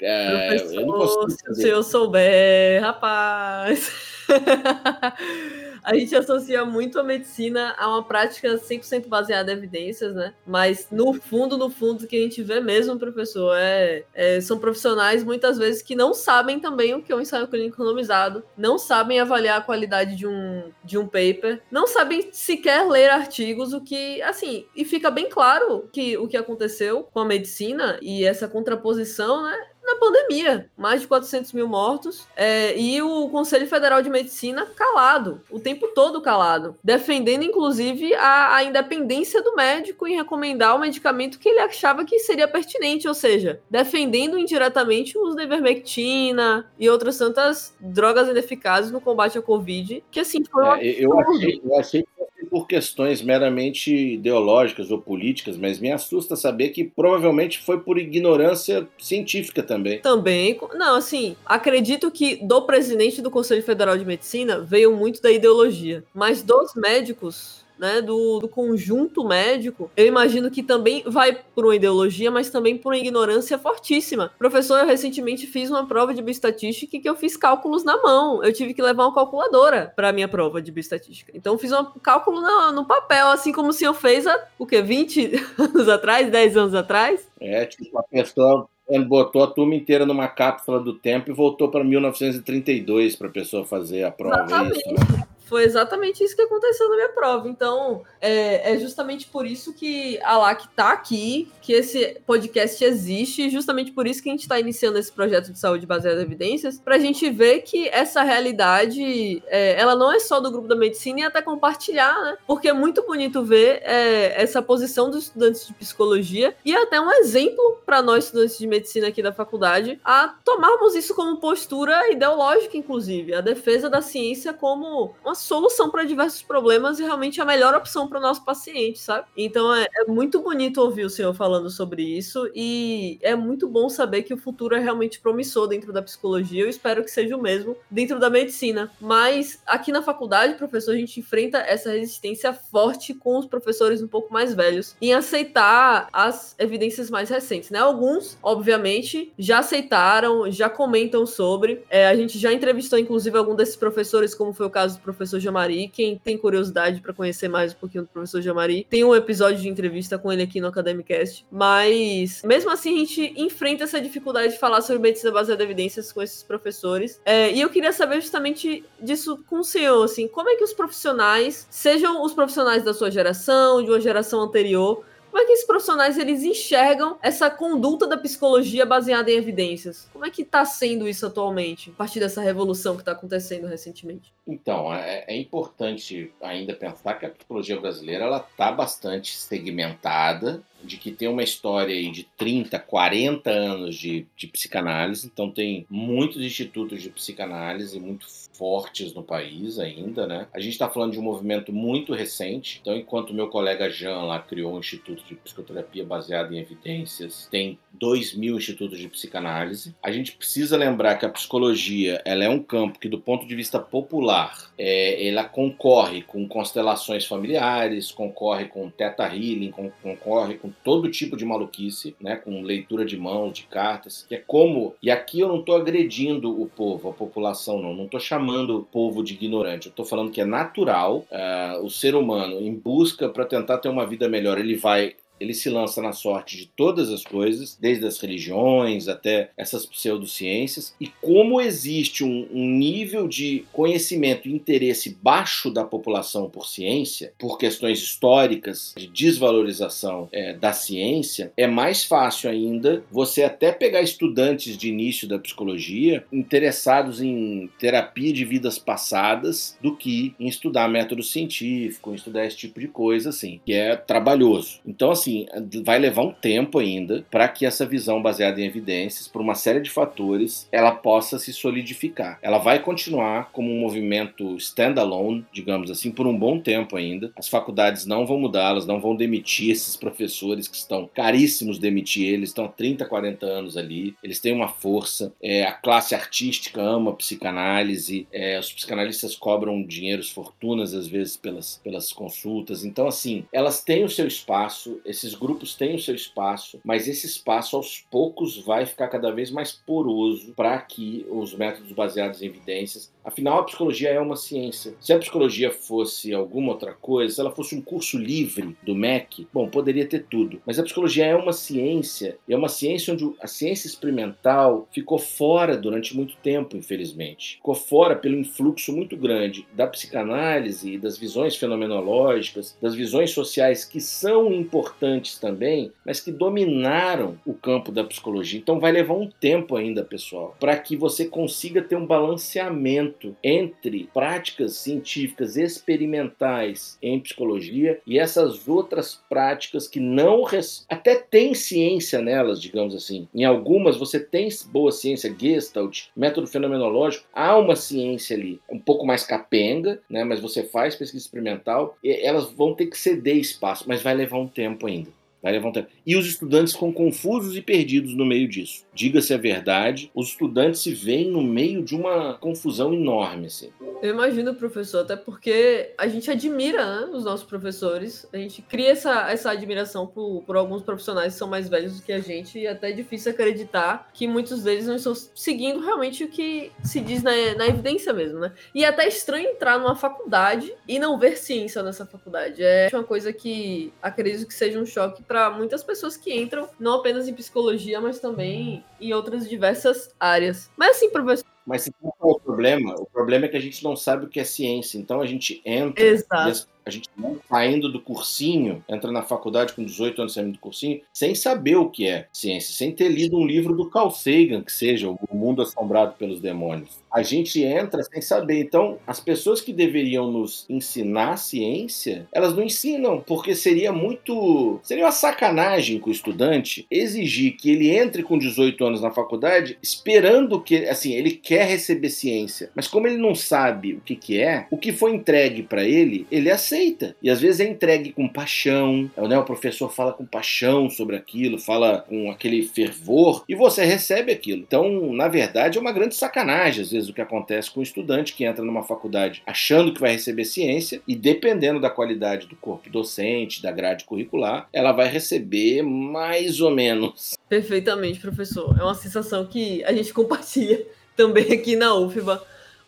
é 0.00 0.56
eu 0.76 0.86
não 0.86 0.98
consigo 0.98 1.54
se 1.54 1.68
eu 1.68 1.82
souber, 1.82 2.82
rapaz. 2.82 3.92
a 5.82 5.94
gente 5.94 6.14
associa 6.14 6.64
muito 6.64 6.98
a 6.98 7.02
medicina 7.02 7.74
a 7.78 7.88
uma 7.88 8.02
prática 8.02 8.56
100% 8.56 9.08
baseada 9.08 9.52
em 9.52 9.56
evidências, 9.56 10.14
né? 10.14 10.34
Mas 10.46 10.88
no 10.90 11.12
fundo, 11.14 11.58
no 11.58 11.68
fundo, 11.70 12.04
o 12.04 12.06
que 12.06 12.16
a 12.16 12.20
gente 12.20 12.42
vê 12.42 12.60
mesmo, 12.60 12.98
professor, 12.98 13.54
é, 13.56 14.04
é, 14.14 14.40
são 14.40 14.58
profissionais 14.58 15.24
muitas 15.24 15.58
vezes 15.58 15.82
que 15.82 15.94
não 15.94 16.14
sabem 16.14 16.60
também 16.60 16.94
o 16.94 17.02
que 17.02 17.12
é 17.12 17.16
um 17.16 17.20
ensaio 17.20 17.48
clínico 17.48 17.82
randomizado, 17.82 18.44
não 18.56 18.78
sabem 18.78 19.20
avaliar 19.20 19.58
a 19.58 19.62
qualidade 19.62 20.16
de 20.16 20.26
um, 20.26 20.70
de 20.84 20.96
um 20.98 21.06
paper, 21.06 21.60
não 21.70 21.86
sabem 21.86 22.28
sequer 22.32 22.88
ler 22.88 23.10
artigos, 23.10 23.72
o 23.72 23.80
que, 23.80 24.22
assim, 24.22 24.66
e 24.76 24.84
fica 24.84 25.10
bem 25.10 25.28
claro 25.28 25.88
que 25.92 26.16
o 26.16 26.28
que 26.28 26.36
aconteceu 26.36 27.04
com 27.12 27.20
a 27.20 27.24
medicina 27.24 27.98
e 28.00 28.24
essa 28.24 28.46
contraposição, 28.48 29.42
né? 29.42 29.56
Na 29.84 29.96
pandemia. 29.96 30.70
Mais 30.76 31.00
de 31.00 31.06
400 31.06 31.52
mil 31.52 31.68
mortos. 31.68 32.26
É, 32.36 32.78
e 32.78 33.00
o 33.02 33.28
Conselho 33.28 33.66
Federal 33.66 34.02
de 34.02 34.10
Medicina 34.10 34.66
calado, 34.76 35.40
o 35.50 35.58
tempo 35.58 35.88
todo 35.88 36.20
calado. 36.20 36.76
Defendendo, 36.82 37.44
inclusive, 37.44 38.14
a, 38.14 38.56
a 38.56 38.64
independência 38.64 39.42
do 39.42 39.54
médico 39.54 40.06
em 40.06 40.16
recomendar 40.16 40.76
o 40.76 40.80
medicamento 40.80 41.38
que 41.38 41.48
ele 41.48 41.60
achava 41.60 42.04
que 42.04 42.18
seria 42.18 42.48
pertinente. 42.48 43.08
Ou 43.08 43.14
seja, 43.14 43.60
defendendo 43.68 44.38
indiretamente 44.38 45.16
o 45.16 45.22
uso 45.22 45.36
da 45.36 45.44
ivermectina 45.44 46.70
e 46.78 46.88
outras 46.88 47.18
tantas 47.18 47.74
drogas 47.80 48.28
ineficazes 48.28 48.90
no 48.90 49.00
combate 49.00 49.38
à 49.38 49.42
Covid. 49.42 50.02
Que, 50.10 50.20
assim, 50.20 50.44
foi 50.44 50.62
é, 50.80 51.04
eu, 51.04 51.18
achei, 51.18 51.60
eu 51.64 51.78
achei 51.78 52.06
por 52.44 52.66
questões 52.66 53.22
meramente 53.22 54.14
ideológicas 54.14 54.90
ou 54.90 55.00
políticas, 55.00 55.56
mas 55.56 55.78
me 55.78 55.90
assusta 55.90 56.36
saber 56.36 56.70
que 56.70 56.84
provavelmente 56.84 57.60
foi 57.60 57.80
por 57.80 57.98
ignorância 57.98 58.88
científica 58.98 59.62
também. 59.62 60.00
Também. 60.00 60.58
Não, 60.74 60.96
assim, 60.96 61.36
acredito 61.44 62.10
que 62.10 62.36
do 62.36 62.62
presidente 62.62 63.22
do 63.22 63.30
Conselho 63.30 63.62
Federal 63.62 63.96
de 63.96 64.04
Medicina 64.04 64.60
veio 64.60 64.96
muito 64.96 65.22
da 65.22 65.30
ideologia, 65.30 66.04
mas 66.14 66.42
dos 66.42 66.74
médicos 66.74 67.61
né, 67.82 68.00
do, 68.00 68.38
do 68.38 68.46
conjunto 68.46 69.26
médico, 69.26 69.90
eu 69.96 70.06
imagino 70.06 70.48
que 70.52 70.62
também 70.62 71.02
vai 71.04 71.36
por 71.52 71.64
uma 71.64 71.74
ideologia, 71.74 72.30
mas 72.30 72.48
também 72.48 72.78
por 72.78 72.92
uma 72.92 72.96
ignorância 72.96 73.58
fortíssima. 73.58 74.30
Professor, 74.38 74.78
eu 74.78 74.86
recentemente 74.86 75.48
fiz 75.48 75.68
uma 75.68 75.84
prova 75.84 76.14
de 76.14 76.22
bioestatística 76.22 77.00
que 77.00 77.08
eu 77.08 77.16
fiz 77.16 77.36
cálculos 77.36 77.82
na 77.82 78.00
mão. 78.00 78.42
Eu 78.44 78.52
tive 78.52 78.72
que 78.72 78.80
levar 78.80 79.06
uma 79.06 79.14
calculadora 79.14 79.92
para 79.96 80.12
minha 80.12 80.28
prova 80.28 80.62
de 80.62 80.70
bioestatística. 80.70 81.32
Então, 81.34 81.54
eu 81.54 81.58
fiz 81.58 81.72
um 81.72 81.84
cálculo 82.00 82.40
no, 82.40 82.70
no 82.70 82.84
papel, 82.84 83.26
assim 83.30 83.50
como 83.50 83.70
o 83.70 83.72
senhor 83.72 83.94
fez 83.94 84.28
há, 84.28 84.46
o 84.56 84.64
quê, 84.64 84.80
20 84.80 85.32
anos 85.58 85.88
atrás, 85.88 86.30
10 86.30 86.56
anos 86.56 86.74
atrás? 86.76 87.28
É, 87.40 87.66
tipo, 87.66 87.98
a 87.98 88.04
pessoa 88.04 88.68
botou 89.08 89.42
a 89.42 89.48
turma 89.48 89.74
inteira 89.74 90.06
numa 90.06 90.28
cápsula 90.28 90.78
do 90.78 90.94
tempo 90.94 91.30
e 91.30 91.34
voltou 91.34 91.68
para 91.68 91.82
1932 91.82 93.16
para 93.16 93.26
a 93.26 93.32
pessoa 93.32 93.64
fazer 93.64 94.04
a 94.04 94.12
prova. 94.12 94.44
Exatamente. 94.44 94.88
É 94.88 94.94
isso, 94.94 95.12
né? 95.16 95.31
Foi 95.52 95.64
exatamente 95.64 96.24
isso 96.24 96.34
que 96.34 96.40
aconteceu 96.40 96.88
na 96.88 96.96
minha 96.96 97.08
prova. 97.10 97.46
Então, 97.46 98.02
é, 98.22 98.72
é 98.72 98.78
justamente 98.78 99.26
por 99.26 99.44
isso 99.44 99.74
que 99.74 100.18
a 100.22 100.38
LAC 100.38 100.64
está 100.64 100.92
aqui, 100.92 101.52
que 101.60 101.74
esse 101.74 102.22
podcast 102.26 102.82
existe, 102.82 103.50
justamente 103.50 103.92
por 103.92 104.06
isso 104.06 104.22
que 104.22 104.30
a 104.30 104.32
gente 104.32 104.40
está 104.40 104.58
iniciando 104.58 104.96
esse 104.96 105.12
projeto 105.12 105.52
de 105.52 105.58
saúde 105.58 105.84
baseada 105.84 106.22
em 106.22 106.24
evidências, 106.24 106.80
para 106.80 106.96
a 106.96 106.98
gente 106.98 107.28
ver 107.28 107.60
que 107.60 107.86
essa 107.90 108.22
realidade, 108.22 109.42
é, 109.46 109.78
ela 109.78 109.94
não 109.94 110.10
é 110.10 110.18
só 110.20 110.40
do 110.40 110.50
grupo 110.50 110.66
da 110.66 110.74
medicina 110.74 111.20
e 111.20 111.22
até 111.22 111.42
compartilhar, 111.42 112.18
né? 112.22 112.38
Porque 112.46 112.68
é 112.68 112.72
muito 112.72 113.02
bonito 113.02 113.44
ver 113.44 113.82
é, 113.84 114.42
essa 114.42 114.62
posição 114.62 115.10
dos 115.10 115.24
estudantes 115.24 115.66
de 115.66 115.74
psicologia 115.74 116.56
e 116.64 116.74
até 116.74 116.98
um 116.98 117.12
exemplo 117.12 117.78
para 117.84 118.00
nós 118.00 118.24
estudantes 118.24 118.56
de 118.56 118.66
medicina 118.66 119.08
aqui 119.08 119.22
da 119.22 119.34
faculdade 119.34 120.00
a 120.02 120.28
tomarmos 120.42 120.94
isso 120.94 121.14
como 121.14 121.36
postura 121.36 122.10
ideológica, 122.10 122.74
inclusive, 122.74 123.34
a 123.34 123.42
defesa 123.42 123.90
da 123.90 124.00
ciência 124.00 124.54
como 124.54 125.14
uma 125.22 125.41
solução 125.42 125.90
para 125.90 126.04
diversos 126.04 126.42
problemas 126.42 126.98
e 126.98 127.02
realmente 127.02 127.40
a 127.40 127.44
melhor 127.44 127.74
opção 127.74 128.08
para 128.08 128.18
o 128.18 128.22
nosso 128.22 128.44
paciente, 128.44 128.98
sabe? 128.98 129.26
Então 129.36 129.74
é, 129.74 129.86
é, 129.94 130.04
muito 130.06 130.40
bonito 130.40 130.80
ouvir 130.80 131.04
o 131.04 131.10
senhor 131.10 131.34
falando 131.34 131.68
sobre 131.70 132.02
isso 132.02 132.50
e 132.54 133.18
é 133.22 133.34
muito 133.34 133.68
bom 133.68 133.88
saber 133.88 134.22
que 134.22 134.32
o 134.32 134.38
futuro 134.38 134.74
é 134.74 134.78
realmente 134.78 135.20
promissor 135.20 135.66
dentro 135.66 135.92
da 135.92 136.02
psicologia. 136.02 136.62
Eu 136.62 136.68
espero 136.68 137.02
que 137.02 137.10
seja 137.10 137.36
o 137.36 137.42
mesmo 137.42 137.76
dentro 137.90 138.18
da 138.18 138.30
medicina. 138.30 138.90
Mas 139.00 139.60
aqui 139.66 139.92
na 139.92 140.02
faculdade, 140.02 140.54
professor, 140.54 140.92
a 140.92 140.96
gente 140.96 141.20
enfrenta 141.20 141.58
essa 141.58 141.90
resistência 141.90 142.52
forte 142.52 143.14
com 143.14 143.38
os 143.38 143.46
professores 143.46 144.02
um 144.02 144.08
pouco 144.08 144.32
mais 144.32 144.54
velhos 144.54 144.96
em 145.00 145.12
aceitar 145.12 146.08
as 146.12 146.54
evidências 146.58 147.10
mais 147.10 147.28
recentes, 147.28 147.70
né? 147.70 147.78
Alguns, 147.78 148.38
obviamente, 148.42 149.32
já 149.38 149.58
aceitaram, 149.58 150.50
já 150.50 150.68
comentam 150.68 151.26
sobre. 151.26 151.82
É, 151.90 152.06
a 152.06 152.16
gente 152.16 152.38
já 152.38 152.52
entrevistou, 152.52 152.98
inclusive, 152.98 153.36
algum 153.36 153.54
desses 153.54 153.76
professores, 153.76 154.34
como 154.34 154.52
foi 154.52 154.66
o 154.66 154.70
caso 154.70 154.98
do 154.98 155.02
professor 155.02 155.31
professor 155.32 155.40
Jamari. 155.40 155.88
Quem 155.88 156.18
tem 156.18 156.36
curiosidade 156.36 157.00
para 157.00 157.12
conhecer 157.12 157.48
mais 157.48 157.72
um 157.72 157.76
pouquinho 157.76 158.04
do 158.04 158.08
professor 158.08 158.40
Jamari, 158.42 158.86
tem 158.88 159.04
um 159.04 159.14
episódio 159.14 159.60
de 159.60 159.68
entrevista 159.68 160.18
com 160.18 160.32
ele 160.32 160.42
aqui 160.42 160.60
no 160.60 160.68
Academicast. 160.68 161.46
Mas, 161.50 162.42
mesmo 162.44 162.70
assim, 162.70 162.94
a 162.94 162.98
gente 162.98 163.34
enfrenta 163.36 163.84
essa 163.84 164.00
dificuldade 164.00 164.52
de 164.52 164.58
falar 164.58 164.80
sobre 164.82 165.00
medicina 165.00 165.30
baseada 165.30 165.62
em 165.62 165.66
evidências 165.66 166.12
com 166.12 166.20
esses 166.20 166.42
professores. 166.42 167.20
É, 167.24 167.50
e 167.52 167.60
eu 167.60 167.70
queria 167.70 167.92
saber 167.92 168.20
justamente 168.20 168.84
disso 169.00 169.42
com 169.48 169.60
o 169.60 169.64
senhor, 169.64 170.04
assim, 170.04 170.28
como 170.28 170.50
é 170.50 170.56
que 170.56 170.64
os 170.64 170.72
profissionais, 170.72 171.66
sejam 171.70 172.22
os 172.22 172.34
profissionais 172.34 172.82
da 172.82 172.92
sua 172.92 173.10
geração, 173.10 173.82
de 173.82 173.90
uma 173.90 174.00
geração 174.00 174.40
anterior, 174.40 175.04
como 175.32 175.42
é 175.42 175.46
que 175.46 175.52
esses 175.52 175.66
profissionais 175.66 176.18
eles 176.18 176.42
enxergam 176.42 177.16
essa 177.22 177.48
conduta 177.48 178.06
da 178.06 178.18
psicologia 178.18 178.84
baseada 178.84 179.30
em 179.30 179.34
evidências? 179.34 180.06
Como 180.12 180.26
é 180.26 180.30
que 180.30 180.42
está 180.42 180.62
sendo 180.66 181.08
isso 181.08 181.24
atualmente, 181.24 181.88
a 181.88 181.94
partir 181.94 182.20
dessa 182.20 182.42
revolução 182.42 182.96
que 182.96 183.00
está 183.00 183.12
acontecendo 183.12 183.66
recentemente? 183.66 184.30
Então, 184.46 184.92
é, 184.92 185.24
é, 185.26 185.34
importante 185.34 186.30
ainda 186.42 186.74
pensar 186.74 187.14
que 187.14 187.24
a 187.24 187.30
psicologia 187.30 187.80
brasileira 187.80 188.26
ela 188.26 188.46
está 188.46 188.70
bastante 188.70 189.34
segmentada 189.34 190.62
de 190.84 190.96
que 190.96 191.10
tem 191.10 191.28
uma 191.28 191.42
história 191.42 191.94
aí 191.94 192.10
de 192.10 192.24
30, 192.36 192.78
40 192.78 193.50
anos 193.50 193.96
de, 193.96 194.26
de 194.36 194.46
psicanálise, 194.46 195.26
então 195.26 195.50
tem 195.50 195.86
muitos 195.88 196.42
institutos 196.42 197.02
de 197.02 197.10
psicanálise 197.10 197.98
muito 197.98 198.26
fortes 198.52 199.12
no 199.14 199.22
país 199.22 199.78
ainda, 199.78 200.26
né? 200.26 200.46
A 200.52 200.60
gente 200.60 200.72
está 200.72 200.88
falando 200.88 201.12
de 201.12 201.18
um 201.18 201.22
movimento 201.22 201.72
muito 201.72 202.12
recente, 202.12 202.78
então 202.80 202.96
enquanto 202.96 203.34
meu 203.34 203.48
colega 203.48 203.90
Jean 203.90 204.22
lá 204.22 204.38
criou 204.38 204.74
um 204.74 204.78
instituto 204.78 205.24
de 205.24 205.34
psicoterapia 205.34 206.04
baseado 206.04 206.52
em 206.52 206.58
evidências, 206.58 207.48
tem 207.50 207.78
2 207.92 208.34
mil 208.34 208.56
institutos 208.56 208.98
de 208.98 209.08
psicanálise. 209.08 209.94
A 210.02 210.10
gente 210.10 210.32
precisa 210.32 210.76
lembrar 210.76 211.16
que 211.16 211.26
a 211.26 211.28
psicologia 211.28 212.20
ela 212.24 212.44
é 212.44 212.48
um 212.48 212.62
campo 212.62 212.98
que, 212.98 213.08
do 213.08 213.20
ponto 213.20 213.46
de 213.46 213.54
vista 213.54 213.78
popular, 213.78 214.70
é, 214.78 215.28
ela 215.28 215.44
concorre 215.44 216.22
com 216.22 216.46
constelações 216.48 217.26
familiares, 217.26 218.10
concorre 218.10 218.66
com 218.66 218.90
teta 218.90 219.24
healing, 219.24 219.72
concorre 220.02 220.54
com 220.54 220.70
todo 220.84 221.10
tipo 221.10 221.36
de 221.36 221.44
maluquice, 221.44 222.14
né, 222.20 222.36
com 222.36 222.62
leitura 222.62 223.04
de 223.04 223.16
mãos, 223.16 223.52
de 223.52 223.64
cartas, 223.64 224.24
que 224.28 224.34
é 224.34 224.38
como. 224.38 224.94
E 225.02 225.10
aqui 225.10 225.40
eu 225.40 225.48
não 225.48 225.60
estou 225.60 225.76
agredindo 225.76 226.60
o 226.60 226.66
povo, 226.66 227.08
a 227.08 227.12
população, 227.12 227.80
não. 227.80 227.94
Não 227.94 228.04
estou 228.04 228.20
chamando 228.20 228.78
o 228.78 228.82
povo 228.82 229.22
de 229.22 229.34
ignorante. 229.34 229.86
Eu 229.86 229.90
estou 229.90 230.04
falando 230.04 230.30
que 230.30 230.40
é 230.40 230.44
natural 230.44 231.26
uh, 231.30 231.84
o 231.84 231.90
ser 231.90 232.14
humano, 232.14 232.60
em 232.60 232.74
busca 232.74 233.28
para 233.28 233.44
tentar 233.44 233.78
ter 233.78 233.88
uma 233.88 234.06
vida 234.06 234.28
melhor, 234.28 234.58
ele 234.58 234.76
vai 234.76 235.14
ele 235.42 235.54
se 235.54 235.68
lança 235.68 236.00
na 236.00 236.12
sorte 236.12 236.56
de 236.56 236.66
todas 236.66 237.10
as 237.10 237.24
coisas, 237.24 237.76
desde 237.80 238.06
as 238.06 238.18
religiões 238.18 239.08
até 239.08 239.50
essas 239.56 239.84
pseudociências, 239.84 240.94
e 241.00 241.08
como 241.20 241.60
existe 241.60 242.24
um, 242.24 242.46
um 242.52 242.68
nível 242.68 243.26
de 243.26 243.64
conhecimento 243.72 244.48
e 244.48 244.54
interesse 244.54 245.16
baixo 245.20 245.70
da 245.70 245.84
população 245.84 246.48
por 246.48 246.66
ciência, 246.66 247.32
por 247.38 247.58
questões 247.58 247.98
históricas 248.00 248.94
de 248.96 249.06
desvalorização 249.06 250.28
é, 250.32 250.52
da 250.52 250.72
ciência, 250.72 251.52
é 251.56 251.66
mais 251.66 252.04
fácil 252.04 252.48
ainda 252.48 253.04
você 253.10 253.42
até 253.42 253.72
pegar 253.72 254.02
estudantes 254.02 254.76
de 254.76 254.88
início 254.88 255.26
da 255.26 255.38
psicologia 255.38 256.24
interessados 256.32 257.20
em 257.20 257.68
terapia 257.78 258.32
de 258.32 258.44
vidas 258.44 258.78
passadas 258.78 259.76
do 259.80 259.96
que 259.96 260.34
em 260.38 260.46
estudar 260.46 260.88
método 260.88 261.22
científico, 261.22 262.10
em 262.10 262.14
estudar 262.14 262.46
esse 262.46 262.56
tipo 262.56 262.78
de 262.78 262.88
coisa, 262.88 263.30
assim, 263.30 263.60
que 263.64 263.72
é 263.72 263.96
trabalhoso. 263.96 264.80
Então, 264.86 265.10
assim, 265.10 265.31
assim, 265.32 265.82
vai 265.84 265.98
levar 265.98 266.22
um 266.22 266.32
tempo 266.32 266.78
ainda 266.78 267.24
para 267.30 267.48
que 267.48 267.64
essa 267.64 267.86
visão 267.86 268.20
baseada 268.22 268.60
em 268.60 268.66
evidências, 268.66 269.28
por 269.28 269.40
uma 269.40 269.54
série 269.54 269.80
de 269.80 269.90
fatores, 269.90 270.68
ela 270.70 270.92
possa 270.92 271.38
se 271.38 271.52
solidificar. 271.52 272.38
Ela 272.42 272.58
vai 272.58 272.78
continuar 272.78 273.50
como 273.52 273.70
um 273.70 273.80
movimento 273.80 274.56
standalone, 274.56 275.44
digamos 275.52 275.90
assim, 275.90 276.10
por 276.10 276.26
um 276.26 276.36
bom 276.36 276.58
tempo 276.58 276.96
ainda. 276.96 277.32
As 277.36 277.48
faculdades 277.48 278.06
não 278.06 278.26
vão 278.26 278.38
mudar, 278.38 278.70
elas 278.70 278.86
não 278.86 279.00
vão 279.00 279.16
demitir 279.16 279.70
esses 279.70 279.96
professores 279.96 280.68
que 280.68 280.76
estão 280.76 281.08
caríssimos 281.14 281.78
demitir 281.78 282.32
eles, 282.32 282.50
estão 282.50 282.64
há 282.64 282.68
30, 282.68 283.04
40 283.04 283.46
anos 283.46 283.76
ali, 283.76 284.14
eles 284.22 284.40
têm 284.40 284.52
uma 284.52 284.68
força. 284.68 285.32
É, 285.42 285.64
a 285.64 285.72
classe 285.72 286.14
artística 286.14 286.80
ama 286.80 287.14
psicanálise, 287.14 288.26
é, 288.32 288.58
os 288.58 288.72
psicanalistas 288.72 289.36
cobram 289.36 289.82
dinheiros, 289.82 290.30
fortunas 290.30 290.94
às 290.94 291.06
vezes 291.06 291.36
pelas, 291.36 291.80
pelas 291.82 292.12
consultas. 292.12 292.84
Então, 292.84 293.06
assim, 293.06 293.44
elas 293.52 293.82
têm 293.82 294.04
o 294.04 294.08
seu 294.08 294.26
espaço, 294.26 295.00
esses 295.22 295.34
grupos 295.34 295.74
têm 295.74 295.94
o 295.94 295.98
seu 295.98 296.14
espaço, 296.14 296.80
mas 296.84 297.06
esse 297.06 297.26
espaço 297.26 297.76
aos 297.76 298.04
poucos 298.10 298.58
vai 298.58 298.84
ficar 298.84 299.08
cada 299.08 299.30
vez 299.30 299.50
mais 299.50 299.72
poroso 299.72 300.52
para 300.56 300.78
que 300.80 301.24
os 301.30 301.54
métodos 301.54 301.92
baseados 301.92 302.42
em 302.42 302.46
evidências. 302.46 303.12
Afinal, 303.24 303.60
a 303.60 303.64
psicologia 303.64 304.10
é 304.10 304.20
uma 304.20 304.34
ciência. 304.34 304.94
Se 305.00 305.12
a 305.12 305.18
psicologia 305.18 305.70
fosse 305.70 306.34
alguma 306.34 306.72
outra 306.72 306.92
coisa, 306.92 307.34
se 307.34 307.40
ela 307.40 307.52
fosse 307.52 307.74
um 307.76 307.80
curso 307.80 308.18
livre 308.18 308.76
do 308.82 308.94
MEC, 308.96 309.46
bom, 309.52 309.68
poderia 309.68 310.06
ter 310.06 310.26
tudo. 310.28 310.60
Mas 310.66 310.78
a 310.78 310.82
psicologia 310.82 311.26
é 311.26 311.36
uma 311.36 311.52
ciência, 311.52 312.36
e 312.48 312.52
é 312.52 312.56
uma 312.56 312.68
ciência 312.68 313.14
onde 313.14 313.32
a 313.40 313.46
ciência 313.46 313.86
experimental 313.86 314.88
ficou 314.90 315.18
fora 315.18 315.76
durante 315.76 316.16
muito 316.16 316.36
tempo, 316.36 316.76
infelizmente. 316.76 317.56
Ficou 317.56 317.74
fora 317.74 318.16
pelo 318.16 318.36
influxo 318.36 318.92
muito 318.92 319.16
grande 319.16 319.66
da 319.72 319.86
psicanálise 319.86 320.98
das 320.98 321.16
visões 321.16 321.54
fenomenológicas, 321.54 322.76
das 322.82 322.94
visões 322.94 323.30
sociais 323.30 323.84
que 323.84 324.00
são 324.00 324.52
importantes 324.52 325.11
importantes 325.12 325.38
também, 325.38 325.92
mas 326.04 326.20
que 326.20 326.32
dominaram 326.32 327.38
o 327.44 327.54
campo 327.54 327.92
da 327.92 328.04
psicologia. 328.04 328.58
Então 328.58 328.80
vai 328.80 328.92
levar 328.92 329.14
um 329.14 329.28
tempo 329.28 329.76
ainda, 329.76 330.04
pessoal, 330.04 330.56
para 330.58 330.76
que 330.76 330.96
você 330.96 331.26
consiga 331.26 331.82
ter 331.82 331.96
um 331.96 332.06
balanceamento 332.06 333.36
entre 333.42 334.08
práticas 334.12 334.76
científicas 334.76 335.56
experimentais 335.56 336.98
em 337.02 337.20
psicologia 337.20 338.00
e 338.06 338.18
essas 338.18 338.66
outras 338.66 339.20
práticas 339.28 339.86
que 339.86 340.00
não 340.00 340.42
res... 340.42 340.84
até 340.88 341.14
tem 341.14 341.54
ciência 341.54 342.20
nelas, 342.20 342.60
digamos 342.60 342.94
assim. 342.94 343.28
Em 343.34 343.44
algumas 343.44 343.96
você 343.96 344.18
tem 344.18 344.48
boa 344.70 344.92
ciência, 344.92 345.34
Gestalt, 345.38 346.04
método 346.16 346.46
fenomenológico, 346.46 347.26
há 347.32 347.56
uma 347.56 347.76
ciência 347.76 348.36
ali, 348.36 348.60
um 348.70 348.78
pouco 348.78 349.06
mais 349.06 349.24
capenga, 349.24 350.00
né, 350.08 350.24
mas 350.24 350.40
você 350.40 350.62
faz 350.62 350.94
pesquisa 350.94 351.24
experimental, 351.24 351.96
elas 352.04 352.50
vão 352.52 352.74
ter 352.74 352.86
que 352.86 352.98
ceder 352.98 353.36
espaço, 353.36 353.84
mas 353.86 354.02
vai 354.02 354.14
levar 354.14 354.38
um 354.38 354.48
tempo 354.48 354.86
ainda. 354.86 355.01
Vai. 355.42 355.60
E 356.06 356.16
os 356.16 356.26
estudantes 356.26 356.72
ficam 356.72 356.92
confusos 356.92 357.56
e 357.56 357.62
perdidos 357.62 358.14
no 358.14 358.24
meio 358.24 358.48
disso. 358.48 358.84
Diga-se 358.94 359.34
a 359.34 359.36
verdade, 359.36 360.10
os 360.14 360.28
estudantes 360.28 360.80
se 360.80 360.94
veem 360.94 361.30
no 361.30 361.42
meio 361.42 361.82
de 361.82 361.96
uma 361.96 362.34
confusão 362.34 362.94
enorme. 362.94 363.46
Assim. 363.46 363.70
Eu 364.02 364.10
imagino, 364.14 364.54
professor, 364.54 365.00
até 365.00 365.16
porque 365.16 365.92
a 365.98 366.08
gente 366.08 366.30
admira 366.30 367.06
né, 367.06 367.12
os 367.12 367.24
nossos 367.24 367.46
professores, 367.46 368.26
a 368.32 368.36
gente 368.36 368.60
cria 368.62 368.90
essa, 368.90 369.30
essa 369.30 369.50
admiração 369.50 370.06
por, 370.06 370.42
por 370.42 370.56
alguns 370.56 370.82
profissionais 370.82 371.32
que 371.34 371.38
são 371.38 371.48
mais 371.48 371.68
velhos 371.68 371.98
do 371.98 372.02
que 372.02 372.12
a 372.12 372.20
gente, 372.20 372.58
e 372.58 372.66
até 372.66 372.90
é 372.90 372.92
difícil 372.92 373.30
acreditar 373.30 374.10
que 374.12 374.26
muitos 374.26 374.62
deles 374.62 374.86
não 374.86 374.96
estão 374.96 375.14
seguindo 375.14 375.80
realmente 375.80 376.24
o 376.24 376.28
que 376.28 376.72
se 376.82 377.00
diz 377.00 377.22
na, 377.22 377.30
na 377.56 377.66
evidência 377.68 378.12
mesmo, 378.12 378.40
né? 378.40 378.52
E 378.74 378.84
é 378.84 378.88
até 378.88 379.06
estranho 379.06 379.50
entrar 379.50 379.78
numa 379.78 379.94
faculdade 379.94 380.74
e 380.86 380.98
não 380.98 381.18
ver 381.18 381.36
ciência 381.36 381.82
nessa 381.82 382.04
faculdade. 382.04 382.62
É 382.62 382.90
uma 382.92 383.04
coisa 383.04 383.32
que 383.32 383.92
acredito 384.02 384.46
que 384.46 384.54
seja 384.54 384.80
um 384.80 384.86
choque 384.86 385.22
para 385.32 385.48
muitas 385.48 385.82
pessoas 385.82 386.14
que 386.14 386.30
entram 386.30 386.68
não 386.78 386.96
apenas 386.96 387.26
em 387.26 387.32
psicologia, 387.32 387.98
mas 388.02 388.20
também 388.20 388.84
em 389.00 389.14
outras 389.14 389.48
diversas 389.48 390.14
áreas. 390.20 390.70
Mas 390.76 390.96
assim, 390.96 391.08
professor. 391.08 391.46
Mas 391.66 391.90
qual 391.98 392.34
é 392.34 392.36
o 392.36 392.38
problema? 392.38 392.94
O 392.96 393.06
problema 393.06 393.46
é 393.46 393.48
que 393.48 393.56
a 393.56 393.60
gente 393.60 393.82
não 393.82 393.96
sabe 393.96 394.26
o 394.26 394.28
que 394.28 394.38
é 394.38 394.44
ciência. 394.44 394.98
Então 394.98 395.22
a 395.22 395.26
gente 395.26 395.62
entra. 395.64 396.04
Exato 396.04 396.71
a 396.84 396.90
gente 396.90 397.08
saindo 397.48 397.90
do 397.90 398.00
cursinho, 398.00 398.84
entra 398.88 399.10
na 399.12 399.22
faculdade 399.22 399.72
com 399.72 399.84
18 399.84 400.22
anos 400.22 400.34
saindo 400.34 400.52
do 400.52 400.58
cursinho, 400.58 401.00
sem 401.12 401.34
saber 401.34 401.76
o 401.76 401.88
que 401.88 402.06
é 402.06 402.26
ciência, 402.32 402.74
sem 402.74 402.92
ter 402.92 403.08
lido 403.08 403.36
um 403.36 403.46
livro 403.46 403.74
do 403.74 403.88
Carl 403.88 404.10
Sagan, 404.10 404.62
que 404.62 404.72
seja 404.72 405.08
O 405.08 405.18
Mundo 405.32 405.62
Assombrado 405.62 406.14
pelos 406.14 406.40
Demônios. 406.40 407.00
A 407.12 407.22
gente 407.22 407.62
entra 407.62 408.02
sem 408.02 408.22
saber. 408.22 408.60
Então, 408.60 408.98
as 409.06 409.20
pessoas 409.20 409.60
que 409.60 409.72
deveriam 409.72 410.30
nos 410.30 410.64
ensinar 410.68 411.36
ciência, 411.36 412.26
elas 412.32 412.54
não 412.54 412.62
ensinam, 412.62 413.20
porque 413.20 413.54
seria 413.54 413.92
muito. 413.92 414.80
Seria 414.82 415.04
uma 415.04 415.12
sacanagem 415.12 415.98
com 415.98 416.08
o 416.08 416.12
estudante 416.12 416.86
exigir 416.90 417.56
que 417.56 417.70
ele 417.70 417.90
entre 417.90 418.22
com 418.22 418.38
18 418.38 418.84
anos 418.84 419.02
na 419.02 419.10
faculdade 419.10 419.78
esperando 419.82 420.60
que. 420.60 420.86
Assim, 420.86 421.12
ele 421.12 421.32
quer 421.32 421.66
receber 421.66 422.08
ciência, 422.08 422.70
mas 422.74 422.88
como 422.88 423.06
ele 423.06 423.18
não 423.18 423.34
sabe 423.34 423.94
o 423.94 424.00
que, 424.00 424.16
que 424.16 424.40
é, 424.40 424.66
o 424.70 424.78
que 424.78 424.92
foi 424.92 425.14
entregue 425.14 425.62
para 425.62 425.84
ele, 425.84 426.26
ele 426.30 426.50
aceita 426.50 426.71
aceita. 426.72 427.14
E 427.22 427.30
às 427.30 427.40
vezes 427.40 427.60
é 427.60 427.64
entregue 427.68 428.12
com 428.12 428.26
paixão, 428.26 429.10
né? 429.16 429.38
o 429.38 429.44
professor 429.44 429.92
fala 429.92 430.12
com 430.12 430.24
paixão 430.24 430.88
sobre 430.88 431.16
aquilo, 431.16 431.58
fala 431.58 432.00
com 432.00 432.30
aquele 432.30 432.62
fervor, 432.62 433.44
e 433.48 433.54
você 433.54 433.84
recebe 433.84 434.32
aquilo. 434.32 434.62
Então, 434.62 435.12
na 435.12 435.28
verdade, 435.28 435.76
é 435.76 435.80
uma 435.80 435.92
grande 435.92 436.14
sacanagem, 436.14 436.82
às 436.82 436.90
vezes, 436.90 437.08
o 437.08 437.12
que 437.12 437.20
acontece 437.20 437.70
com 437.70 437.80
o 437.80 437.82
estudante 437.82 438.34
que 438.34 438.44
entra 438.44 438.64
numa 438.64 438.82
faculdade 438.82 439.42
achando 439.46 439.92
que 439.92 440.00
vai 440.00 440.12
receber 440.12 440.44
ciência, 440.44 441.02
e 441.06 441.14
dependendo 441.14 441.80
da 441.80 441.90
qualidade 441.90 442.46
do 442.46 442.56
corpo 442.56 442.88
docente, 442.88 443.62
da 443.62 443.70
grade 443.70 444.04
curricular, 444.04 444.68
ela 444.72 444.92
vai 444.92 445.08
receber 445.08 445.82
mais 445.82 446.60
ou 446.60 446.70
menos. 446.70 447.34
Perfeitamente, 447.48 448.20
professor. 448.20 448.76
É 448.78 448.82
uma 448.82 448.94
sensação 448.94 449.46
que 449.46 449.84
a 449.84 449.92
gente 449.92 450.12
compartilha 450.12 450.84
também 451.16 451.52
aqui 451.52 451.76
na 451.76 451.94
UFBA. 451.94 452.42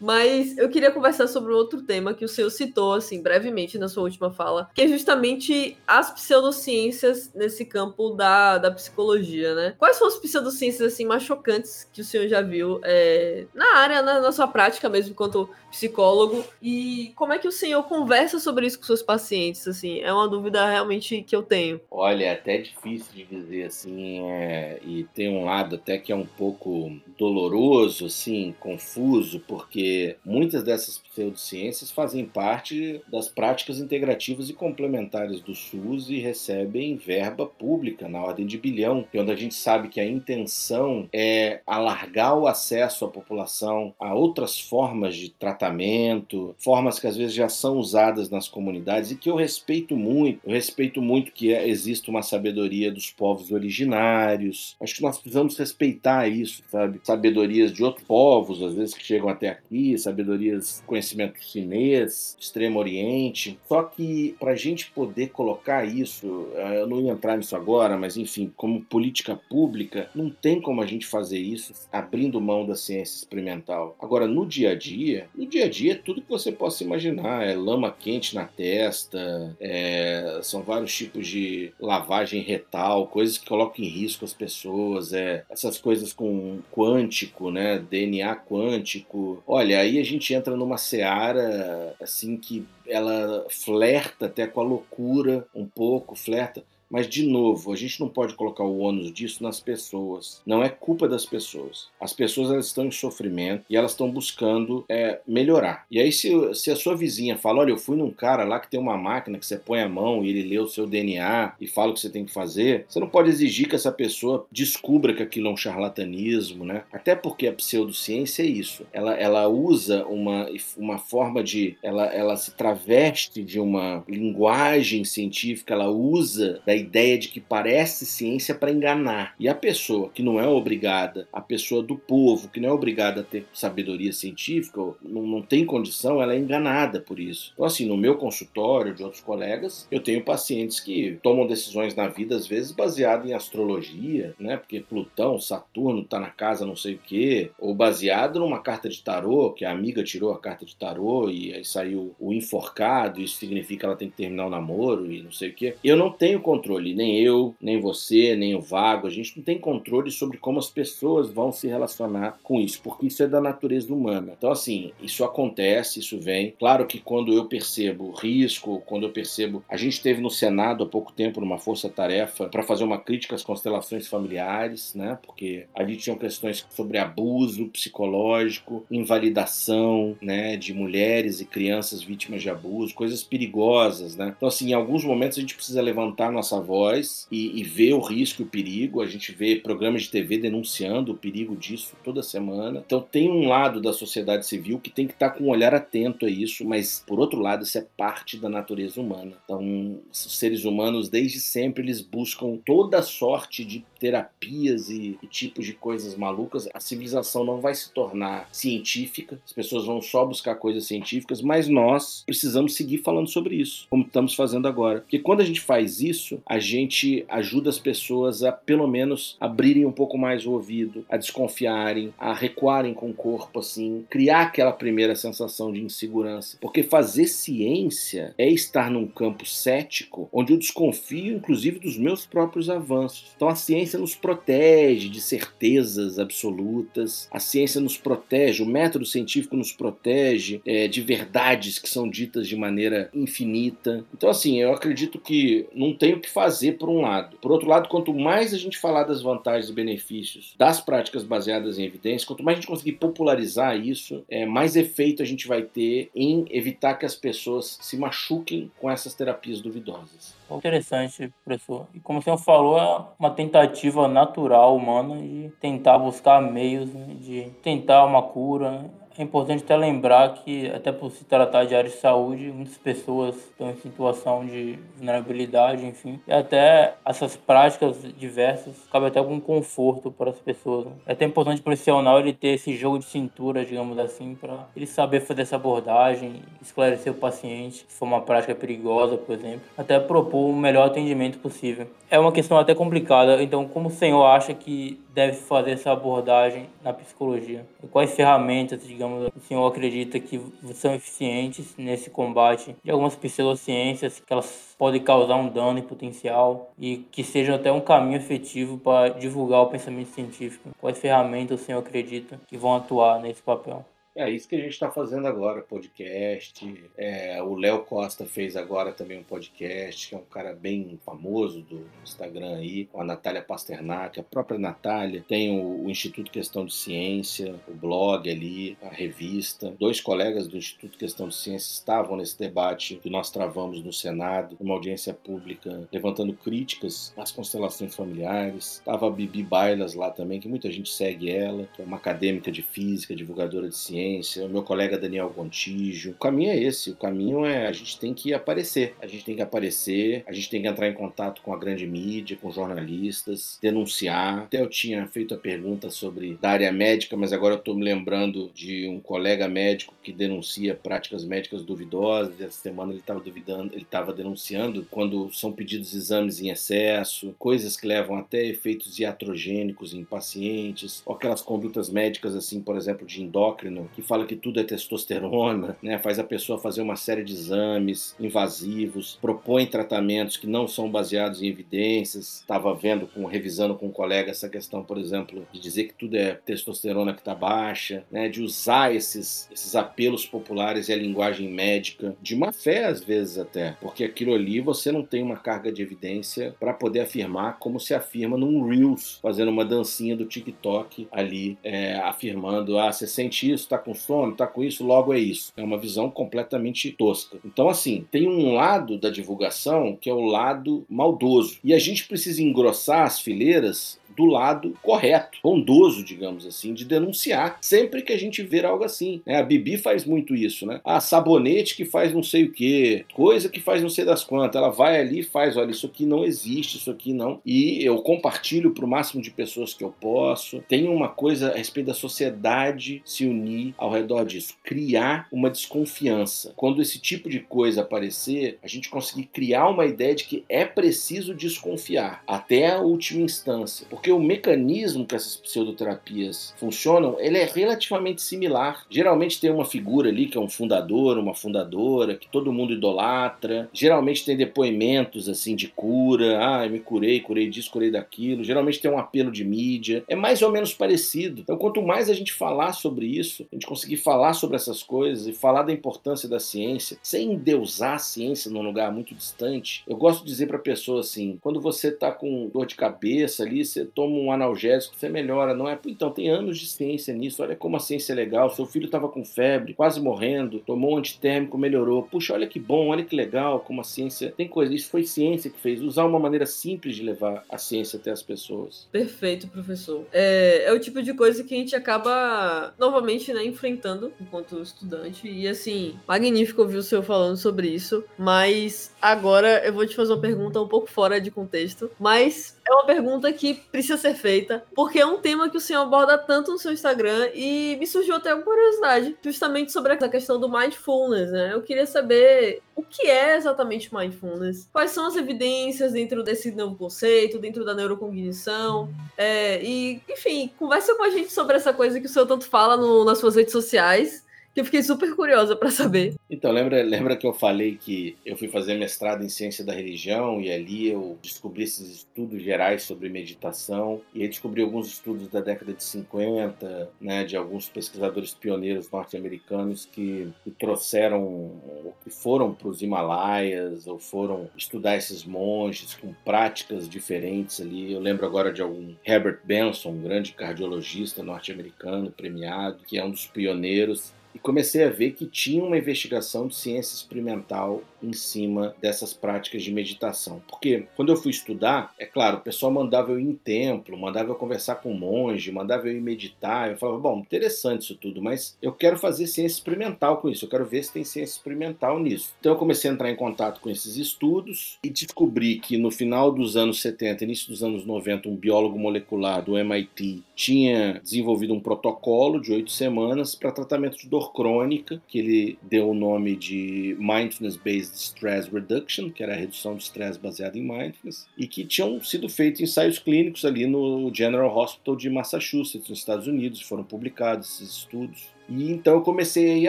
Mas 0.04 0.58
eu 0.58 0.68
queria 0.68 0.90
conversar 0.90 1.26
sobre 1.26 1.54
outro 1.54 1.80
tema 1.80 2.12
que 2.12 2.26
o 2.26 2.28
senhor 2.28 2.50
citou, 2.50 2.92
assim, 2.92 3.22
brevemente 3.22 3.78
na 3.78 3.88
sua 3.88 4.02
última 4.02 4.30
fala, 4.30 4.68
que 4.74 4.82
é 4.82 4.86
justamente 4.88 5.78
as 5.86 6.10
pseudociências 6.10 7.32
nesse 7.34 7.64
campo 7.64 8.10
da, 8.10 8.58
da 8.58 8.70
psicologia, 8.70 9.54
né? 9.54 9.74
Quais 9.78 9.96
são 9.96 10.06
as 10.06 10.16
pseudociências, 10.16 10.92
assim, 10.92 11.06
mais 11.06 11.22
chocantes 11.22 11.88
que 11.90 12.02
o 12.02 12.04
senhor 12.04 12.28
já 12.28 12.42
viu 12.42 12.80
é, 12.82 13.46
na 13.54 13.78
área, 13.78 14.02
na, 14.02 14.20
na 14.20 14.30
sua 14.30 14.46
prática 14.46 14.90
mesmo, 14.90 15.12
enquanto 15.12 15.48
psicólogo? 15.70 16.44
E 16.60 17.12
como 17.16 17.32
é 17.32 17.38
que 17.38 17.48
o 17.48 17.52
senhor 17.52 17.82
conversa 17.84 18.38
sobre 18.38 18.66
isso 18.66 18.78
com 18.78 18.84
seus 18.84 19.02
pacientes, 19.02 19.66
assim? 19.66 20.00
É 20.00 20.12
uma 20.12 20.28
dúvida 20.28 20.68
realmente 20.68 21.22
que 21.22 21.34
eu 21.34 21.42
tenho. 21.42 21.80
Olha, 21.90 22.26
é 22.26 22.32
até 22.32 22.58
difícil 22.58 23.06
de 23.14 23.24
dizer, 23.24 23.64
assim, 23.64 24.20
é... 24.30 24.80
e 24.84 25.04
tem 25.14 25.30
um 25.30 25.46
lado 25.46 25.76
até 25.76 25.96
que 25.96 26.12
é 26.12 26.16
um 26.16 26.26
pouco 26.26 26.92
doloroso, 27.18 28.04
assim, 28.04 28.54
confuso, 28.60 29.40
porque 29.48 29.93
muitas 30.24 30.62
dessas 30.62 30.98
pseudociências 30.98 31.90
fazem 31.90 32.24
parte 32.24 33.00
das 33.08 33.28
práticas 33.28 33.78
integrativas 33.78 34.48
e 34.48 34.52
complementares 34.52 35.40
do 35.40 35.54
SUS 35.54 36.10
e 36.10 36.18
recebem 36.18 36.96
verba 36.96 37.46
pública 37.46 38.08
na 38.08 38.22
ordem 38.22 38.46
de 38.46 38.58
bilhão, 38.58 39.06
onde 39.14 39.32
a 39.32 39.36
gente 39.36 39.54
sabe 39.54 39.88
que 39.88 40.00
a 40.00 40.06
intenção 40.06 41.08
é 41.12 41.60
alargar 41.66 42.36
o 42.38 42.46
acesso 42.46 43.04
à 43.04 43.08
população 43.08 43.94
a 43.98 44.14
outras 44.14 44.60
formas 44.60 45.16
de 45.16 45.30
tratamento, 45.30 46.54
formas 46.58 46.98
que 46.98 47.06
às 47.06 47.16
vezes 47.16 47.34
já 47.34 47.48
são 47.48 47.78
usadas 47.78 48.30
nas 48.30 48.48
comunidades 48.48 49.10
e 49.10 49.16
que 49.16 49.30
eu 49.30 49.36
respeito 49.36 49.96
muito. 49.96 50.40
Eu 50.44 50.52
respeito 50.52 51.00
muito 51.00 51.32
que 51.32 51.52
exista 51.52 52.10
uma 52.10 52.22
sabedoria 52.22 52.90
dos 52.90 53.10
povos 53.10 53.50
originários. 53.50 54.76
Acho 54.80 54.96
que 54.96 55.02
nós 55.02 55.18
precisamos 55.18 55.56
respeitar 55.56 56.28
isso, 56.28 56.62
sabe? 56.70 57.00
Sabedorias 57.02 57.72
de 57.72 57.82
outros 57.82 58.06
povos, 58.06 58.62
às 58.62 58.74
vezes 58.74 58.94
que 58.94 59.04
chegam 59.04 59.28
até 59.28 59.58
sabedorias, 59.98 60.82
conhecimento 60.86 61.38
chinês, 61.40 62.36
Extremo 62.38 62.78
Oriente. 62.78 63.58
Só 63.68 63.82
que 63.82 64.34
para 64.38 64.52
a 64.52 64.56
gente 64.56 64.90
poder 64.90 65.28
colocar 65.30 65.84
isso, 65.84 66.48
eh, 66.54 66.80
eu 66.80 66.86
não 66.86 67.00
ia 67.00 67.12
entrar 67.12 67.36
nisso 67.36 67.56
agora, 67.56 67.96
mas 67.96 68.16
enfim, 68.16 68.52
como 68.56 68.82
política 68.82 69.38
pública, 69.48 70.08
não 70.14 70.30
tem 70.30 70.60
como 70.60 70.82
a 70.82 70.86
gente 70.86 71.06
fazer 71.06 71.38
isso 71.38 71.72
abrindo 71.92 72.40
mão 72.40 72.66
da 72.66 72.74
ciência 72.74 73.16
experimental. 73.16 73.96
Agora, 74.00 74.26
no 74.26 74.46
dia 74.46 74.70
a 74.70 74.74
dia, 74.74 75.28
no 75.34 75.46
dia 75.46 75.64
a 75.64 75.68
dia 75.68 75.92
é 75.92 75.96
tudo 75.96 76.22
que 76.22 76.28
você 76.28 76.52
possa 76.52 76.84
imaginar. 76.84 77.46
É 77.46 77.54
lama 77.54 77.90
quente 77.90 78.34
na 78.34 78.44
testa, 78.44 79.56
é, 79.60 80.40
são 80.42 80.62
vários 80.62 80.94
tipos 80.94 81.26
de 81.26 81.72
lavagem 81.80 82.42
retal, 82.42 83.06
coisas 83.06 83.38
que 83.38 83.46
colocam 83.46 83.84
em 83.84 83.88
risco 83.88 84.24
as 84.24 84.34
pessoas, 84.34 85.12
é, 85.12 85.44
essas 85.48 85.78
coisas 85.78 86.12
com 86.12 86.58
quântico, 86.70 87.50
né, 87.50 87.78
DNA 87.78 88.36
quântico. 88.36 89.42
Olha, 89.46 89.63
e 89.64 89.74
aí 89.74 90.00
a 90.00 90.04
gente 90.04 90.32
entra 90.34 90.56
numa 90.56 90.78
seara 90.78 91.94
assim 92.00 92.36
que 92.36 92.66
ela 92.86 93.46
flerta 93.50 94.26
até 94.26 94.46
com 94.46 94.60
a 94.60 94.64
loucura 94.64 95.46
um 95.54 95.66
pouco, 95.66 96.14
flerta 96.14 96.62
mas, 96.90 97.08
de 97.08 97.26
novo, 97.26 97.72
a 97.72 97.76
gente 97.76 98.00
não 98.00 98.08
pode 98.08 98.34
colocar 98.34 98.64
o 98.64 98.78
ônus 98.78 99.12
disso 99.12 99.42
nas 99.42 99.60
pessoas. 99.60 100.40
Não 100.46 100.62
é 100.62 100.68
culpa 100.68 101.08
das 101.08 101.26
pessoas. 101.26 101.88
As 102.00 102.12
pessoas 102.12 102.50
elas 102.50 102.66
estão 102.66 102.86
em 102.86 102.90
sofrimento 102.90 103.64
e 103.68 103.76
elas 103.76 103.92
estão 103.92 104.10
buscando 104.10 104.84
é, 104.88 105.20
melhorar. 105.26 105.86
E 105.90 106.00
aí, 106.00 106.12
se, 106.12 106.30
se 106.54 106.70
a 106.70 106.76
sua 106.76 106.96
vizinha 106.96 107.36
fala: 107.36 107.60
Olha, 107.60 107.70
eu 107.70 107.78
fui 107.78 107.96
num 107.96 108.10
cara 108.10 108.44
lá 108.44 108.60
que 108.60 108.70
tem 108.70 108.78
uma 108.78 108.96
máquina 108.96 109.38
que 109.38 109.46
você 109.46 109.56
põe 109.56 109.80
a 109.80 109.88
mão 109.88 110.24
e 110.24 110.28
ele 110.28 110.48
lê 110.48 110.58
o 110.58 110.68
seu 110.68 110.86
DNA 110.86 111.54
e 111.60 111.66
fala 111.66 111.90
o 111.90 111.94
que 111.94 112.00
você 112.00 112.10
tem 112.10 112.24
que 112.24 112.32
fazer, 112.32 112.84
você 112.88 113.00
não 113.00 113.08
pode 113.08 113.28
exigir 113.28 113.68
que 113.68 113.74
essa 113.74 113.92
pessoa 113.92 114.46
descubra 114.50 115.14
que 115.14 115.22
aquilo 115.22 115.48
é 115.48 115.52
um 115.52 115.56
charlatanismo, 115.56 116.64
né? 116.64 116.84
Até 116.92 117.14
porque 117.14 117.46
a 117.46 117.52
pseudociência 117.52 118.42
é 118.42 118.46
isso. 118.46 118.86
Ela, 118.92 119.14
ela 119.14 119.48
usa 119.48 120.04
uma, 120.06 120.48
uma 120.76 120.98
forma 120.98 121.42
de. 121.42 121.76
Ela, 121.82 122.06
ela 122.06 122.36
se 122.36 122.52
traveste 122.54 123.42
de 123.42 123.58
uma 123.58 124.04
linguagem 124.08 125.04
científica, 125.04 125.74
ela 125.74 125.90
usa 125.90 126.60
da 126.66 126.73
ideia 126.74 127.18
de 127.18 127.28
que 127.28 127.40
parece 127.40 128.06
ciência 128.06 128.54
para 128.54 128.72
enganar. 128.72 129.34
E 129.38 129.48
a 129.48 129.54
pessoa 129.54 130.10
que 130.10 130.22
não 130.22 130.40
é 130.40 130.46
obrigada, 130.46 131.28
a 131.32 131.40
pessoa 131.40 131.82
do 131.82 131.96
povo 131.96 132.48
que 132.48 132.60
não 132.60 132.68
é 132.68 132.72
obrigada 132.72 133.20
a 133.20 133.24
ter 133.24 133.46
sabedoria 133.52 134.12
científica, 134.12 134.80
não, 135.02 135.22
não 135.22 135.42
tem 135.42 135.64
condição, 135.64 136.22
ela 136.22 136.34
é 136.34 136.38
enganada 136.38 137.00
por 137.00 137.18
isso. 137.18 137.52
Então, 137.54 137.64
assim, 137.64 137.86
no 137.86 137.96
meu 137.96 138.16
consultório, 138.16 138.94
de 138.94 139.02
outros 139.02 139.22
colegas, 139.22 139.86
eu 139.90 140.00
tenho 140.00 140.24
pacientes 140.24 140.80
que 140.80 141.18
tomam 141.22 141.46
decisões 141.46 141.94
na 141.94 142.08
vida, 142.08 142.36
às 142.36 142.46
vezes, 142.46 142.72
baseado 142.72 143.28
em 143.28 143.34
astrologia, 143.34 144.34
né? 144.38 144.56
Porque 144.56 144.80
Plutão, 144.80 145.38
Saturno 145.38 146.02
está 146.02 146.18
na 146.18 146.30
casa 146.30 146.66
não 146.66 146.76
sei 146.76 146.94
o 146.94 146.98
quê, 146.98 147.50
ou 147.58 147.74
baseado 147.74 148.38
numa 148.38 148.60
carta 148.60 148.88
de 148.88 149.02
tarô, 149.02 149.52
que 149.52 149.64
a 149.64 149.70
amiga 149.70 150.02
tirou 150.02 150.32
a 150.32 150.38
carta 150.38 150.64
de 150.64 150.76
tarô 150.76 151.28
e 151.28 151.52
aí 151.52 151.64
saiu 151.64 152.14
o 152.18 152.32
enforcado, 152.32 153.20
isso 153.20 153.36
significa 153.36 153.80
que 153.80 153.86
ela 153.86 153.96
tem 153.96 154.08
que 154.08 154.16
terminar 154.16 154.46
o 154.46 154.50
namoro 154.50 155.10
e 155.10 155.22
não 155.22 155.32
sei 155.32 155.50
o 155.50 155.54
quê. 155.54 155.76
Eu 155.82 155.96
não 155.96 156.10
tenho 156.10 156.40
controle 156.40 156.63
controle, 156.64 156.94
nem 156.94 157.18
eu, 157.20 157.54
nem 157.60 157.78
você, 157.78 158.34
nem 158.34 158.54
o 158.54 158.60
Vago, 158.60 159.06
a 159.06 159.10
gente 159.10 159.36
não 159.36 159.44
tem 159.44 159.58
controle 159.58 160.10
sobre 160.10 160.38
como 160.38 160.58
as 160.58 160.70
pessoas 160.70 161.30
vão 161.30 161.52
se 161.52 161.68
relacionar 161.68 162.38
com 162.42 162.58
isso, 162.58 162.80
porque 162.82 163.06
isso 163.06 163.22
é 163.22 163.26
da 163.26 163.40
natureza 163.40 163.92
humana. 163.92 164.32
Então, 164.36 164.50
assim, 164.50 164.92
isso 165.02 165.22
acontece, 165.24 166.00
isso 166.00 166.18
vem. 166.18 166.54
Claro 166.58 166.86
que 166.86 166.98
quando 166.98 167.32
eu 167.32 167.44
percebo 167.44 168.12
risco, 168.12 168.82
quando 168.86 169.04
eu 169.04 169.10
percebo. 169.10 169.62
A 169.68 169.76
gente 169.76 170.00
teve 170.02 170.22
no 170.22 170.30
Senado 170.30 170.84
há 170.84 170.86
pouco 170.86 171.12
tempo, 171.12 171.40
numa 171.40 171.58
força-tarefa, 171.58 172.48
para 172.48 172.62
fazer 172.62 172.84
uma 172.84 172.98
crítica 172.98 173.34
às 173.34 173.42
constelações 173.42 174.08
familiares, 174.08 174.94
né? 174.94 175.18
Porque 175.22 175.66
ali 175.74 175.96
tinham 175.96 176.16
questões 176.16 176.66
sobre 176.70 176.98
abuso 176.98 177.66
psicológico, 177.66 178.84
invalidação, 178.90 180.16
né? 180.20 180.56
De 180.56 180.72
mulheres 180.72 181.40
e 181.40 181.44
crianças 181.44 182.02
vítimas 182.02 182.42
de 182.42 182.48
abuso, 182.48 182.94
coisas 182.94 183.22
perigosas, 183.22 184.16
né? 184.16 184.32
Então, 184.36 184.48
assim, 184.48 184.70
em 184.70 184.74
alguns 184.74 185.04
momentos 185.04 185.38
a 185.38 185.40
gente 185.40 185.54
precisa 185.54 185.82
levantar 185.82 186.32
nossa 186.32 186.53
nossa 186.54 186.60
voz 186.60 187.26
e, 187.30 187.60
e 187.60 187.64
ver 187.64 187.94
o 187.94 188.00
risco 188.00 188.42
e 188.42 188.44
o 188.44 188.48
perigo. 188.48 189.00
A 189.00 189.06
gente 189.06 189.32
vê 189.32 189.56
programas 189.56 190.02
de 190.02 190.10
TV 190.10 190.38
denunciando 190.38 191.12
o 191.12 191.16
perigo 191.16 191.56
disso 191.56 191.96
toda 192.02 192.22
semana. 192.22 192.82
Então 192.84 193.00
tem 193.00 193.30
um 193.30 193.48
lado 193.48 193.80
da 193.80 193.92
sociedade 193.92 194.46
civil 194.46 194.78
que 194.78 194.90
tem 194.90 195.06
que 195.06 195.14
estar 195.14 195.30
com 195.30 195.44
um 195.44 195.50
olhar 195.50 195.74
atento 195.74 196.26
a 196.26 196.30
isso, 196.30 196.64
mas 196.64 197.02
por 197.06 197.18
outro 197.18 197.40
lado, 197.40 197.64
isso 197.64 197.78
é 197.78 197.86
parte 197.96 198.36
da 198.36 198.48
natureza 198.48 199.00
humana. 199.00 199.32
Então, 199.44 200.00
os 200.10 200.38
seres 200.38 200.64
humanos, 200.64 201.08
desde 201.08 201.40
sempre, 201.40 201.82
eles 201.82 202.00
buscam 202.00 202.58
toda 202.64 203.02
sorte 203.02 203.64
de 203.64 203.84
terapias 203.98 204.90
e, 204.90 205.18
e 205.22 205.26
tipos 205.26 205.64
de 205.64 205.72
coisas 205.72 206.14
malucas. 206.14 206.68
A 206.74 206.80
civilização 206.80 207.44
não 207.44 207.60
vai 207.60 207.74
se 207.74 207.90
tornar 207.92 208.48
científica, 208.52 209.40
as 209.44 209.52
pessoas 209.52 209.86
vão 209.86 210.00
só 210.00 210.24
buscar 210.24 210.56
coisas 210.56 210.86
científicas, 210.86 211.40
mas 211.40 211.68
nós 211.68 212.22
precisamos 212.26 212.74
seguir 212.74 212.98
falando 212.98 213.28
sobre 213.28 213.56
isso, 213.56 213.86
como 213.88 214.04
estamos 214.04 214.34
fazendo 214.34 214.68
agora. 214.68 215.00
Porque 215.00 215.18
quando 215.18 215.40
a 215.40 215.44
gente 215.44 215.60
faz 215.60 216.00
isso, 216.00 216.40
a 216.46 216.58
gente 216.58 217.24
ajuda 217.28 217.70
as 217.70 217.78
pessoas 217.78 218.42
a, 218.42 218.52
pelo 218.52 218.86
menos, 218.86 219.36
abrirem 219.40 219.84
um 219.84 219.92
pouco 219.92 220.18
mais 220.18 220.46
o 220.46 220.52
ouvido, 220.52 221.04
a 221.08 221.16
desconfiarem, 221.16 222.12
a 222.18 222.32
recuarem 222.32 222.94
com 222.94 223.10
o 223.10 223.14
corpo, 223.14 223.60
assim, 223.60 224.04
criar 224.10 224.42
aquela 224.42 224.72
primeira 224.72 225.14
sensação 225.14 225.72
de 225.72 225.82
insegurança. 225.82 226.58
Porque 226.60 226.82
fazer 226.82 227.26
ciência 227.26 228.34
é 228.36 228.48
estar 228.48 228.90
num 228.90 229.06
campo 229.06 229.46
cético, 229.46 230.28
onde 230.32 230.52
eu 230.52 230.58
desconfio, 230.58 231.36
inclusive, 231.36 231.78
dos 231.78 231.96
meus 231.96 232.26
próprios 232.26 232.68
avanços. 232.68 233.32
Então 233.36 233.48
a 233.48 233.54
ciência 233.54 233.98
nos 233.98 234.14
protege 234.14 235.08
de 235.08 235.20
certezas 235.20 236.18
absolutas, 236.18 237.28
a 237.30 237.38
ciência 237.38 237.80
nos 237.80 237.96
protege, 237.96 238.62
o 238.62 238.66
método 238.66 239.06
científico 239.06 239.56
nos 239.56 239.72
protege 239.72 240.60
é, 240.66 240.88
de 240.88 241.00
verdades 241.00 241.78
que 241.78 241.88
são 241.88 242.08
ditas 242.08 242.48
de 242.48 242.56
maneira 242.56 243.10
infinita. 243.14 244.04
Então, 244.14 244.28
assim, 244.28 244.60
eu 244.60 244.72
acredito 244.72 245.18
que 245.18 245.66
não 245.74 245.94
tem 245.94 246.14
o 246.14 246.20
que 246.20 246.30
fazer 246.34 246.72
por 246.72 246.88
um 246.88 247.00
lado. 247.00 247.36
Por 247.38 247.52
outro 247.52 247.68
lado, 247.68 247.88
quanto 247.88 248.12
mais 248.12 248.52
a 248.52 248.58
gente 248.58 248.76
falar 248.76 249.04
das 249.04 249.22
vantagens 249.22 249.70
e 249.70 249.72
benefícios 249.72 250.54
das 250.58 250.80
práticas 250.80 251.22
baseadas 251.22 251.78
em 251.78 251.84
evidência, 251.84 252.26
quanto 252.26 252.42
mais 252.42 252.58
a 252.58 252.60
gente 252.60 252.68
conseguir 252.68 252.92
popularizar 252.92 253.76
isso, 253.76 254.24
é, 254.28 254.44
mais 254.44 254.74
efeito 254.74 255.22
a 255.22 255.26
gente 255.26 255.46
vai 255.46 255.62
ter 255.62 256.10
em 256.14 256.44
evitar 256.50 256.94
que 256.94 257.06
as 257.06 257.14
pessoas 257.14 257.78
se 257.80 257.96
machuquem 257.96 258.70
com 258.80 258.90
essas 258.90 259.14
terapias 259.14 259.60
duvidosas. 259.60 260.34
Interessante, 260.50 261.32
professor. 261.44 261.86
E 261.94 262.00
como 262.00 262.18
o 262.18 262.22
senhor 262.22 262.38
falou, 262.38 262.78
é 262.78 263.04
uma 263.18 263.30
tentativa 263.30 264.08
natural 264.08 264.76
humana 264.76 265.16
de 265.16 265.50
tentar 265.60 265.98
buscar 265.98 266.40
meios 266.40 266.92
né, 266.92 267.16
de 267.20 267.50
tentar 267.62 268.04
uma 268.04 268.22
cura 268.22 268.90
é 269.16 269.22
importante 269.22 269.62
até 269.62 269.76
lembrar 269.76 270.34
que, 270.34 270.68
até 270.70 270.90
por 270.90 271.10
se 271.10 271.24
tratar 271.24 271.64
de 271.64 271.74
área 271.74 271.88
de 271.88 271.96
saúde, 271.96 272.50
muitas 272.50 272.76
pessoas 272.76 273.36
estão 273.36 273.70
em 273.70 273.76
situação 273.76 274.44
de 274.44 274.78
vulnerabilidade, 274.96 275.86
enfim. 275.86 276.20
E 276.26 276.32
até 276.32 276.94
essas 277.04 277.36
práticas 277.36 277.96
diversas 278.16 278.74
cabe 278.90 279.06
até 279.06 279.18
algum 279.18 279.38
conforto 279.38 280.10
para 280.10 280.30
as 280.30 280.38
pessoas. 280.38 280.86
Né? 280.86 280.92
É 281.06 281.12
até 281.12 281.24
importante 281.24 281.60
o 281.60 281.64
profissional 281.64 282.18
ele 282.18 282.32
ter 282.32 282.48
esse 282.48 282.74
jogo 282.76 282.98
de 282.98 283.04
cintura, 283.04 283.64
digamos 283.64 283.98
assim, 283.98 284.34
para 284.34 284.66
ele 284.74 284.86
saber 284.86 285.20
fazer 285.20 285.42
essa 285.42 285.56
abordagem, 285.56 286.42
esclarecer 286.60 287.12
o 287.12 287.16
paciente, 287.16 287.86
se 287.88 287.96
for 287.96 288.06
uma 288.06 288.20
prática 288.20 288.54
perigosa, 288.54 289.16
por 289.16 289.34
exemplo, 289.34 289.62
até 289.78 289.98
propor 290.00 290.50
o 290.50 290.56
melhor 290.56 290.86
atendimento 290.86 291.38
possível. 291.38 291.86
É 292.10 292.18
uma 292.18 292.32
questão 292.32 292.58
até 292.58 292.74
complicada, 292.74 293.42
então 293.42 293.66
como 293.66 293.88
o 293.88 293.92
senhor 293.92 294.24
acha 294.24 294.54
que 294.54 295.00
deve 295.14 295.36
fazer 295.36 295.72
essa 295.72 295.92
abordagem 295.92 296.66
na 296.82 296.92
psicologia? 296.92 297.64
E 297.82 297.86
quais 297.86 298.14
ferramentas, 298.14 298.86
digamos, 298.86 299.03
digamos, 299.04 299.30
o 299.36 299.40
senhor 299.40 299.66
acredita 299.66 300.18
que 300.18 300.40
são 300.74 300.94
eficientes 300.94 301.74
nesse 301.76 302.10
combate 302.10 302.74
de 302.82 302.90
algumas 302.90 303.14
pseudociências 303.14 304.20
que 304.20 304.32
elas 304.32 304.74
podem 304.78 305.02
causar 305.02 305.36
um 305.36 305.48
dano 305.48 305.82
potencial 305.82 306.72
e 306.78 306.98
que 307.10 307.22
sejam 307.22 307.54
até 307.54 307.70
um 307.70 307.80
caminho 307.80 308.16
efetivo 308.16 308.78
para 308.78 309.10
divulgar 309.10 309.62
o 309.62 309.66
pensamento 309.66 310.08
científico? 310.08 310.70
Quais 310.80 310.98
ferramentas 310.98 311.60
o 311.60 311.64
senhor 311.64 311.78
acredita 311.78 312.40
que 312.46 312.56
vão 312.56 312.74
atuar 312.74 313.20
nesse 313.20 313.42
papel? 313.42 313.84
É 314.16 314.30
isso 314.30 314.48
que 314.48 314.54
a 314.54 314.60
gente 314.60 314.70
está 314.70 314.88
fazendo 314.88 315.26
agora, 315.26 315.60
podcast. 315.60 316.64
É, 316.96 317.42
o 317.42 317.56
Léo 317.56 317.82
Costa 317.82 318.24
fez 318.24 318.54
agora 318.54 318.92
também 318.92 319.18
um 319.18 319.24
podcast, 319.24 320.08
que 320.08 320.14
é 320.14 320.18
um 320.18 320.24
cara 320.24 320.54
bem 320.54 321.00
famoso 321.04 321.62
do 321.62 321.84
Instagram 322.04 322.58
aí, 322.58 322.84
com 322.84 323.00
a 323.00 323.04
Natália 323.04 323.42
Pasternak, 323.42 324.20
a 324.20 324.22
própria 324.22 324.56
Natália. 324.56 325.24
Tem 325.26 325.58
o, 325.58 325.84
o, 325.84 325.90
Instituto 325.90 326.30
Questão 326.30 326.64
de 326.64 326.72
Ciência, 326.72 327.56
o 327.66 327.74
blog 327.74 328.30
ali, 328.30 328.78
a 328.82 328.88
revista. 328.88 329.74
Dois 329.80 330.00
colegas 330.00 330.46
do 330.46 330.56
Instituto 330.56 330.96
Questão 330.96 331.26
de 331.26 331.34
Ciência 331.34 331.72
estavam 331.72 332.16
nesse 332.16 332.38
debate 332.38 332.94
que 333.02 333.10
nós 333.10 333.32
travamos 333.32 333.82
no 333.82 333.92
Senado, 333.92 334.56
numa 334.60 334.74
audiência 334.74 335.12
pública, 335.12 335.88
levantando 335.92 336.32
críticas 336.34 337.12
às 337.16 337.32
constelações 337.32 337.96
familiares. 337.96 338.74
Estava 338.74 339.08
a 339.08 339.10
Bibi 339.10 339.42
Bailas 339.42 339.94
lá 339.94 340.08
também, 340.12 340.38
que 340.38 340.46
muita 340.46 340.70
gente 340.70 340.90
segue 340.90 341.32
ela, 341.32 341.68
que 341.74 341.82
é 341.82 341.84
uma 341.84 341.96
acadêmica 341.96 342.52
de 342.52 342.62
física, 342.62 343.16
divulgadora 343.16 343.68
de 343.68 343.76
ciência 343.76 344.03
o 344.44 344.48
meu 344.48 344.62
colega 344.62 344.98
Daniel 344.98 345.30
Gontijo. 345.30 346.10
O 346.12 346.14
caminho 346.14 346.50
é 346.50 346.58
esse, 346.58 346.90
o 346.90 346.96
caminho 346.96 347.44
é 347.44 347.66
a 347.66 347.72
gente 347.72 347.98
tem 347.98 348.12
que 348.12 348.32
aparecer, 348.32 348.94
a 349.00 349.06
gente 349.06 349.24
tem 349.24 349.36
que 349.36 349.42
aparecer, 349.42 350.24
a 350.26 350.32
gente 350.32 350.50
tem 350.50 350.62
que 350.62 350.68
entrar 350.68 350.88
em 350.88 350.94
contato 350.94 351.42
com 351.42 351.52
a 351.52 351.58
grande 351.58 351.86
mídia, 351.86 352.38
com 352.40 352.50
jornalistas, 352.50 353.58
denunciar. 353.60 354.40
Até 354.40 354.60
eu 354.60 354.68
tinha 354.68 355.06
feito 355.06 355.34
a 355.34 355.38
pergunta 355.38 355.90
sobre 355.90 356.38
da 356.40 356.50
área 356.50 356.72
médica, 356.72 357.16
mas 357.16 357.32
agora 357.32 357.54
eu 357.54 357.58
estou 357.58 357.74
me 357.74 357.84
lembrando 357.84 358.50
de 358.54 358.88
um 358.88 359.00
colega 359.00 359.48
médico 359.48 359.94
que 360.02 360.12
denuncia 360.12 360.74
práticas 360.74 361.24
médicas 361.24 361.62
duvidosas. 361.62 362.40
Essa 362.40 362.62
semana 362.62 362.92
ele 362.92 363.00
estava 363.00 363.20
duvidando, 363.20 363.72
ele 363.74 363.82
estava 363.82 364.12
denunciando 364.12 364.86
quando 364.90 365.32
são 365.32 365.52
pedidos 365.52 365.94
exames 365.94 366.40
em 366.40 366.50
excesso, 366.50 367.34
coisas 367.38 367.76
que 367.76 367.86
levam 367.86 368.16
até 368.16 368.44
efeitos 368.44 368.98
iatrogênicos 368.98 369.94
em 369.94 370.04
pacientes, 370.04 371.02
ou 371.04 371.14
aquelas 371.14 371.42
condutas 371.42 371.88
médicas 371.88 372.34
assim, 372.34 372.60
por 372.60 372.76
exemplo, 372.76 373.06
de 373.06 373.22
endócrino 373.22 373.88
que 373.94 374.02
fala 374.02 374.26
que 374.26 374.36
tudo 374.36 374.60
é 374.60 374.64
testosterona, 374.64 375.76
né? 375.82 375.98
faz 375.98 376.18
a 376.18 376.24
pessoa 376.24 376.58
fazer 376.58 376.82
uma 376.82 376.96
série 376.96 377.24
de 377.24 377.32
exames 377.32 378.14
invasivos, 378.18 379.18
propõe 379.20 379.66
tratamentos 379.66 380.36
que 380.36 380.46
não 380.46 380.66
são 380.66 380.90
baseados 380.90 381.42
em 381.42 381.46
evidências. 381.46 382.40
Estava 382.40 382.74
vendo, 382.74 383.06
com, 383.06 383.24
revisando 383.24 383.74
com 383.74 383.86
um 383.86 383.92
colega 383.92 384.30
essa 384.30 384.48
questão, 384.48 384.82
por 384.82 384.98
exemplo, 384.98 385.46
de 385.52 385.60
dizer 385.60 385.84
que 385.84 385.94
tudo 385.94 386.16
é 386.16 386.34
testosterona 386.34 387.12
que 387.12 387.20
está 387.20 387.34
baixa, 387.34 388.04
né? 388.10 388.28
de 388.28 388.42
usar 388.42 388.94
esses, 388.94 389.48
esses 389.52 389.74
apelos 389.74 390.26
populares 390.26 390.88
e 390.88 390.92
a 390.92 390.96
linguagem 390.96 391.48
médica, 391.48 392.16
de 392.20 392.36
má 392.36 392.52
fé 392.52 392.84
às 392.84 393.02
vezes 393.02 393.38
até, 393.38 393.76
porque 393.80 394.04
aquilo 394.04 394.34
ali 394.34 394.60
você 394.60 394.90
não 394.90 395.02
tem 395.02 395.22
uma 395.22 395.36
carga 395.36 395.72
de 395.72 395.82
evidência 395.82 396.54
para 396.58 396.72
poder 396.72 397.00
afirmar 397.00 397.58
como 397.58 397.78
se 397.78 397.94
afirma 397.94 398.36
num 398.36 398.66
Reels, 398.66 399.18
fazendo 399.22 399.50
uma 399.50 399.64
dancinha 399.64 400.16
do 400.16 400.24
TikTok 400.24 401.08
ali, 401.10 401.58
é, 401.62 401.96
afirmando: 401.96 402.78
ah, 402.78 402.92
você 402.92 403.06
sente 403.06 403.50
isso, 403.50 403.68
tá 403.68 403.78
com 403.84 403.94
sono, 403.94 404.34
tá 404.34 404.46
com 404.46 404.62
isso, 404.62 404.84
logo 404.84 405.12
é 405.12 405.18
isso. 405.18 405.52
É 405.56 405.62
uma 405.62 405.78
visão 405.78 406.10
completamente 406.10 406.90
tosca. 406.92 407.38
Então, 407.44 407.68
assim, 407.68 408.06
tem 408.10 408.28
um 408.28 408.54
lado 408.54 408.98
da 408.98 409.10
divulgação 409.10 409.96
que 410.00 410.08
é 410.08 410.14
o 410.14 410.24
lado 410.24 410.84
maldoso. 410.88 411.58
E 411.62 411.74
a 411.74 411.78
gente 411.78 412.06
precisa 412.06 412.42
engrossar 412.42 413.02
as 413.02 413.20
fileiras 413.20 413.98
do 414.16 414.24
lado 414.24 414.76
correto, 414.82 415.38
bondoso, 415.42 416.04
digamos 416.04 416.46
assim, 416.46 416.72
de 416.72 416.84
denunciar 416.84 417.58
sempre 417.60 418.02
que 418.02 418.12
a 418.12 418.18
gente 418.18 418.42
ver 418.42 418.64
algo 418.64 418.84
assim. 418.84 419.22
Né? 419.26 419.36
A 419.36 419.42
Bibi 419.42 419.76
faz 419.76 420.04
muito 420.04 420.34
isso, 420.34 420.66
né? 420.66 420.80
A 420.84 421.00
sabonete 421.00 421.76
que 421.76 421.84
faz 421.84 422.12
não 422.12 422.22
sei 422.22 422.44
o 422.44 422.52
que, 422.52 423.04
coisa 423.14 423.48
que 423.48 423.60
faz 423.60 423.82
não 423.82 423.88
sei 423.88 424.04
das 424.04 424.24
quantas. 424.24 424.60
Ela 424.60 424.70
vai 424.70 425.00
ali 425.00 425.20
e 425.20 425.24
faz, 425.24 425.56
olha, 425.56 425.70
isso 425.70 425.86
aqui 425.86 426.06
não 426.06 426.24
existe, 426.24 426.76
isso 426.76 426.90
aqui 426.90 427.12
não. 427.12 427.40
E 427.44 427.84
eu 427.84 427.96
compartilho 427.98 428.72
para 428.72 428.84
o 428.84 428.88
máximo 428.88 429.22
de 429.22 429.30
pessoas 429.30 429.74
que 429.74 429.84
eu 429.84 429.94
posso. 430.00 430.62
Tem 430.68 430.88
uma 430.88 431.08
coisa 431.08 431.52
a 431.52 431.56
respeito 431.56 431.86
da 431.86 431.94
sociedade 431.94 433.02
se 433.04 433.26
unir 433.26 433.74
ao 433.76 433.90
redor 433.90 434.24
disso, 434.24 434.54
criar 434.62 435.26
uma 435.32 435.50
desconfiança. 435.50 436.52
Quando 436.56 436.82
esse 436.82 436.98
tipo 436.98 437.28
de 437.28 437.40
coisa 437.40 437.82
aparecer, 437.82 438.58
a 438.62 438.68
gente 438.68 438.88
conseguir 438.88 439.24
criar 439.24 439.68
uma 439.68 439.86
ideia 439.86 440.14
de 440.14 440.24
que 440.24 440.44
é 440.48 440.64
preciso 440.64 441.34
desconfiar 441.34 442.22
até 442.26 442.70
a 442.70 442.80
última 442.80 443.22
instância. 443.22 443.86
Porque 443.88 444.03
porque 444.04 444.12
o 444.12 444.20
mecanismo 444.20 445.06
que 445.06 445.14
essas 445.14 445.34
pseudoterapias 445.34 446.52
funcionam, 446.58 447.16
ele 447.18 447.38
é 447.38 447.46
relativamente 447.46 448.20
similar. 448.20 448.84
Geralmente 448.90 449.40
tem 449.40 449.50
uma 449.50 449.64
figura 449.64 450.10
ali 450.10 450.26
que 450.26 450.36
é 450.36 450.40
um 450.40 450.46
fundador, 450.46 451.16
uma 451.16 451.32
fundadora, 451.32 452.14
que 452.14 452.28
todo 452.28 452.52
mundo 452.52 452.74
idolatra. 452.74 453.66
Geralmente 453.72 454.22
tem 454.22 454.36
depoimentos 454.36 455.26
assim 455.26 455.56
de 455.56 455.68
cura, 455.68 456.38
ah, 456.38 456.66
eu 456.66 456.70
me 456.70 456.80
curei, 456.80 457.18
curei 457.18 457.48
disso, 457.48 457.70
curei 457.70 457.90
daquilo. 457.90 458.44
Geralmente 458.44 458.78
tem 458.78 458.90
um 458.90 458.98
apelo 458.98 459.32
de 459.32 459.42
mídia. 459.42 460.04
É 460.06 460.14
mais 460.14 460.42
ou 460.42 460.52
menos 460.52 460.74
parecido. 460.74 461.40
Então, 461.40 461.56
quanto 461.56 461.80
mais 461.80 462.10
a 462.10 462.14
gente 462.14 462.34
falar 462.34 462.74
sobre 462.74 463.06
isso, 463.06 463.46
a 463.50 463.56
gente 463.56 463.66
conseguir 463.66 463.96
falar 463.96 464.34
sobre 464.34 464.56
essas 464.56 464.82
coisas 464.82 465.26
e 465.26 465.32
falar 465.32 465.62
da 465.62 465.72
importância 465.72 466.28
da 466.28 466.38
ciência, 466.38 466.98
sem 467.02 467.32
endeusar 467.32 467.94
a 467.94 467.98
ciência 467.98 468.50
num 468.50 468.60
lugar 468.60 468.92
muito 468.92 469.14
distante, 469.14 469.82
eu 469.88 469.96
gosto 469.96 470.20
de 470.20 470.30
dizer 470.30 470.46
para 470.46 470.58
pessoa 470.58 471.00
assim, 471.00 471.38
quando 471.40 471.58
você 471.58 471.90
tá 471.90 472.12
com 472.12 472.50
dor 472.52 472.66
de 472.66 472.74
cabeça 472.74 473.44
ali, 473.44 473.64
você 473.64 473.93
toma 473.94 474.16
um 474.16 474.32
analgésico, 474.32 474.96
você 474.96 475.08
melhora. 475.08 475.54
Não 475.54 475.68
é? 475.68 475.78
Então, 475.86 476.10
tem 476.10 476.28
anos 476.28 476.58
de 476.58 476.66
ciência 476.66 477.14
nisso. 477.14 477.42
Olha 477.42 477.56
como 477.56 477.76
a 477.76 477.80
ciência 477.80 478.12
é 478.12 478.16
legal. 478.16 478.50
Seu 478.50 478.66
filho 478.66 478.86
estava 478.86 479.08
com 479.08 479.24
febre, 479.24 479.74
quase 479.74 480.00
morrendo, 480.00 480.58
tomou 480.60 480.94
um 480.94 480.98
antitérmico, 480.98 481.56
melhorou. 481.56 482.02
Puxa, 482.02 482.34
olha 482.34 482.46
que 482.46 482.58
bom, 482.58 482.88
olha 482.88 483.04
que 483.04 483.14
legal 483.14 483.60
como 483.60 483.80
a 483.80 483.84
ciência 483.84 484.32
tem 484.36 484.48
coisa. 484.48 484.74
Isso 484.74 484.90
foi 484.90 485.04
ciência 485.04 485.50
que 485.50 485.60
fez. 485.60 485.80
Usar 485.80 486.04
uma 486.04 486.18
maneira 486.18 486.46
simples 486.46 486.96
de 486.96 487.02
levar 487.02 487.44
a 487.48 487.58
ciência 487.58 487.98
até 487.98 488.10
as 488.10 488.22
pessoas. 488.22 488.88
Perfeito, 488.90 489.46
professor. 489.48 490.04
É, 490.12 490.64
é 490.64 490.72
o 490.72 490.80
tipo 490.80 491.02
de 491.02 491.14
coisa 491.14 491.44
que 491.44 491.54
a 491.54 491.58
gente 491.58 491.76
acaba 491.76 492.74
novamente 492.78 493.32
né, 493.32 493.44
enfrentando 493.44 494.12
enquanto 494.20 494.60
estudante. 494.60 495.28
E 495.28 495.46
assim, 495.46 495.96
magnífico 496.06 496.62
ouvir 496.62 496.78
o 496.78 496.82
senhor 496.82 497.02
falando 497.02 497.36
sobre 497.36 497.68
isso. 497.68 498.04
Mas 498.18 498.94
agora 499.00 499.64
eu 499.64 499.72
vou 499.72 499.86
te 499.86 499.94
fazer 499.94 500.12
uma 500.12 500.20
pergunta 500.20 500.60
um 500.60 500.68
pouco 500.68 500.90
fora 500.90 501.20
de 501.20 501.30
contexto. 501.30 501.90
Mas 501.98 502.58
é 502.66 502.72
uma 502.72 502.86
pergunta 502.86 503.32
que 503.32 503.54
precisa 503.54 503.83
ser 503.84 504.14
feita, 504.14 504.64
porque 504.74 504.98
é 504.98 505.06
um 505.06 505.18
tema 505.18 505.48
que 505.48 505.56
o 505.56 505.60
senhor 505.60 505.82
aborda 505.82 506.16
tanto 506.18 506.52
no 506.52 506.58
seu 506.58 506.72
Instagram 506.72 507.30
e 507.34 507.76
me 507.78 507.86
surgiu 507.86 508.16
até 508.16 508.34
uma 508.34 508.42
curiosidade, 508.42 509.16
justamente 509.22 509.72
sobre 509.72 509.94
essa 509.94 510.08
questão 510.08 510.40
do 510.40 510.48
mindfulness, 510.48 511.30
né? 511.30 511.52
Eu 511.52 511.62
queria 511.62 511.86
saber 511.86 512.62
o 512.74 512.82
que 512.82 513.06
é 513.06 513.36
exatamente 513.36 513.94
mindfulness, 513.94 514.68
quais 514.72 514.90
são 514.90 515.06
as 515.06 515.16
evidências 515.16 515.92
dentro 515.92 516.22
desse 516.22 516.50
novo 516.50 516.74
conceito, 516.76 517.38
dentro 517.38 517.64
da 517.64 517.74
neurocognição, 517.74 518.88
é, 519.16 519.62
e, 519.62 520.00
enfim, 520.08 520.50
conversa 520.58 520.94
com 520.94 521.04
a 521.04 521.10
gente 521.10 521.32
sobre 521.32 521.56
essa 521.56 521.72
coisa 521.72 522.00
que 522.00 522.06
o 522.06 522.08
senhor 522.08 522.26
tanto 522.26 522.46
fala 522.46 522.76
no, 522.76 523.04
nas 523.04 523.18
suas 523.18 523.36
redes 523.36 523.52
sociais 523.52 524.23
que 524.54 524.60
eu 524.60 524.64
fiquei 524.64 524.82
super 524.84 525.14
curiosa 525.16 525.56
para 525.56 525.70
saber. 525.70 526.14
Então, 526.30 526.52
lembra, 526.52 526.80
lembra 526.82 527.16
que 527.16 527.26
eu 527.26 527.32
falei 527.32 527.76
que 527.76 528.16
eu 528.24 528.36
fui 528.36 528.48
fazer 528.48 528.76
mestrado 528.76 529.24
em 529.24 529.28
ciência 529.28 529.64
da 529.64 529.72
religião 529.72 530.40
e 530.40 530.50
ali 530.50 530.88
eu 530.88 531.18
descobri 531.20 531.64
esses 531.64 531.90
estudos 531.90 532.40
gerais 532.40 532.84
sobre 532.84 533.08
meditação 533.08 534.00
e 534.14 534.22
aí 534.22 534.28
descobri 534.28 534.62
alguns 534.62 534.86
estudos 534.86 535.26
da 535.28 535.40
década 535.40 535.72
de 535.72 535.82
50, 535.82 536.90
né, 537.00 537.24
de 537.24 537.36
alguns 537.36 537.68
pesquisadores 537.68 538.32
pioneiros 538.32 538.88
norte-americanos 538.90 539.88
que, 539.90 540.28
que, 540.44 540.50
trouxeram, 540.52 541.60
que 542.04 542.10
foram 542.10 542.54
para 542.54 542.68
os 542.68 542.80
Himalaias 542.80 543.88
ou 543.88 543.98
foram 543.98 544.48
estudar 544.56 544.96
esses 544.96 545.24
monges 545.24 545.94
com 545.94 546.12
práticas 546.24 546.88
diferentes 546.88 547.60
ali. 547.60 547.92
Eu 547.92 548.00
lembro 548.00 548.24
agora 548.24 548.52
de 548.52 548.62
algum 548.62 548.94
Herbert 549.04 549.40
Benson, 549.42 549.90
um 549.90 550.02
grande 550.02 550.32
cardiologista 550.32 551.24
norte-americano 551.24 552.12
premiado, 552.12 552.84
que 552.86 552.96
é 552.96 553.04
um 553.04 553.10
dos 553.10 553.26
pioneiros 553.26 554.12
e 554.34 554.38
comecei 554.38 554.82
a 554.84 554.90
ver 554.90 555.12
que 555.12 555.26
tinha 555.26 555.62
uma 555.62 555.78
investigação 555.78 556.48
de 556.48 556.56
ciência 556.56 556.94
experimental 556.94 557.82
em 558.04 558.12
cima 558.12 558.74
dessas 558.80 559.12
práticas 559.12 559.62
de 559.62 559.72
meditação. 559.72 560.42
Porque 560.48 560.86
quando 560.96 561.10
eu 561.10 561.16
fui 561.16 561.30
estudar, 561.30 561.94
é 561.98 562.06
claro, 562.06 562.38
o 562.38 562.40
pessoal 562.40 562.72
mandava 562.72 563.12
eu 563.12 563.18
ir 563.18 563.24
em 563.24 563.34
templo, 563.34 563.98
mandava 563.98 564.30
eu 564.30 564.34
conversar 564.34 564.76
com 564.76 564.92
um 564.92 564.98
monge, 564.98 565.52
mandava 565.52 565.88
eu 565.88 565.96
ir 565.96 566.00
meditar. 566.00 566.70
Eu 566.70 566.76
falava, 566.76 566.98
bom, 566.98 567.20
interessante 567.20 567.82
isso 567.82 567.96
tudo, 567.96 568.22
mas 568.22 568.56
eu 568.60 568.72
quero 568.72 568.98
fazer 568.98 569.26
ciência 569.26 569.56
experimental 569.56 570.18
com 570.18 570.28
isso, 570.28 570.44
eu 570.44 570.48
quero 570.48 570.64
ver 570.64 570.82
se 570.82 570.92
tem 570.92 571.04
ciência 571.04 571.34
experimental 571.34 571.98
nisso. 571.98 572.34
Então 572.40 572.52
eu 572.52 572.58
comecei 572.58 572.90
a 572.90 572.94
entrar 572.94 573.10
em 573.10 573.16
contato 573.16 573.60
com 573.60 573.70
esses 573.70 573.96
estudos 573.96 574.78
e 574.82 574.90
descobri 574.90 575.58
que 575.58 575.76
no 575.76 575.90
final 575.90 576.32
dos 576.32 576.56
anos 576.56 576.80
70, 576.80 577.24
início 577.24 577.48
dos 577.48 577.62
anos 577.62 577.84
90, 577.84 578.28
um 578.28 578.36
biólogo 578.36 578.78
molecular 578.78 579.42
do 579.42 579.56
MIT 579.56 580.22
tinha 580.34 581.00
desenvolvido 581.02 581.54
um 581.54 581.60
protocolo 581.60 582.40
de 582.40 582.52
oito 582.52 582.70
semanas 582.70 583.34
para 583.34 583.52
tratamento 583.52 583.96
de 583.96 584.08
dor 584.08 584.32
crônica, 584.32 585.00
que 585.08 585.18
ele 585.18 585.58
deu 585.62 585.90
o 585.90 585.94
nome 585.94 586.36
de 586.36 586.96
Mindfulness 586.98 587.56
Based 587.56 587.93
Stress 587.96 588.48
Reduction, 588.48 589.10
que 589.10 589.22
era 589.22 589.32
a 589.32 589.36
redução 589.36 589.74
do 589.74 589.80
estresse 589.80 590.18
baseado 590.18 590.56
em 590.56 590.62
mindfulness, 590.62 591.26
e 591.36 591.46
que 591.46 591.64
tinham 591.64 592.02
sido 592.02 592.28
feitos 592.28 592.60
ensaios 592.60 592.98
clínicos 592.98 593.44
ali 593.44 593.66
no 593.66 594.12
General 594.14 594.54
Hospital 594.56 594.96
de 594.96 595.10
Massachusetts, 595.10 595.88
nos 595.88 595.98
Estados 595.98 596.26
Unidos, 596.26 596.60
foram 596.60 596.84
publicados 596.84 597.60
esses 597.60 597.78
estudos. 597.78 598.33
E 598.48 598.70
então 598.70 598.94
eu 598.94 599.00
comecei 599.00 599.50
a 599.50 599.56
ir 599.56 599.68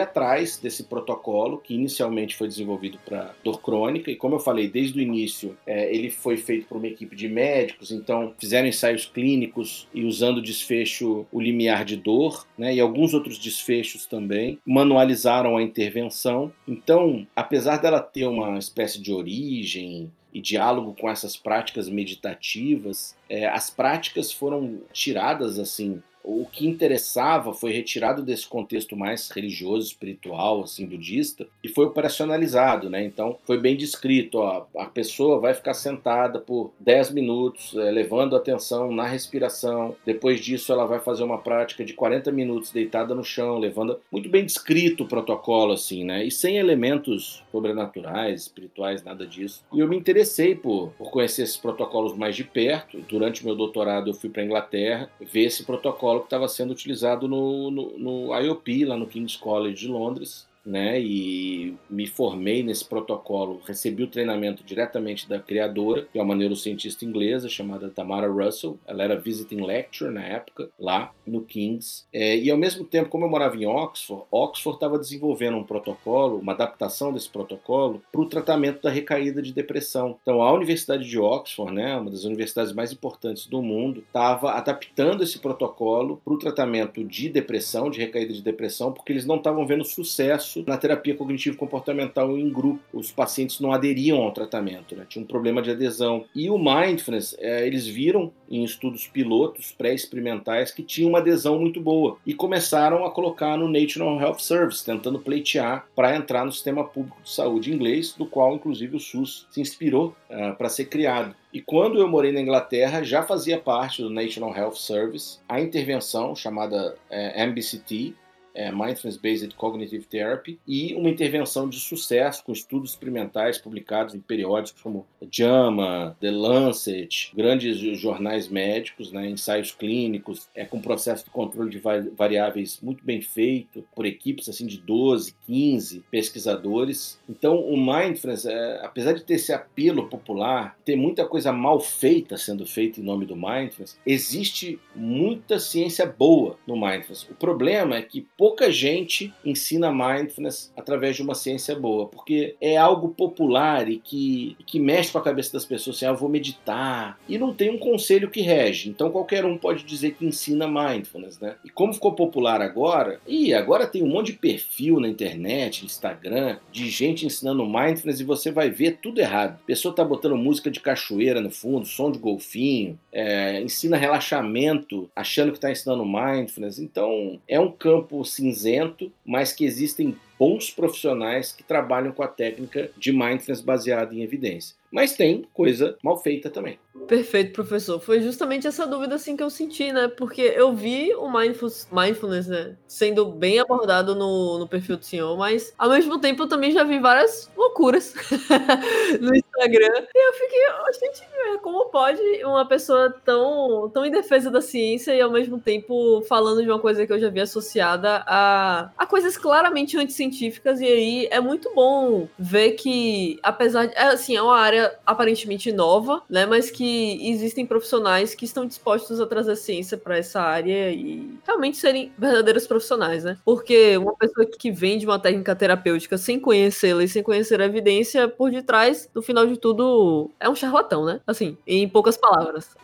atrás 0.00 0.58
desse 0.58 0.84
protocolo, 0.84 1.58
que 1.58 1.74
inicialmente 1.74 2.36
foi 2.36 2.48
desenvolvido 2.48 2.98
para 3.04 3.34
dor 3.42 3.60
crônica, 3.60 4.10
e 4.10 4.16
como 4.16 4.34
eu 4.34 4.40
falei 4.40 4.68
desde 4.68 4.98
o 4.98 5.02
início, 5.02 5.56
é, 5.66 5.94
ele 5.94 6.10
foi 6.10 6.36
feito 6.36 6.66
por 6.66 6.76
uma 6.76 6.86
equipe 6.86 7.16
de 7.16 7.28
médicos, 7.28 7.90
então 7.90 8.34
fizeram 8.38 8.68
ensaios 8.68 9.06
clínicos 9.06 9.88
e 9.94 10.04
usando 10.04 10.38
o 10.38 10.42
desfecho 10.42 11.26
o 11.32 11.40
limiar 11.40 11.84
de 11.84 11.96
dor, 11.96 12.46
né, 12.56 12.74
e 12.74 12.80
alguns 12.80 13.14
outros 13.14 13.38
desfechos 13.38 14.06
também, 14.06 14.58
manualizaram 14.64 15.56
a 15.56 15.62
intervenção. 15.62 16.52
Então, 16.66 17.26
apesar 17.34 17.78
dela 17.78 18.00
ter 18.00 18.26
uma 18.26 18.58
espécie 18.58 19.00
de 19.00 19.12
origem 19.12 20.10
e 20.32 20.40
diálogo 20.40 20.94
com 20.98 21.08
essas 21.08 21.36
práticas 21.36 21.88
meditativas, 21.88 23.16
é, 23.28 23.46
as 23.46 23.70
práticas 23.70 24.30
foram 24.30 24.80
tiradas 24.92 25.58
assim 25.58 26.02
o 26.26 26.44
que 26.44 26.66
interessava 26.66 27.54
foi 27.54 27.72
retirado 27.72 28.20
desse 28.22 28.46
contexto 28.48 28.96
mais 28.96 29.30
religioso, 29.30 29.86
espiritual, 29.86 30.62
assim, 30.62 30.84
budista, 30.84 31.46
e 31.62 31.68
foi 31.68 31.86
operacionalizado, 31.86 32.90
né? 32.90 33.04
Então, 33.04 33.38
foi 33.44 33.58
bem 33.58 33.76
descrito, 33.76 34.38
ó, 34.38 34.66
a 34.76 34.86
pessoa 34.86 35.38
vai 35.38 35.54
ficar 35.54 35.74
sentada 35.74 36.40
por 36.40 36.72
10 36.80 37.12
minutos, 37.12 37.74
é, 37.76 37.90
levando 37.92 38.34
atenção 38.34 38.90
na 38.90 39.06
respiração, 39.06 39.94
depois 40.04 40.40
disso 40.40 40.72
ela 40.72 40.84
vai 40.84 40.98
fazer 40.98 41.22
uma 41.22 41.38
prática 41.38 41.84
de 41.84 41.94
40 41.94 42.32
minutos 42.32 42.72
deitada 42.72 43.14
no 43.14 43.22
chão, 43.22 43.58
levando... 43.58 44.00
Muito 44.10 44.28
bem 44.28 44.44
descrito 44.44 45.04
o 45.04 45.08
protocolo, 45.08 45.72
assim, 45.72 46.04
né? 46.04 46.24
E 46.24 46.30
sem 46.30 46.56
elementos 46.56 47.44
sobrenaturais, 47.52 48.42
espirituais, 48.42 49.04
nada 49.04 49.24
disso. 49.26 49.64
E 49.72 49.78
eu 49.78 49.88
me 49.88 49.96
interessei 49.96 50.54
por, 50.54 50.90
por 50.98 51.10
conhecer 51.10 51.42
esses 51.42 51.56
protocolos 51.56 52.16
mais 52.16 52.34
de 52.34 52.42
perto. 52.42 52.98
Durante 53.08 53.44
meu 53.44 53.54
doutorado 53.54 54.10
eu 54.10 54.14
fui 54.14 54.28
para 54.28 54.44
Inglaterra 54.44 55.08
ver 55.20 55.44
esse 55.44 55.64
protocolo 55.64 56.15
protocolo 56.16 56.20
que 56.20 56.26
estava 56.26 56.48
sendo 56.48 56.72
utilizado 56.72 57.28
no, 57.28 57.70
no, 57.70 57.98
no 57.98 58.40
IOP, 58.40 58.84
lá 58.84 58.96
no 58.96 59.06
King's 59.06 59.36
College 59.36 59.86
de 59.86 59.92
Londres, 59.92 60.46
né? 60.66 61.00
E 61.00 61.74
me 61.88 62.06
formei 62.06 62.62
nesse 62.62 62.84
protocolo, 62.84 63.60
recebi 63.64 64.02
o 64.02 64.08
treinamento 64.08 64.64
diretamente 64.64 65.28
da 65.28 65.38
criadora, 65.38 66.06
que 66.12 66.18
é 66.18 66.22
uma 66.22 66.34
neurocientista 66.34 67.04
inglesa 67.04 67.48
chamada 67.48 67.88
Tamara 67.88 68.28
Russell. 68.28 68.78
Ela 68.86 69.04
era 69.04 69.16
visiting 69.18 69.62
lecturer 69.62 70.12
na 70.12 70.24
época, 70.24 70.68
lá 70.78 71.12
no 71.26 71.42
King's. 71.42 72.06
É, 72.12 72.36
e 72.36 72.50
ao 72.50 72.58
mesmo 72.58 72.84
tempo, 72.84 73.08
como 73.08 73.24
eu 73.24 73.30
morava 73.30 73.56
em 73.56 73.66
Oxford, 73.66 74.24
Oxford 74.30 74.76
estava 74.76 74.98
desenvolvendo 74.98 75.56
um 75.56 75.64
protocolo, 75.64 76.38
uma 76.38 76.52
adaptação 76.52 77.12
desse 77.12 77.28
protocolo 77.28 78.02
para 78.10 78.20
o 78.20 78.28
tratamento 78.28 78.82
da 78.82 78.90
recaída 78.90 79.40
de 79.40 79.52
depressão. 79.52 80.16
Então, 80.22 80.42
a 80.42 80.52
Universidade 80.52 81.08
de 81.08 81.18
Oxford, 81.18 81.72
né, 81.72 81.96
uma 81.96 82.10
das 82.10 82.24
universidades 82.24 82.72
mais 82.72 82.92
importantes 82.92 83.46
do 83.46 83.62
mundo, 83.62 84.02
estava 84.06 84.52
adaptando 84.52 85.22
esse 85.22 85.38
protocolo 85.38 86.20
para 86.24 86.34
o 86.34 86.38
tratamento 86.38 87.04
de 87.04 87.28
depressão, 87.28 87.90
de 87.90 88.00
recaída 88.00 88.32
de 88.32 88.42
depressão, 88.42 88.92
porque 88.92 89.12
eles 89.12 89.26
não 89.26 89.36
estavam 89.36 89.66
vendo 89.66 89.84
sucesso 89.84 90.55
isso 90.56 90.64
na 90.66 90.76
terapia 90.76 91.14
cognitivo-comportamental 91.14 92.36
em 92.38 92.50
grupo. 92.50 92.80
Os 92.92 93.10
pacientes 93.10 93.60
não 93.60 93.72
aderiam 93.72 94.18
ao 94.18 94.32
tratamento, 94.32 94.96
né? 94.96 95.04
tinha 95.08 95.22
um 95.22 95.26
problema 95.26 95.60
de 95.60 95.70
adesão. 95.70 96.24
E 96.34 96.48
o 96.48 96.58
mindfulness, 96.58 97.36
é, 97.38 97.66
eles 97.66 97.86
viram 97.86 98.32
em 98.48 98.64
estudos 98.64 99.06
pilotos 99.06 99.72
pré-experimentais 99.76 100.70
que 100.70 100.82
tinha 100.82 101.08
uma 101.08 101.18
adesão 101.18 101.58
muito 101.58 101.80
boa 101.80 102.16
e 102.24 102.32
começaram 102.32 103.04
a 103.04 103.10
colocar 103.10 103.56
no 103.56 103.68
National 103.68 104.20
Health 104.20 104.38
Service, 104.38 104.84
tentando 104.84 105.18
pleitear 105.18 105.86
para 105.94 106.16
entrar 106.16 106.44
no 106.44 106.52
sistema 106.52 106.84
público 106.84 107.20
de 107.22 107.30
saúde 107.30 107.72
inglês, 107.72 108.14
do 108.16 108.26
qual 108.26 108.54
inclusive 108.54 108.96
o 108.96 109.00
SUS 109.00 109.46
se 109.50 109.60
inspirou 109.60 110.14
uh, 110.30 110.54
para 110.56 110.68
ser 110.68 110.86
criado. 110.86 111.34
E 111.52 111.60
quando 111.60 111.98
eu 111.98 112.08
morei 112.08 112.32
na 112.32 112.40
Inglaterra, 112.40 113.02
já 113.02 113.22
fazia 113.22 113.58
parte 113.58 114.02
do 114.02 114.10
National 114.10 114.54
Health 114.54 114.74
Service 114.74 115.38
a 115.48 115.60
intervenção 115.60 116.36
chamada 116.36 116.96
é, 117.08 117.42
MBCT, 117.44 118.14
é, 118.56 118.72
Mindfulness 118.72 119.16
Based 119.16 119.54
Cognitive 119.54 120.06
Therapy, 120.06 120.58
e 120.66 120.94
uma 120.94 121.10
intervenção 121.10 121.68
de 121.68 121.78
sucesso 121.78 122.42
com 122.42 122.52
estudos 122.52 122.90
experimentais 122.90 123.58
publicados 123.58 124.14
em 124.14 124.20
periódicos 124.20 124.82
como 124.82 125.06
JAMA, 125.30 126.16
The 126.20 126.30
Lancet, 126.30 127.32
grandes 127.36 127.78
jornais 127.98 128.48
médicos, 128.48 129.12
né, 129.12 129.28
ensaios 129.28 129.72
clínicos, 129.72 130.48
é, 130.54 130.64
com 130.64 130.80
processo 130.80 131.24
de 131.24 131.30
controle 131.30 131.70
de 131.70 131.78
variáveis 132.16 132.80
muito 132.82 133.04
bem 133.04 133.20
feito, 133.20 133.84
por 133.94 134.06
equipes 134.06 134.48
assim 134.48 134.66
de 134.66 134.78
12, 134.78 135.34
15 135.46 136.04
pesquisadores. 136.10 137.20
Então, 137.28 137.60
o 137.60 137.76
Mindfulness, 137.76 138.46
é, 138.46 138.80
apesar 138.82 139.12
de 139.12 139.22
ter 139.22 139.34
esse 139.34 139.52
apelo 139.52 140.08
popular, 140.08 140.76
ter 140.84 140.96
muita 140.96 141.26
coisa 141.26 141.52
mal 141.52 141.78
feita 141.80 142.36
sendo 142.36 142.64
feita 142.64 143.00
em 143.00 143.04
nome 143.04 143.26
do 143.26 143.36
Mindfulness, 143.36 143.98
existe 144.06 144.78
muita 144.94 145.58
ciência 145.58 146.06
boa 146.06 146.58
no 146.66 146.74
Mindfulness. 146.74 147.28
O 147.28 147.34
problema 147.34 147.96
é 147.96 148.02
que, 148.02 148.26
pouca 148.46 148.70
gente 148.70 149.34
ensina 149.44 149.90
mindfulness 149.90 150.72
através 150.76 151.16
de 151.16 151.22
uma 151.22 151.34
ciência 151.34 151.74
boa, 151.74 152.06
porque 152.06 152.54
é 152.60 152.76
algo 152.76 153.08
popular 153.08 153.90
e 153.90 153.98
que, 153.98 154.56
que 154.64 154.78
mexe 154.78 155.10
com 155.10 155.18
a 155.18 155.22
cabeça 155.22 155.52
das 155.52 155.64
pessoas 155.64 155.96
assim, 155.96 156.06
ah, 156.06 156.10
eu 156.10 156.16
vou 156.16 156.28
meditar, 156.28 157.18
e 157.28 157.38
não 157.38 157.52
tem 157.52 157.70
um 157.70 157.76
conselho 157.78 158.30
que 158.30 158.40
rege. 158.40 158.88
Então 158.88 159.10
qualquer 159.10 159.44
um 159.44 159.58
pode 159.58 159.82
dizer 159.82 160.12
que 160.12 160.24
ensina 160.24 160.68
mindfulness, 160.68 161.40
né? 161.40 161.56
E 161.64 161.70
como 161.70 161.92
ficou 161.92 162.12
popular 162.12 162.62
agora, 162.62 163.20
e 163.26 163.52
agora 163.52 163.84
tem 163.84 164.04
um 164.04 164.08
monte 164.08 164.30
de 164.30 164.38
perfil 164.38 165.00
na 165.00 165.08
internet, 165.08 165.80
no 165.80 165.86
Instagram, 165.86 166.58
de 166.70 166.88
gente 166.88 167.26
ensinando 167.26 167.66
mindfulness 167.66 168.20
e 168.20 168.24
você 168.24 168.52
vai 168.52 168.70
ver 168.70 168.98
tudo 169.02 169.20
errado. 169.20 169.58
A 169.60 169.66
pessoa 169.66 169.92
tá 169.92 170.04
botando 170.04 170.36
música 170.36 170.70
de 170.70 170.78
cachoeira 170.78 171.40
no 171.40 171.50
fundo, 171.50 171.84
som 171.84 172.12
de 172.12 172.18
golfinho, 172.20 172.96
é, 173.10 173.60
ensina 173.60 173.96
relaxamento, 173.96 175.10
achando 175.16 175.50
que 175.50 175.58
está 175.58 175.68
ensinando 175.68 176.04
mindfulness. 176.04 176.78
Então 176.78 177.40
é 177.48 177.58
um 177.58 177.72
campo 177.72 178.24
cinzento, 178.36 179.12
mas 179.24 179.52
que 179.52 179.64
existem 179.64 180.16
bons 180.38 180.70
profissionais 180.70 181.52
que 181.52 181.62
trabalham 181.62 182.12
com 182.12 182.22
a 182.22 182.28
técnica 182.28 182.90
de 182.96 183.12
mindfulness 183.12 183.60
baseada 183.60 184.14
em 184.14 184.22
evidência. 184.22 184.76
Mas 184.90 185.16
tem 185.16 185.44
coisa 185.52 185.96
mal 186.02 186.22
feita 186.22 186.50
também. 186.50 186.78
Perfeito, 187.06 187.52
professor. 187.52 188.00
Foi 188.00 188.20
justamente 188.20 188.66
essa 188.66 188.86
dúvida 188.86 189.14
assim 189.14 189.36
que 189.36 189.42
eu 189.42 189.50
senti, 189.50 189.92
né? 189.92 190.08
Porque 190.08 190.42
eu 190.42 190.74
vi 190.74 191.14
o 191.14 191.30
mindfulness, 191.30 191.88
mindfulness 191.92 192.46
né, 192.48 192.76
sendo 192.86 193.26
bem 193.26 193.60
abordado 193.60 194.14
no, 194.14 194.58
no 194.58 194.68
perfil 194.68 194.96
do 194.96 195.04
senhor, 195.04 195.36
mas 195.36 195.72
ao 195.78 195.88
mesmo 195.90 196.18
tempo 196.18 196.42
eu 196.42 196.48
também 196.48 196.72
já 196.72 196.82
vi 196.82 196.98
várias 196.98 197.50
loucuras 197.56 198.12
no 199.20 199.34
Instagram. 199.34 200.06
E 200.14 200.28
eu 200.28 200.32
fiquei, 200.32 200.60
gente, 201.00 201.22
é, 201.32 201.58
como 201.58 201.86
pode 201.86 202.20
uma 202.44 202.66
pessoa 202.66 203.14
tão, 203.24 203.88
tão 203.92 204.04
indefesa 204.04 204.50
da 204.50 204.60
ciência 204.60 205.14
e 205.14 205.20
ao 205.20 205.30
mesmo 205.30 205.60
tempo 205.60 206.22
falando 206.28 206.62
de 206.62 206.68
uma 206.68 206.80
coisa 206.80 207.06
que 207.06 207.12
eu 207.12 207.20
já 207.20 207.28
vi 207.28 207.40
associada 207.40 208.24
a, 208.26 208.90
a 208.96 209.06
coisas 209.06 209.36
claramente 209.36 209.96
anticientíficas? 209.96 210.80
E 210.80 210.86
aí 210.86 211.28
é 211.30 211.40
muito 211.40 211.72
bom 211.74 212.28
ver 212.38 212.72
que, 212.72 213.38
apesar 213.42 213.86
de. 213.86 213.94
É, 213.94 214.08
assim, 214.08 214.34
é 214.36 214.42
uma 214.42 214.58
área 214.58 214.98
aparentemente 215.06 215.70
nova, 215.70 216.22
né? 216.28 216.46
Mas 216.46 216.70
que 216.70 216.85
existem 217.30 217.66
profissionais 217.66 218.34
que 218.34 218.44
estão 218.44 218.66
dispostos 218.66 219.20
a 219.20 219.26
trazer 219.26 219.56
ciência 219.56 219.96
para 219.96 220.16
essa 220.18 220.40
área 220.40 220.90
e 220.90 221.38
realmente 221.46 221.76
serem 221.76 222.12
verdadeiros 222.18 222.66
profissionais, 222.66 223.24
né? 223.24 223.38
Porque 223.44 223.96
uma 223.96 224.14
pessoa 224.16 224.46
que 224.46 224.70
vende 224.70 225.06
uma 225.06 225.18
técnica 225.18 225.54
terapêutica 225.54 226.18
sem 226.18 226.38
conhecê-la 226.38 227.04
e 227.04 227.08
sem 227.08 227.22
conhecer 227.22 227.60
a 227.60 227.64
evidência 227.64 228.28
por 228.28 228.50
detrás, 228.50 229.08
no 229.14 229.22
final 229.22 229.46
de 229.46 229.56
tudo, 229.56 230.30
é 230.40 230.48
um 230.48 230.54
charlatão, 230.54 231.04
né? 231.04 231.20
Assim, 231.26 231.56
em 231.66 231.88
poucas 231.88 232.16
palavras. 232.16 232.76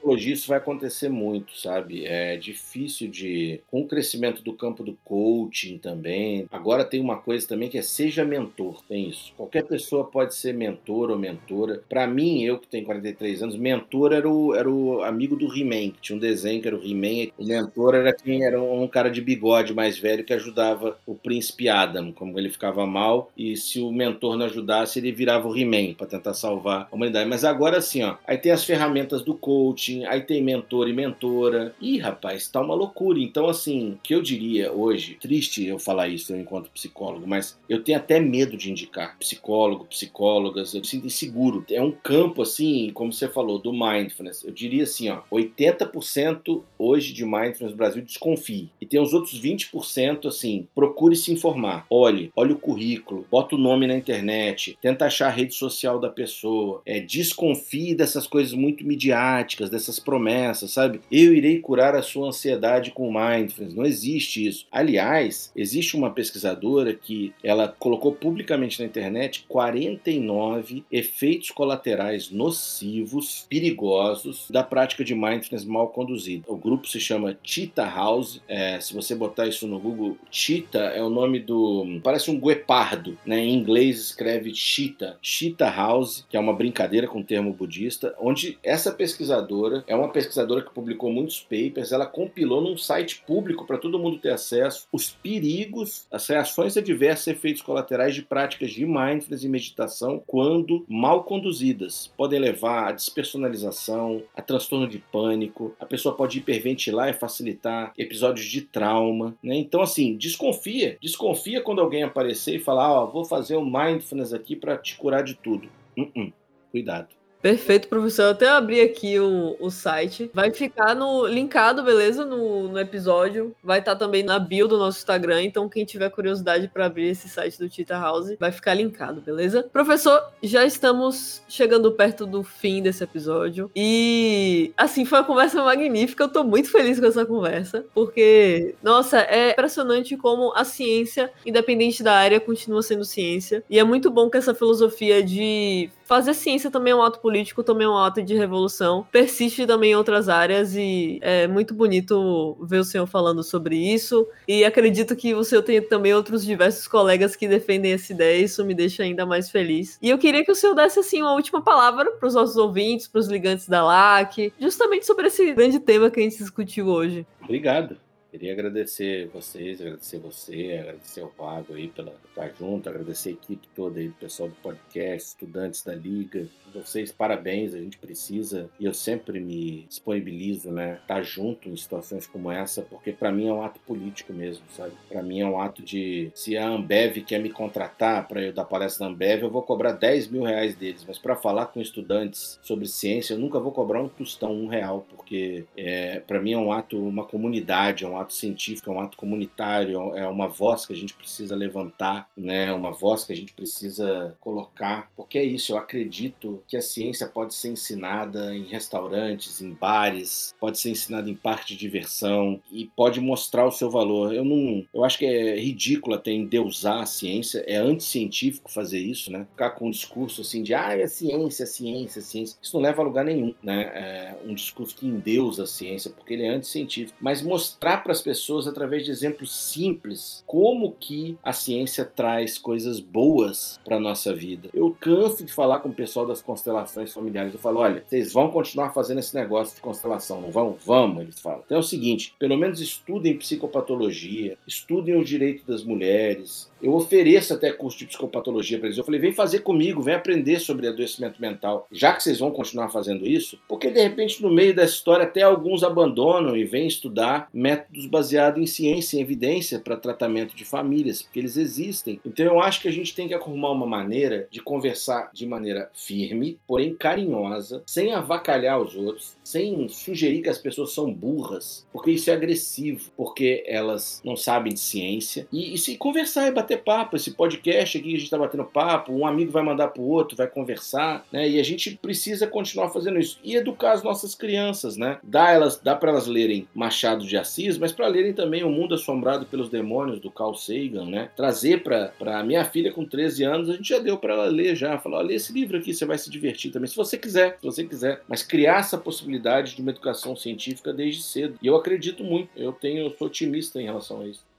Psicologia 0.00 0.32
isso 0.32 0.48
vai 0.48 0.56
acontecer 0.56 1.10
muito, 1.10 1.58
sabe? 1.58 2.06
É 2.06 2.34
difícil 2.36 3.08
de. 3.08 3.60
Com 3.70 3.82
o 3.82 3.86
crescimento 3.86 4.42
do 4.42 4.54
campo 4.54 4.82
do 4.82 4.96
coaching 5.04 5.76
também. 5.76 6.46
Agora 6.50 6.86
tem 6.86 7.00
uma 7.00 7.18
coisa 7.18 7.46
também 7.46 7.68
que 7.68 7.76
é 7.76 7.82
seja 7.82 8.24
mentor. 8.24 8.82
Tem 8.88 9.10
isso. 9.10 9.32
Qualquer 9.36 9.64
pessoa 9.64 10.04
pode 10.04 10.34
ser 10.34 10.54
mentor 10.54 11.10
ou 11.10 11.18
mentora. 11.18 11.82
Para 11.86 12.06
mim, 12.06 12.42
eu 12.42 12.58
que 12.58 12.66
tenho 12.66 12.86
43 12.86 13.42
anos, 13.42 13.56
mentor 13.56 14.12
era 14.12 14.28
o, 14.28 14.54
era 14.54 14.70
o 14.70 15.02
amigo 15.02 15.36
do 15.36 15.54
He-Man, 15.54 15.90
que 15.90 16.00
tinha 16.00 16.16
um 16.16 16.20
desenho 16.20 16.62
que 16.62 16.68
era 16.68 16.76
o 16.76 16.82
He-Man. 16.82 17.30
O 17.36 17.44
mentor 17.44 17.94
era 17.94 18.12
quem 18.14 18.42
era 18.44 18.60
um 18.60 18.88
cara 18.88 19.10
de 19.10 19.20
bigode 19.20 19.74
mais 19.74 19.98
velho 19.98 20.24
que 20.24 20.32
ajudava 20.32 20.98
o 21.06 21.14
príncipe 21.14 21.68
Adam, 21.68 22.10
como 22.12 22.38
ele 22.38 22.48
ficava 22.48 22.86
mal, 22.86 23.30
e 23.36 23.56
se 23.56 23.80
o 23.80 23.92
mentor 23.92 24.36
não 24.36 24.46
ajudasse, 24.46 24.98
ele 24.98 25.12
virava 25.12 25.46
o 25.46 25.56
He-Man 25.56 25.94
para 25.94 26.06
tentar 26.06 26.32
salvar 26.32 26.88
a 26.90 26.94
humanidade. 26.94 27.28
Mas 27.28 27.44
agora 27.44 27.78
assim, 27.78 28.02
ó, 28.02 28.16
aí 28.26 28.38
tem 28.38 28.52
as 28.52 28.64
ferramentas 28.64 29.22
do 29.22 29.34
coaching, 29.34 29.89
aí 30.06 30.20
tem 30.22 30.42
mentor 30.42 30.88
e 30.88 30.92
mentora. 30.92 31.74
Ih, 31.80 31.98
rapaz, 31.98 32.48
tá 32.48 32.60
uma 32.60 32.74
loucura. 32.74 33.18
Então, 33.18 33.48
assim, 33.48 33.98
que 34.02 34.14
eu 34.14 34.22
diria 34.22 34.72
hoje, 34.72 35.16
triste 35.20 35.64
eu 35.64 35.78
falar 35.78 36.08
isso 36.08 36.34
enquanto 36.34 36.70
psicólogo, 36.70 37.26
mas 37.26 37.58
eu 37.68 37.82
tenho 37.82 37.98
até 37.98 38.20
medo 38.20 38.56
de 38.56 38.70
indicar 38.70 39.16
psicólogo, 39.18 39.84
psicólogas, 39.86 40.74
eu 40.74 40.84
sinto 40.84 41.06
inseguro. 41.06 41.64
É 41.70 41.80
um 41.80 41.92
campo 41.92 42.42
assim, 42.42 42.90
como 42.94 43.12
você 43.12 43.28
falou, 43.28 43.58
do 43.58 43.72
mindfulness, 43.72 44.44
eu 44.44 44.52
diria 44.52 44.84
assim, 44.84 45.08
ó, 45.08 45.22
80% 45.30 46.62
hoje 46.78 47.12
de 47.12 47.24
mindfulness 47.24 47.72
no 47.72 47.76
Brasil 47.76 48.02
desconfie. 48.02 48.70
E 48.80 48.86
tem 48.86 49.00
os 49.00 49.12
outros 49.12 49.40
20% 49.40 50.26
assim, 50.26 50.66
procure 50.74 51.16
se 51.16 51.32
informar. 51.32 51.86
Olhe, 51.90 52.30
olhe 52.34 52.52
o 52.52 52.58
currículo, 52.58 53.26
bota 53.30 53.54
o 53.54 53.58
nome 53.58 53.86
na 53.86 53.96
internet, 53.96 54.76
tenta 54.80 55.06
achar 55.06 55.28
a 55.28 55.30
rede 55.30 55.54
social 55.54 55.98
da 55.98 56.08
pessoa, 56.08 56.82
é, 56.84 57.00
desconfie 57.00 57.94
dessas 57.94 58.26
coisas 58.26 58.52
muito 58.52 58.84
midiáticas, 58.84 59.70
dessas 59.80 59.98
promessas, 59.98 60.72
sabe? 60.72 61.00
Eu 61.10 61.34
irei 61.34 61.58
curar 61.58 61.94
a 61.94 62.02
sua 62.02 62.28
ansiedade 62.28 62.90
com 62.90 63.12
mindfulness. 63.12 63.74
Não 63.74 63.84
existe 63.84 64.46
isso. 64.46 64.66
Aliás, 64.70 65.50
existe 65.56 65.96
uma 65.96 66.10
pesquisadora 66.10 66.94
que 66.94 67.32
ela 67.42 67.74
colocou 67.78 68.12
publicamente 68.12 68.80
na 68.80 68.86
internet 68.86 69.44
49 69.48 70.84
efeitos 70.90 71.50
colaterais 71.50 72.30
nocivos 72.30 73.46
perigosos 73.48 74.46
da 74.50 74.62
prática 74.62 75.04
de 75.04 75.14
mindfulness 75.14 75.64
mal 75.64 75.88
conduzida. 75.88 76.44
O 76.46 76.56
grupo 76.56 76.86
se 76.86 77.00
chama 77.00 77.38
Cheetah 77.42 77.88
House. 77.88 78.42
É, 78.46 78.80
se 78.80 78.94
você 78.94 79.14
botar 79.14 79.46
isso 79.46 79.66
no 79.66 79.78
Google, 79.78 80.18
Cheetah 80.30 80.92
é 80.94 81.02
o 81.02 81.08
nome 81.08 81.40
do. 81.40 82.00
parece 82.02 82.30
um 82.30 82.38
guepardo, 82.38 83.18
né? 83.24 83.40
Em 83.40 83.54
inglês 83.54 84.00
escreve 84.00 84.54
Cheetah. 84.54 85.16
Cheetah 85.22 85.70
House, 85.70 86.26
que 86.28 86.36
é 86.36 86.40
uma 86.40 86.52
brincadeira 86.52 87.06
com 87.06 87.20
o 87.20 87.24
termo 87.24 87.52
budista, 87.52 88.14
onde 88.20 88.58
essa 88.62 88.92
pesquisadora 88.92 89.69
é 89.86 89.94
uma 89.94 90.08
pesquisadora 90.08 90.62
que 90.62 90.72
publicou 90.72 91.12
muitos 91.12 91.40
papers. 91.40 91.92
Ela 91.92 92.06
compilou 92.06 92.60
num 92.60 92.76
site 92.76 93.22
público 93.26 93.66
para 93.66 93.78
todo 93.78 93.98
mundo 93.98 94.18
ter 94.18 94.30
acesso 94.30 94.86
os 94.92 95.10
perigos, 95.10 96.06
as 96.10 96.26
reações 96.26 96.76
adversas 96.76 97.26
e 97.26 97.30
efeitos 97.30 97.62
colaterais 97.62 98.14
de 98.14 98.22
práticas 98.22 98.70
de 98.70 98.84
mindfulness 98.84 99.44
e 99.44 99.48
meditação 99.48 100.22
quando 100.26 100.84
mal 100.88 101.24
conduzidas. 101.24 102.12
Podem 102.16 102.40
levar 102.40 102.88
a 102.88 102.92
despersonalização, 102.92 104.22
a 104.36 104.42
transtorno 104.42 104.88
de 104.88 104.98
pânico, 104.98 105.74
a 105.78 105.86
pessoa 105.86 106.14
pode 106.14 106.38
hiperventilar 106.38 107.08
e 107.08 107.14
facilitar 107.14 107.92
episódios 107.96 108.46
de 108.46 108.62
trauma, 108.62 109.36
né? 109.42 109.56
Então 109.56 109.80
assim, 109.80 110.16
desconfia, 110.16 110.98
desconfia 111.00 111.60
quando 111.60 111.80
alguém 111.80 112.02
aparecer 112.02 112.56
e 112.56 112.60
falar, 112.60 112.92
ó, 112.92 113.04
oh, 113.04 113.10
vou 113.10 113.24
fazer 113.24 113.56
o 113.56 113.60
um 113.60 113.70
mindfulness 113.70 114.32
aqui 114.32 114.56
para 114.56 114.76
te 114.76 114.96
curar 114.96 115.22
de 115.22 115.34
tudo. 115.34 115.68
Uh 115.96 116.02
-uh. 116.02 116.32
Cuidado. 116.70 117.19
Perfeito, 117.42 117.88
professor. 117.88 118.24
Eu 118.24 118.30
até 118.30 118.48
abri 118.48 118.80
aqui 118.80 119.18
o, 119.18 119.56
o 119.58 119.70
site. 119.70 120.30
Vai 120.34 120.52
ficar 120.52 120.94
no 120.94 121.26
linkado, 121.26 121.82
beleza? 121.82 122.24
No, 122.24 122.68
no 122.68 122.78
episódio. 122.78 123.54
Vai 123.62 123.78
estar 123.78 123.92
tá 123.92 123.98
também 123.98 124.22
na 124.22 124.38
bio 124.38 124.68
do 124.68 124.76
nosso 124.76 124.98
Instagram. 124.98 125.42
Então, 125.42 125.68
quem 125.68 125.84
tiver 125.84 126.10
curiosidade 126.10 126.68
para 126.68 126.86
abrir 126.86 127.08
esse 127.08 127.28
site 127.28 127.58
do 127.58 127.68
Tita 127.68 127.98
House, 127.98 128.36
vai 128.38 128.52
ficar 128.52 128.74
linkado, 128.74 129.22
beleza? 129.22 129.62
Professor, 129.72 130.22
já 130.42 130.64
estamos 130.64 131.42
chegando 131.48 131.92
perto 131.92 132.26
do 132.26 132.42
fim 132.42 132.82
desse 132.82 133.02
episódio. 133.02 133.70
E, 133.74 134.72
assim, 134.76 135.06
foi 135.06 135.20
uma 135.20 135.24
conversa 135.24 135.62
magnífica. 135.62 136.24
Eu 136.24 136.28
tô 136.28 136.44
muito 136.44 136.70
feliz 136.70 137.00
com 137.00 137.06
essa 137.06 137.24
conversa. 137.24 137.86
Porque, 137.94 138.74
nossa, 138.82 139.18
é 139.18 139.52
impressionante 139.52 140.16
como 140.16 140.52
a 140.54 140.64
ciência, 140.64 141.32
independente 141.46 142.02
da 142.02 142.12
área, 142.12 142.38
continua 142.38 142.82
sendo 142.82 143.04
ciência. 143.04 143.64
E 143.70 143.78
é 143.78 143.84
muito 143.84 144.10
bom 144.10 144.28
que 144.28 144.36
essa 144.36 144.54
filosofia 144.54 145.22
de 145.22 145.90
fazer 146.10 146.34
ciência 146.34 146.72
também 146.72 146.92
é 146.92 146.96
um 146.96 147.02
ato 147.04 147.20
político, 147.20 147.29
também 147.62 147.86
é 147.86 147.90
um 147.90 147.96
ato 147.96 148.22
de 148.22 148.34
revolução. 148.34 149.06
Persiste 149.10 149.66
também 149.66 149.92
em 149.92 149.96
outras 149.96 150.28
áreas 150.28 150.74
e 150.74 151.18
é 151.22 151.46
muito 151.46 151.74
bonito 151.74 152.56
ver 152.62 152.78
o 152.78 152.84
senhor 152.84 153.06
falando 153.06 153.42
sobre 153.42 153.76
isso. 153.76 154.26
E 154.46 154.64
acredito 154.64 155.16
que 155.16 155.34
senhor 155.44 155.62
tenha 155.62 155.82
também 155.82 156.14
outros 156.14 156.44
diversos 156.44 156.86
colegas 156.86 157.36
que 157.36 157.48
defendem 157.48 157.92
essa 157.92 158.12
ideia. 158.12 158.42
Isso 158.42 158.64
me 158.64 158.74
deixa 158.74 159.02
ainda 159.02 159.26
mais 159.26 159.50
feliz. 159.50 159.98
E 160.02 160.10
eu 160.10 160.18
queria 160.18 160.44
que 160.44 160.52
o 160.52 160.54
senhor 160.54 160.74
desse 160.74 161.00
assim 161.00 161.20
uma 161.22 161.34
última 161.34 161.60
palavra 161.62 162.10
para 162.12 162.26
os 162.26 162.34
nossos 162.34 162.56
ouvintes, 162.56 163.06
para 163.06 163.20
os 163.20 163.28
ligantes 163.28 163.68
da 163.68 163.84
LAC, 163.84 164.52
justamente 164.58 165.06
sobre 165.06 165.26
esse 165.26 165.52
grande 165.52 165.78
tema 165.78 166.10
que 166.10 166.20
a 166.20 166.22
gente 166.22 166.38
discutiu 166.38 166.86
hoje. 166.86 167.26
Obrigado. 167.42 167.96
Queria 168.30 168.52
agradecer 168.52 169.28
vocês, 169.28 169.80
agradecer 169.80 170.18
você, 170.18 170.78
agradecer 170.80 171.20
o 171.20 171.32
Vago 171.36 171.74
aí 171.74 171.88
pela 171.88 172.14
estar 172.28 172.48
junto, 172.56 172.88
agradecer 172.88 173.30
a 173.30 173.32
equipe 173.32 173.66
toda 173.74 173.98
aí, 173.98 174.08
o 174.08 174.12
pessoal 174.12 174.48
do 174.48 174.54
podcast, 174.56 175.30
estudantes 175.30 175.82
da 175.82 175.94
Liga, 175.94 176.48
vocês, 176.72 177.10
parabéns, 177.10 177.74
a 177.74 177.78
gente 177.78 177.98
precisa, 177.98 178.70
e 178.78 178.84
eu 178.84 178.94
sempre 178.94 179.40
me 179.40 179.84
disponibilizo, 179.88 180.70
né, 180.70 180.98
estar 181.02 181.22
junto 181.22 181.68
em 181.68 181.76
situações 181.76 182.26
como 182.26 182.50
essa, 182.50 182.82
porque 182.82 183.12
para 183.12 183.32
mim 183.32 183.48
é 183.48 183.52
um 183.52 183.62
ato 183.62 183.80
político 183.80 184.32
mesmo, 184.32 184.64
sabe? 184.70 184.92
Para 185.08 185.22
mim 185.22 185.40
é 185.40 185.46
um 185.46 185.60
ato 185.60 185.82
de, 185.82 186.30
se 186.34 186.56
a 186.56 186.68
Ambev 186.68 187.22
quer 187.22 187.40
me 187.40 187.50
contratar 187.50 188.28
para 188.28 188.40
eu 188.40 188.52
dar 188.52 188.64
palestra 188.64 189.06
na 189.06 189.12
Ambev, 189.12 189.42
eu 189.42 189.50
vou 189.50 189.62
cobrar 189.62 189.92
10 189.92 190.28
mil 190.28 190.44
reais 190.44 190.76
deles, 190.76 191.04
mas 191.06 191.18
para 191.18 191.34
falar 191.34 191.66
com 191.66 191.80
estudantes 191.80 192.60
sobre 192.62 192.86
ciência, 192.86 193.34
eu 193.34 193.38
nunca 193.38 193.58
vou 193.58 193.72
cobrar 193.72 194.00
um 194.00 194.08
tostão, 194.08 194.52
um 194.52 194.68
real, 194.68 195.04
porque 195.10 195.64
é, 195.76 196.20
para 196.20 196.40
mim 196.40 196.52
é 196.52 196.58
um 196.58 196.72
ato, 196.72 196.96
uma 196.96 197.24
comunidade, 197.24 198.04
é 198.04 198.08
um 198.08 198.19
ato 198.20 198.32
científico, 198.32 198.90
é 198.90 198.94
um 198.94 199.00
ato 199.00 199.16
comunitário, 199.16 200.14
é 200.14 200.26
uma 200.26 200.48
voz 200.48 200.86
que 200.86 200.92
a 200.92 200.96
gente 200.96 201.14
precisa 201.14 201.54
levantar, 201.54 202.28
né? 202.36 202.72
Uma 202.72 202.92
voz 202.92 203.24
que 203.24 203.32
a 203.32 203.36
gente 203.36 203.52
precisa 203.52 204.36
colocar, 204.40 205.10
porque 205.16 205.38
é 205.38 205.44
isso. 205.44 205.72
Eu 205.72 205.78
acredito 205.78 206.62
que 206.66 206.76
a 206.76 206.82
ciência 206.82 207.26
pode 207.26 207.54
ser 207.54 207.68
ensinada 207.68 208.54
em 208.54 208.64
restaurantes, 208.64 209.60
em 209.60 209.72
bares, 209.72 210.54
pode 210.60 210.78
ser 210.78 210.90
ensinada 210.90 211.28
em 211.28 211.34
parte 211.34 211.74
de 211.74 211.80
diversão 211.80 212.60
e 212.70 212.86
pode 212.96 213.20
mostrar 213.20 213.66
o 213.66 213.72
seu 213.72 213.90
valor. 213.90 214.34
Eu 214.34 214.44
não, 214.44 214.84
eu 214.92 215.04
acho 215.04 215.18
que 215.18 215.26
é 215.26 215.58
ridículo 215.58 216.16
até 216.16 216.30
endeusar 216.30 217.02
a 217.02 217.06
ciência, 217.06 217.64
é 217.66 217.76
anticientífico 217.76 218.70
fazer 218.70 218.98
isso, 218.98 219.30
né? 219.30 219.46
Ficar 219.50 219.70
com 219.70 219.88
um 219.88 219.90
discurso 219.90 220.40
assim 220.42 220.62
de 220.62 220.74
ah, 220.74 220.96
é 220.96 221.06
ciência, 221.06 221.66
ciência, 221.66 222.20
ciência. 222.20 222.58
Isso 222.60 222.76
não 222.76 222.82
leva 222.82 223.02
a 223.02 223.04
lugar 223.04 223.24
nenhum, 223.24 223.54
né? 223.62 223.82
É 223.94 224.36
um 224.44 224.54
discurso 224.54 224.94
que 224.94 225.06
endeusa 225.06 225.64
a 225.64 225.66
ciência, 225.66 226.10
porque 226.10 226.34
ele 226.34 226.44
é 226.44 226.50
anticientífico. 226.50 227.18
Mas 227.20 227.42
mostrar 227.42 227.98
para 227.98 228.09
as 228.10 228.22
pessoas, 228.22 228.66
através 228.66 229.04
de 229.04 229.10
exemplos 229.10 229.54
simples, 229.54 230.42
como 230.46 230.92
que 230.98 231.38
a 231.42 231.52
ciência 231.52 232.04
traz 232.04 232.58
coisas 232.58 233.00
boas 233.00 233.78
para 233.84 234.00
nossa 234.00 234.34
vida. 234.34 234.68
Eu 234.72 234.96
canso 235.00 235.44
de 235.44 235.52
falar 235.52 235.80
com 235.80 235.88
o 235.88 235.94
pessoal 235.94 236.26
das 236.26 236.42
constelações 236.42 237.12
familiares. 237.12 237.52
Eu 237.52 237.60
falo, 237.60 237.80
olha, 237.80 238.04
vocês 238.06 238.32
vão 238.32 238.50
continuar 238.50 238.92
fazendo 238.92 239.18
esse 239.18 239.34
negócio 239.34 239.74
de 239.74 239.80
constelação, 239.80 240.40
não 240.40 240.50
vão? 240.50 240.76
Vamos, 240.84 241.22
eles 241.22 241.40
falam. 241.40 241.62
Então 241.64 241.76
é 241.76 241.80
o 241.80 241.84
seguinte, 241.84 242.34
pelo 242.38 242.56
menos 242.56 242.80
estudem 242.80 243.36
psicopatologia, 243.36 244.56
estudem 244.66 245.16
o 245.16 245.24
direito 245.24 245.66
das 245.66 245.82
mulheres, 245.84 246.69
eu 246.82 246.92
ofereço 246.94 247.54
até 247.54 247.72
curso 247.72 247.98
de 247.98 248.06
psicopatologia 248.06 248.78
para 248.78 248.86
eles. 248.88 248.98
Eu 248.98 249.04
falei, 249.04 249.20
vem 249.20 249.32
fazer 249.32 249.60
comigo, 249.60 250.02
vem 250.02 250.14
aprender 250.14 250.60
sobre 250.60 250.88
adoecimento 250.88 251.40
mental. 251.40 251.86
Já 251.90 252.12
que 252.12 252.22
vocês 252.22 252.38
vão 252.38 252.50
continuar 252.50 252.90
fazendo 252.90 253.26
isso, 253.26 253.58
porque 253.68 253.90
de 253.90 254.02
repente 254.02 254.42
no 254.42 254.50
meio 254.50 254.74
dessa 254.74 254.94
história 254.94 255.24
até 255.24 255.42
alguns 255.42 255.82
abandonam 255.82 256.56
e 256.56 256.64
vêm 256.64 256.86
estudar 256.86 257.48
métodos 257.52 258.06
baseados 258.06 258.60
em 258.60 258.66
ciência 258.66 259.16
e 259.16 259.20
evidência 259.20 259.78
para 259.78 259.96
tratamento 259.96 260.54
de 260.54 260.64
famílias, 260.64 261.22
porque 261.22 261.38
eles 261.38 261.56
existem. 261.56 262.20
Então 262.24 262.44
eu 262.44 262.60
acho 262.60 262.80
que 262.80 262.88
a 262.88 262.92
gente 262.92 263.14
tem 263.14 263.28
que 263.28 263.34
arrumar 263.34 263.70
uma 263.70 263.86
maneira 263.86 264.48
de 264.50 264.60
conversar 264.60 265.30
de 265.32 265.46
maneira 265.46 265.90
firme, 265.94 266.58
porém 266.66 266.94
carinhosa, 266.94 267.82
sem 267.86 268.12
avacalhar 268.12 268.80
os 268.80 268.94
outros, 268.94 269.36
sem 269.44 269.88
sugerir 269.88 270.42
que 270.42 270.48
as 270.48 270.58
pessoas 270.58 270.92
são 270.92 271.12
burras, 271.12 271.86
porque 271.92 272.10
isso 272.10 272.30
é 272.30 272.34
agressivo, 272.34 273.10
porque 273.16 273.64
elas 273.66 274.20
não 274.24 274.36
sabem 274.36 274.72
de 274.72 274.80
ciência. 274.80 275.46
E, 275.52 275.74
e 275.74 275.78
se 275.78 275.96
conversar 275.96 276.48
e 276.48 276.52
bater 276.52 276.69
bater 276.70 276.82
papo. 276.82 277.16
Esse 277.16 277.32
podcast 277.32 277.98
aqui 277.98 278.08
a 278.08 278.12
gente 278.12 278.24
está 278.24 278.38
batendo 278.38 278.64
papo, 278.64 279.12
um 279.12 279.26
amigo 279.26 279.50
vai 279.50 279.62
mandar 279.62 279.88
para 279.88 280.02
o 280.02 280.08
outro, 280.08 280.36
vai 280.36 280.46
conversar, 280.46 281.24
né? 281.32 281.48
E 281.48 281.58
a 281.58 281.62
gente 281.62 281.96
precisa 281.96 282.46
continuar 282.46 282.90
fazendo 282.90 283.18
isso 283.18 283.38
e 283.42 283.56
educar 283.56 283.92
as 283.92 284.02
nossas 284.02 284.34
crianças, 284.34 284.96
né? 284.96 285.18
Dá 285.22 285.50
elas, 285.50 285.80
dá 285.82 285.96
para 285.96 286.10
elas 286.10 286.26
lerem 286.26 286.68
Machado 286.74 287.26
de 287.26 287.36
Assis, 287.36 287.76
mas 287.78 287.92
para 287.92 288.06
lerem 288.06 288.32
também 288.32 288.62
O 288.62 288.70
Mundo 288.70 288.94
Assombrado 288.94 289.46
pelos 289.46 289.68
Demônios 289.68 290.20
do 290.20 290.30
Carl 290.30 290.54
Sagan, 290.54 291.06
né? 291.06 291.30
Trazer 291.36 291.82
para 291.82 292.44
minha 292.44 292.64
filha 292.64 292.92
com 292.92 293.04
13 293.04 293.44
anos, 293.44 293.68
a 293.68 293.74
gente 293.74 293.88
já 293.88 293.98
deu 293.98 294.18
para 294.18 294.34
ela 294.34 294.46
ler 294.46 294.76
já, 294.76 294.98
falou, 294.98 295.20
lê 295.20 295.34
esse 295.34 295.52
livro 295.52 295.76
aqui, 295.76 295.92
você 295.92 296.04
vai 296.04 296.18
se 296.18 296.30
divertir 296.30 296.70
também, 296.70 296.88
se 296.88 296.96
você 296.96 297.16
quiser, 297.16 297.56
se 297.60 297.64
você 297.64 297.84
quiser, 297.84 298.22
mas 298.28 298.42
criar 298.42 298.80
essa 298.80 298.98
possibilidade 298.98 299.74
de 299.74 299.82
uma 299.82 299.90
educação 299.90 300.36
científica 300.36 300.92
desde 300.92 301.22
cedo. 301.22 301.58
E 301.60 301.66
eu 301.66 301.76
acredito 301.76 302.22
muito, 302.22 302.50
eu 302.56 302.72
tenho, 302.72 303.06
eu 303.06 303.10
sou 303.16 303.26
otimista 303.26 303.80
em 303.80 303.84
relação 303.84 304.20
a 304.20 304.26
isso. 304.26 304.49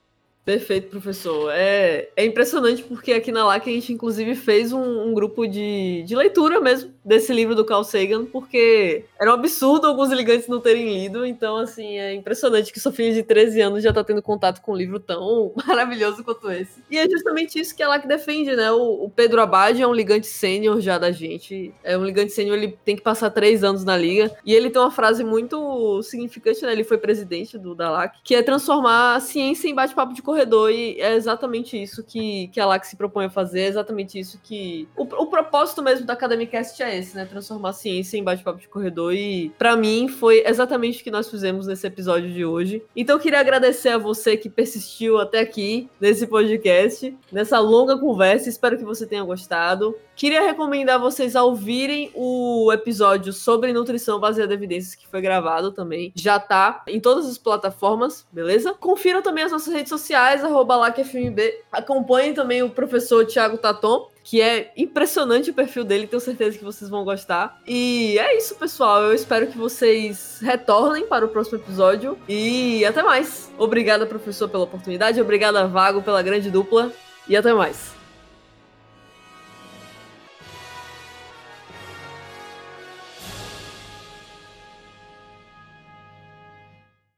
Perfeito, 0.43 0.89
professor. 0.89 1.51
É, 1.51 2.09
é 2.15 2.25
impressionante 2.25 2.83
porque 2.83 3.13
aqui 3.13 3.31
na 3.31 3.45
LAC 3.45 3.67
a 3.67 3.73
gente 3.73 3.93
inclusive 3.93 4.33
fez 4.33 4.73
um, 4.73 5.07
um, 5.07 5.13
grupo 5.13 5.45
de, 5.45 6.03
de 6.03 6.15
leitura 6.15 6.59
mesmo 6.59 6.91
desse 7.03 7.33
livro 7.33 7.55
do 7.55 7.65
Carl 7.65 7.83
Sagan, 7.83 8.25
porque 8.25 9.05
era 9.19 9.31
um 9.31 9.33
absurdo 9.33 9.87
alguns 9.87 10.11
ligantes 10.11 10.47
não 10.47 10.59
terem 10.59 10.93
lido, 10.93 11.25
então 11.25 11.57
assim, 11.57 11.97
é 11.97 12.13
impressionante 12.13 12.71
que 12.71 12.79
sua 12.79 12.91
filha 12.91 13.13
de 13.13 13.23
13 13.23 13.61
anos 13.61 13.83
já 13.83 13.91
tá 13.91 14.03
tendo 14.03 14.21
contato 14.21 14.61
com 14.61 14.73
um 14.73 14.75
livro 14.75 14.99
tão 14.99 15.51
maravilhoso 15.67 16.23
quanto 16.23 16.51
esse. 16.51 16.83
E 16.89 16.97
é 16.97 17.09
justamente 17.09 17.59
isso 17.59 17.75
que 17.75 17.83
a 17.83 17.89
LAC 17.89 18.07
defende, 18.07 18.55
né? 18.55 18.71
O, 18.71 19.05
o 19.05 19.09
Pedro 19.09 19.41
Abad 19.41 19.81
é 19.81 19.87
um 19.87 19.93
ligante 19.93 20.27
sênior 20.27 20.79
já 20.79 20.97
da 20.97 21.11
gente, 21.11 21.73
é 21.83 21.97
um 21.97 22.05
ligante 22.05 22.31
sênior, 22.33 22.57
ele 22.57 22.77
tem 22.85 22.95
que 22.95 23.01
passar 23.01 23.29
três 23.29 23.63
anos 23.63 23.83
na 23.83 23.97
liga, 23.97 24.31
e 24.45 24.53
ele 24.53 24.69
tem 24.69 24.81
uma 24.81 24.91
frase 24.91 25.23
muito 25.23 26.01
significante, 26.03 26.63
né? 26.63 26.71
Ele 26.71 26.83
foi 26.83 26.97
presidente 26.97 27.57
do 27.57 27.73
da 27.73 27.89
LAC, 27.89 28.17
que 28.23 28.35
é 28.35 28.43
transformar 28.43 29.15
a 29.15 29.19
ciência 29.19 29.67
em 29.67 29.75
bate-papo 29.75 30.13
de 30.13 30.21
corredor, 30.21 30.71
e 30.71 30.99
é 30.99 31.15
exatamente 31.15 31.81
isso 31.81 32.03
que, 32.03 32.47
que 32.49 32.59
a 32.59 32.65
LAC 32.65 32.85
se 32.85 32.95
propõe 32.95 33.25
a 33.25 33.29
fazer, 33.29 33.61
é 33.61 33.67
exatamente 33.67 34.19
isso 34.19 34.39
que. 34.43 34.87
O, 34.95 35.03
o 35.03 35.27
propósito 35.27 35.81
mesmo 35.81 36.05
da 36.05 36.13
Academicast 36.13 36.81
é 36.81 36.90
esse, 36.95 37.15
né? 37.15 37.25
Transformar 37.25 37.69
a 37.69 37.73
ciência 37.73 38.17
em 38.17 38.23
bate-papo 38.23 38.59
de 38.59 38.67
corredor, 38.67 39.13
e 39.13 39.49
para 39.57 39.75
mim 39.75 40.07
foi 40.07 40.43
exatamente 40.45 41.01
o 41.01 41.03
que 41.03 41.11
nós 41.11 41.29
fizemos 41.29 41.67
nesse 41.67 41.85
episódio 41.87 42.31
de 42.31 42.45
hoje. 42.45 42.83
Então 42.95 43.19
queria 43.19 43.39
agradecer 43.39 43.89
a 43.89 43.97
você 43.97 44.37
que 44.37 44.49
persistiu 44.49 45.19
até 45.19 45.39
aqui 45.39 45.89
nesse 45.99 46.27
podcast, 46.27 47.15
nessa 47.31 47.59
longa 47.59 47.97
conversa, 47.97 48.49
espero 48.49 48.77
que 48.77 48.83
você 48.83 49.05
tenha 49.05 49.23
gostado. 49.23 49.95
Queria 50.15 50.41
recomendar 50.43 50.99
vocês 50.99 51.35
a 51.35 51.43
ouvirem 51.43 52.11
o 52.13 52.71
episódio 52.71 53.33
sobre 53.33 53.73
nutrição 53.73 54.19
baseada 54.19 54.53
em 54.53 54.57
evidências 54.57 54.93
que 54.93 55.07
foi 55.07 55.19
gravado 55.19 55.71
também. 55.71 56.11
Já 56.15 56.39
tá 56.39 56.83
em 56.87 56.99
todas 56.99 57.25
as 57.25 57.39
plataformas, 57.39 58.27
beleza? 58.31 58.73
Confiram 58.73 59.23
também 59.23 59.45
as 59.45 59.51
nossas 59.51 59.73
redes 59.73 59.89
sociais, 59.89 60.43
arroba 60.43 60.75
LACFMB. 60.75 61.63
Acompanhem 61.71 62.35
também 62.35 62.61
o 62.61 62.69
professor 62.69 63.25
Thiago 63.25 63.57
Taton, 63.57 64.10
que 64.23 64.41
é 64.41 64.71
impressionante 64.77 65.49
o 65.49 65.53
perfil 65.53 65.83
dele, 65.83 66.07
tenho 66.07 66.19
certeza 66.19 66.57
que 66.57 66.63
vocês 66.63 66.89
vão 66.89 67.03
gostar. 67.03 67.59
E 67.67 68.17
é 68.19 68.37
isso, 68.37 68.55
pessoal. 68.55 69.03
Eu 69.03 69.13
espero 69.13 69.47
que 69.47 69.57
vocês 69.57 70.39
retornem 70.41 71.07
para 71.07 71.25
o 71.25 71.29
próximo 71.29 71.57
episódio. 71.57 72.17
E 72.27 72.85
até 72.85 73.01
mais. 73.01 73.51
Obrigada, 73.57 74.05
professor, 74.05 74.49
pela 74.49 74.63
oportunidade. 74.63 75.21
Obrigada, 75.21 75.67
Vago, 75.67 76.01
pela 76.01 76.21
grande 76.21 76.49
dupla. 76.51 76.91
E 77.27 77.35
até 77.35 77.53
mais. 77.53 78.00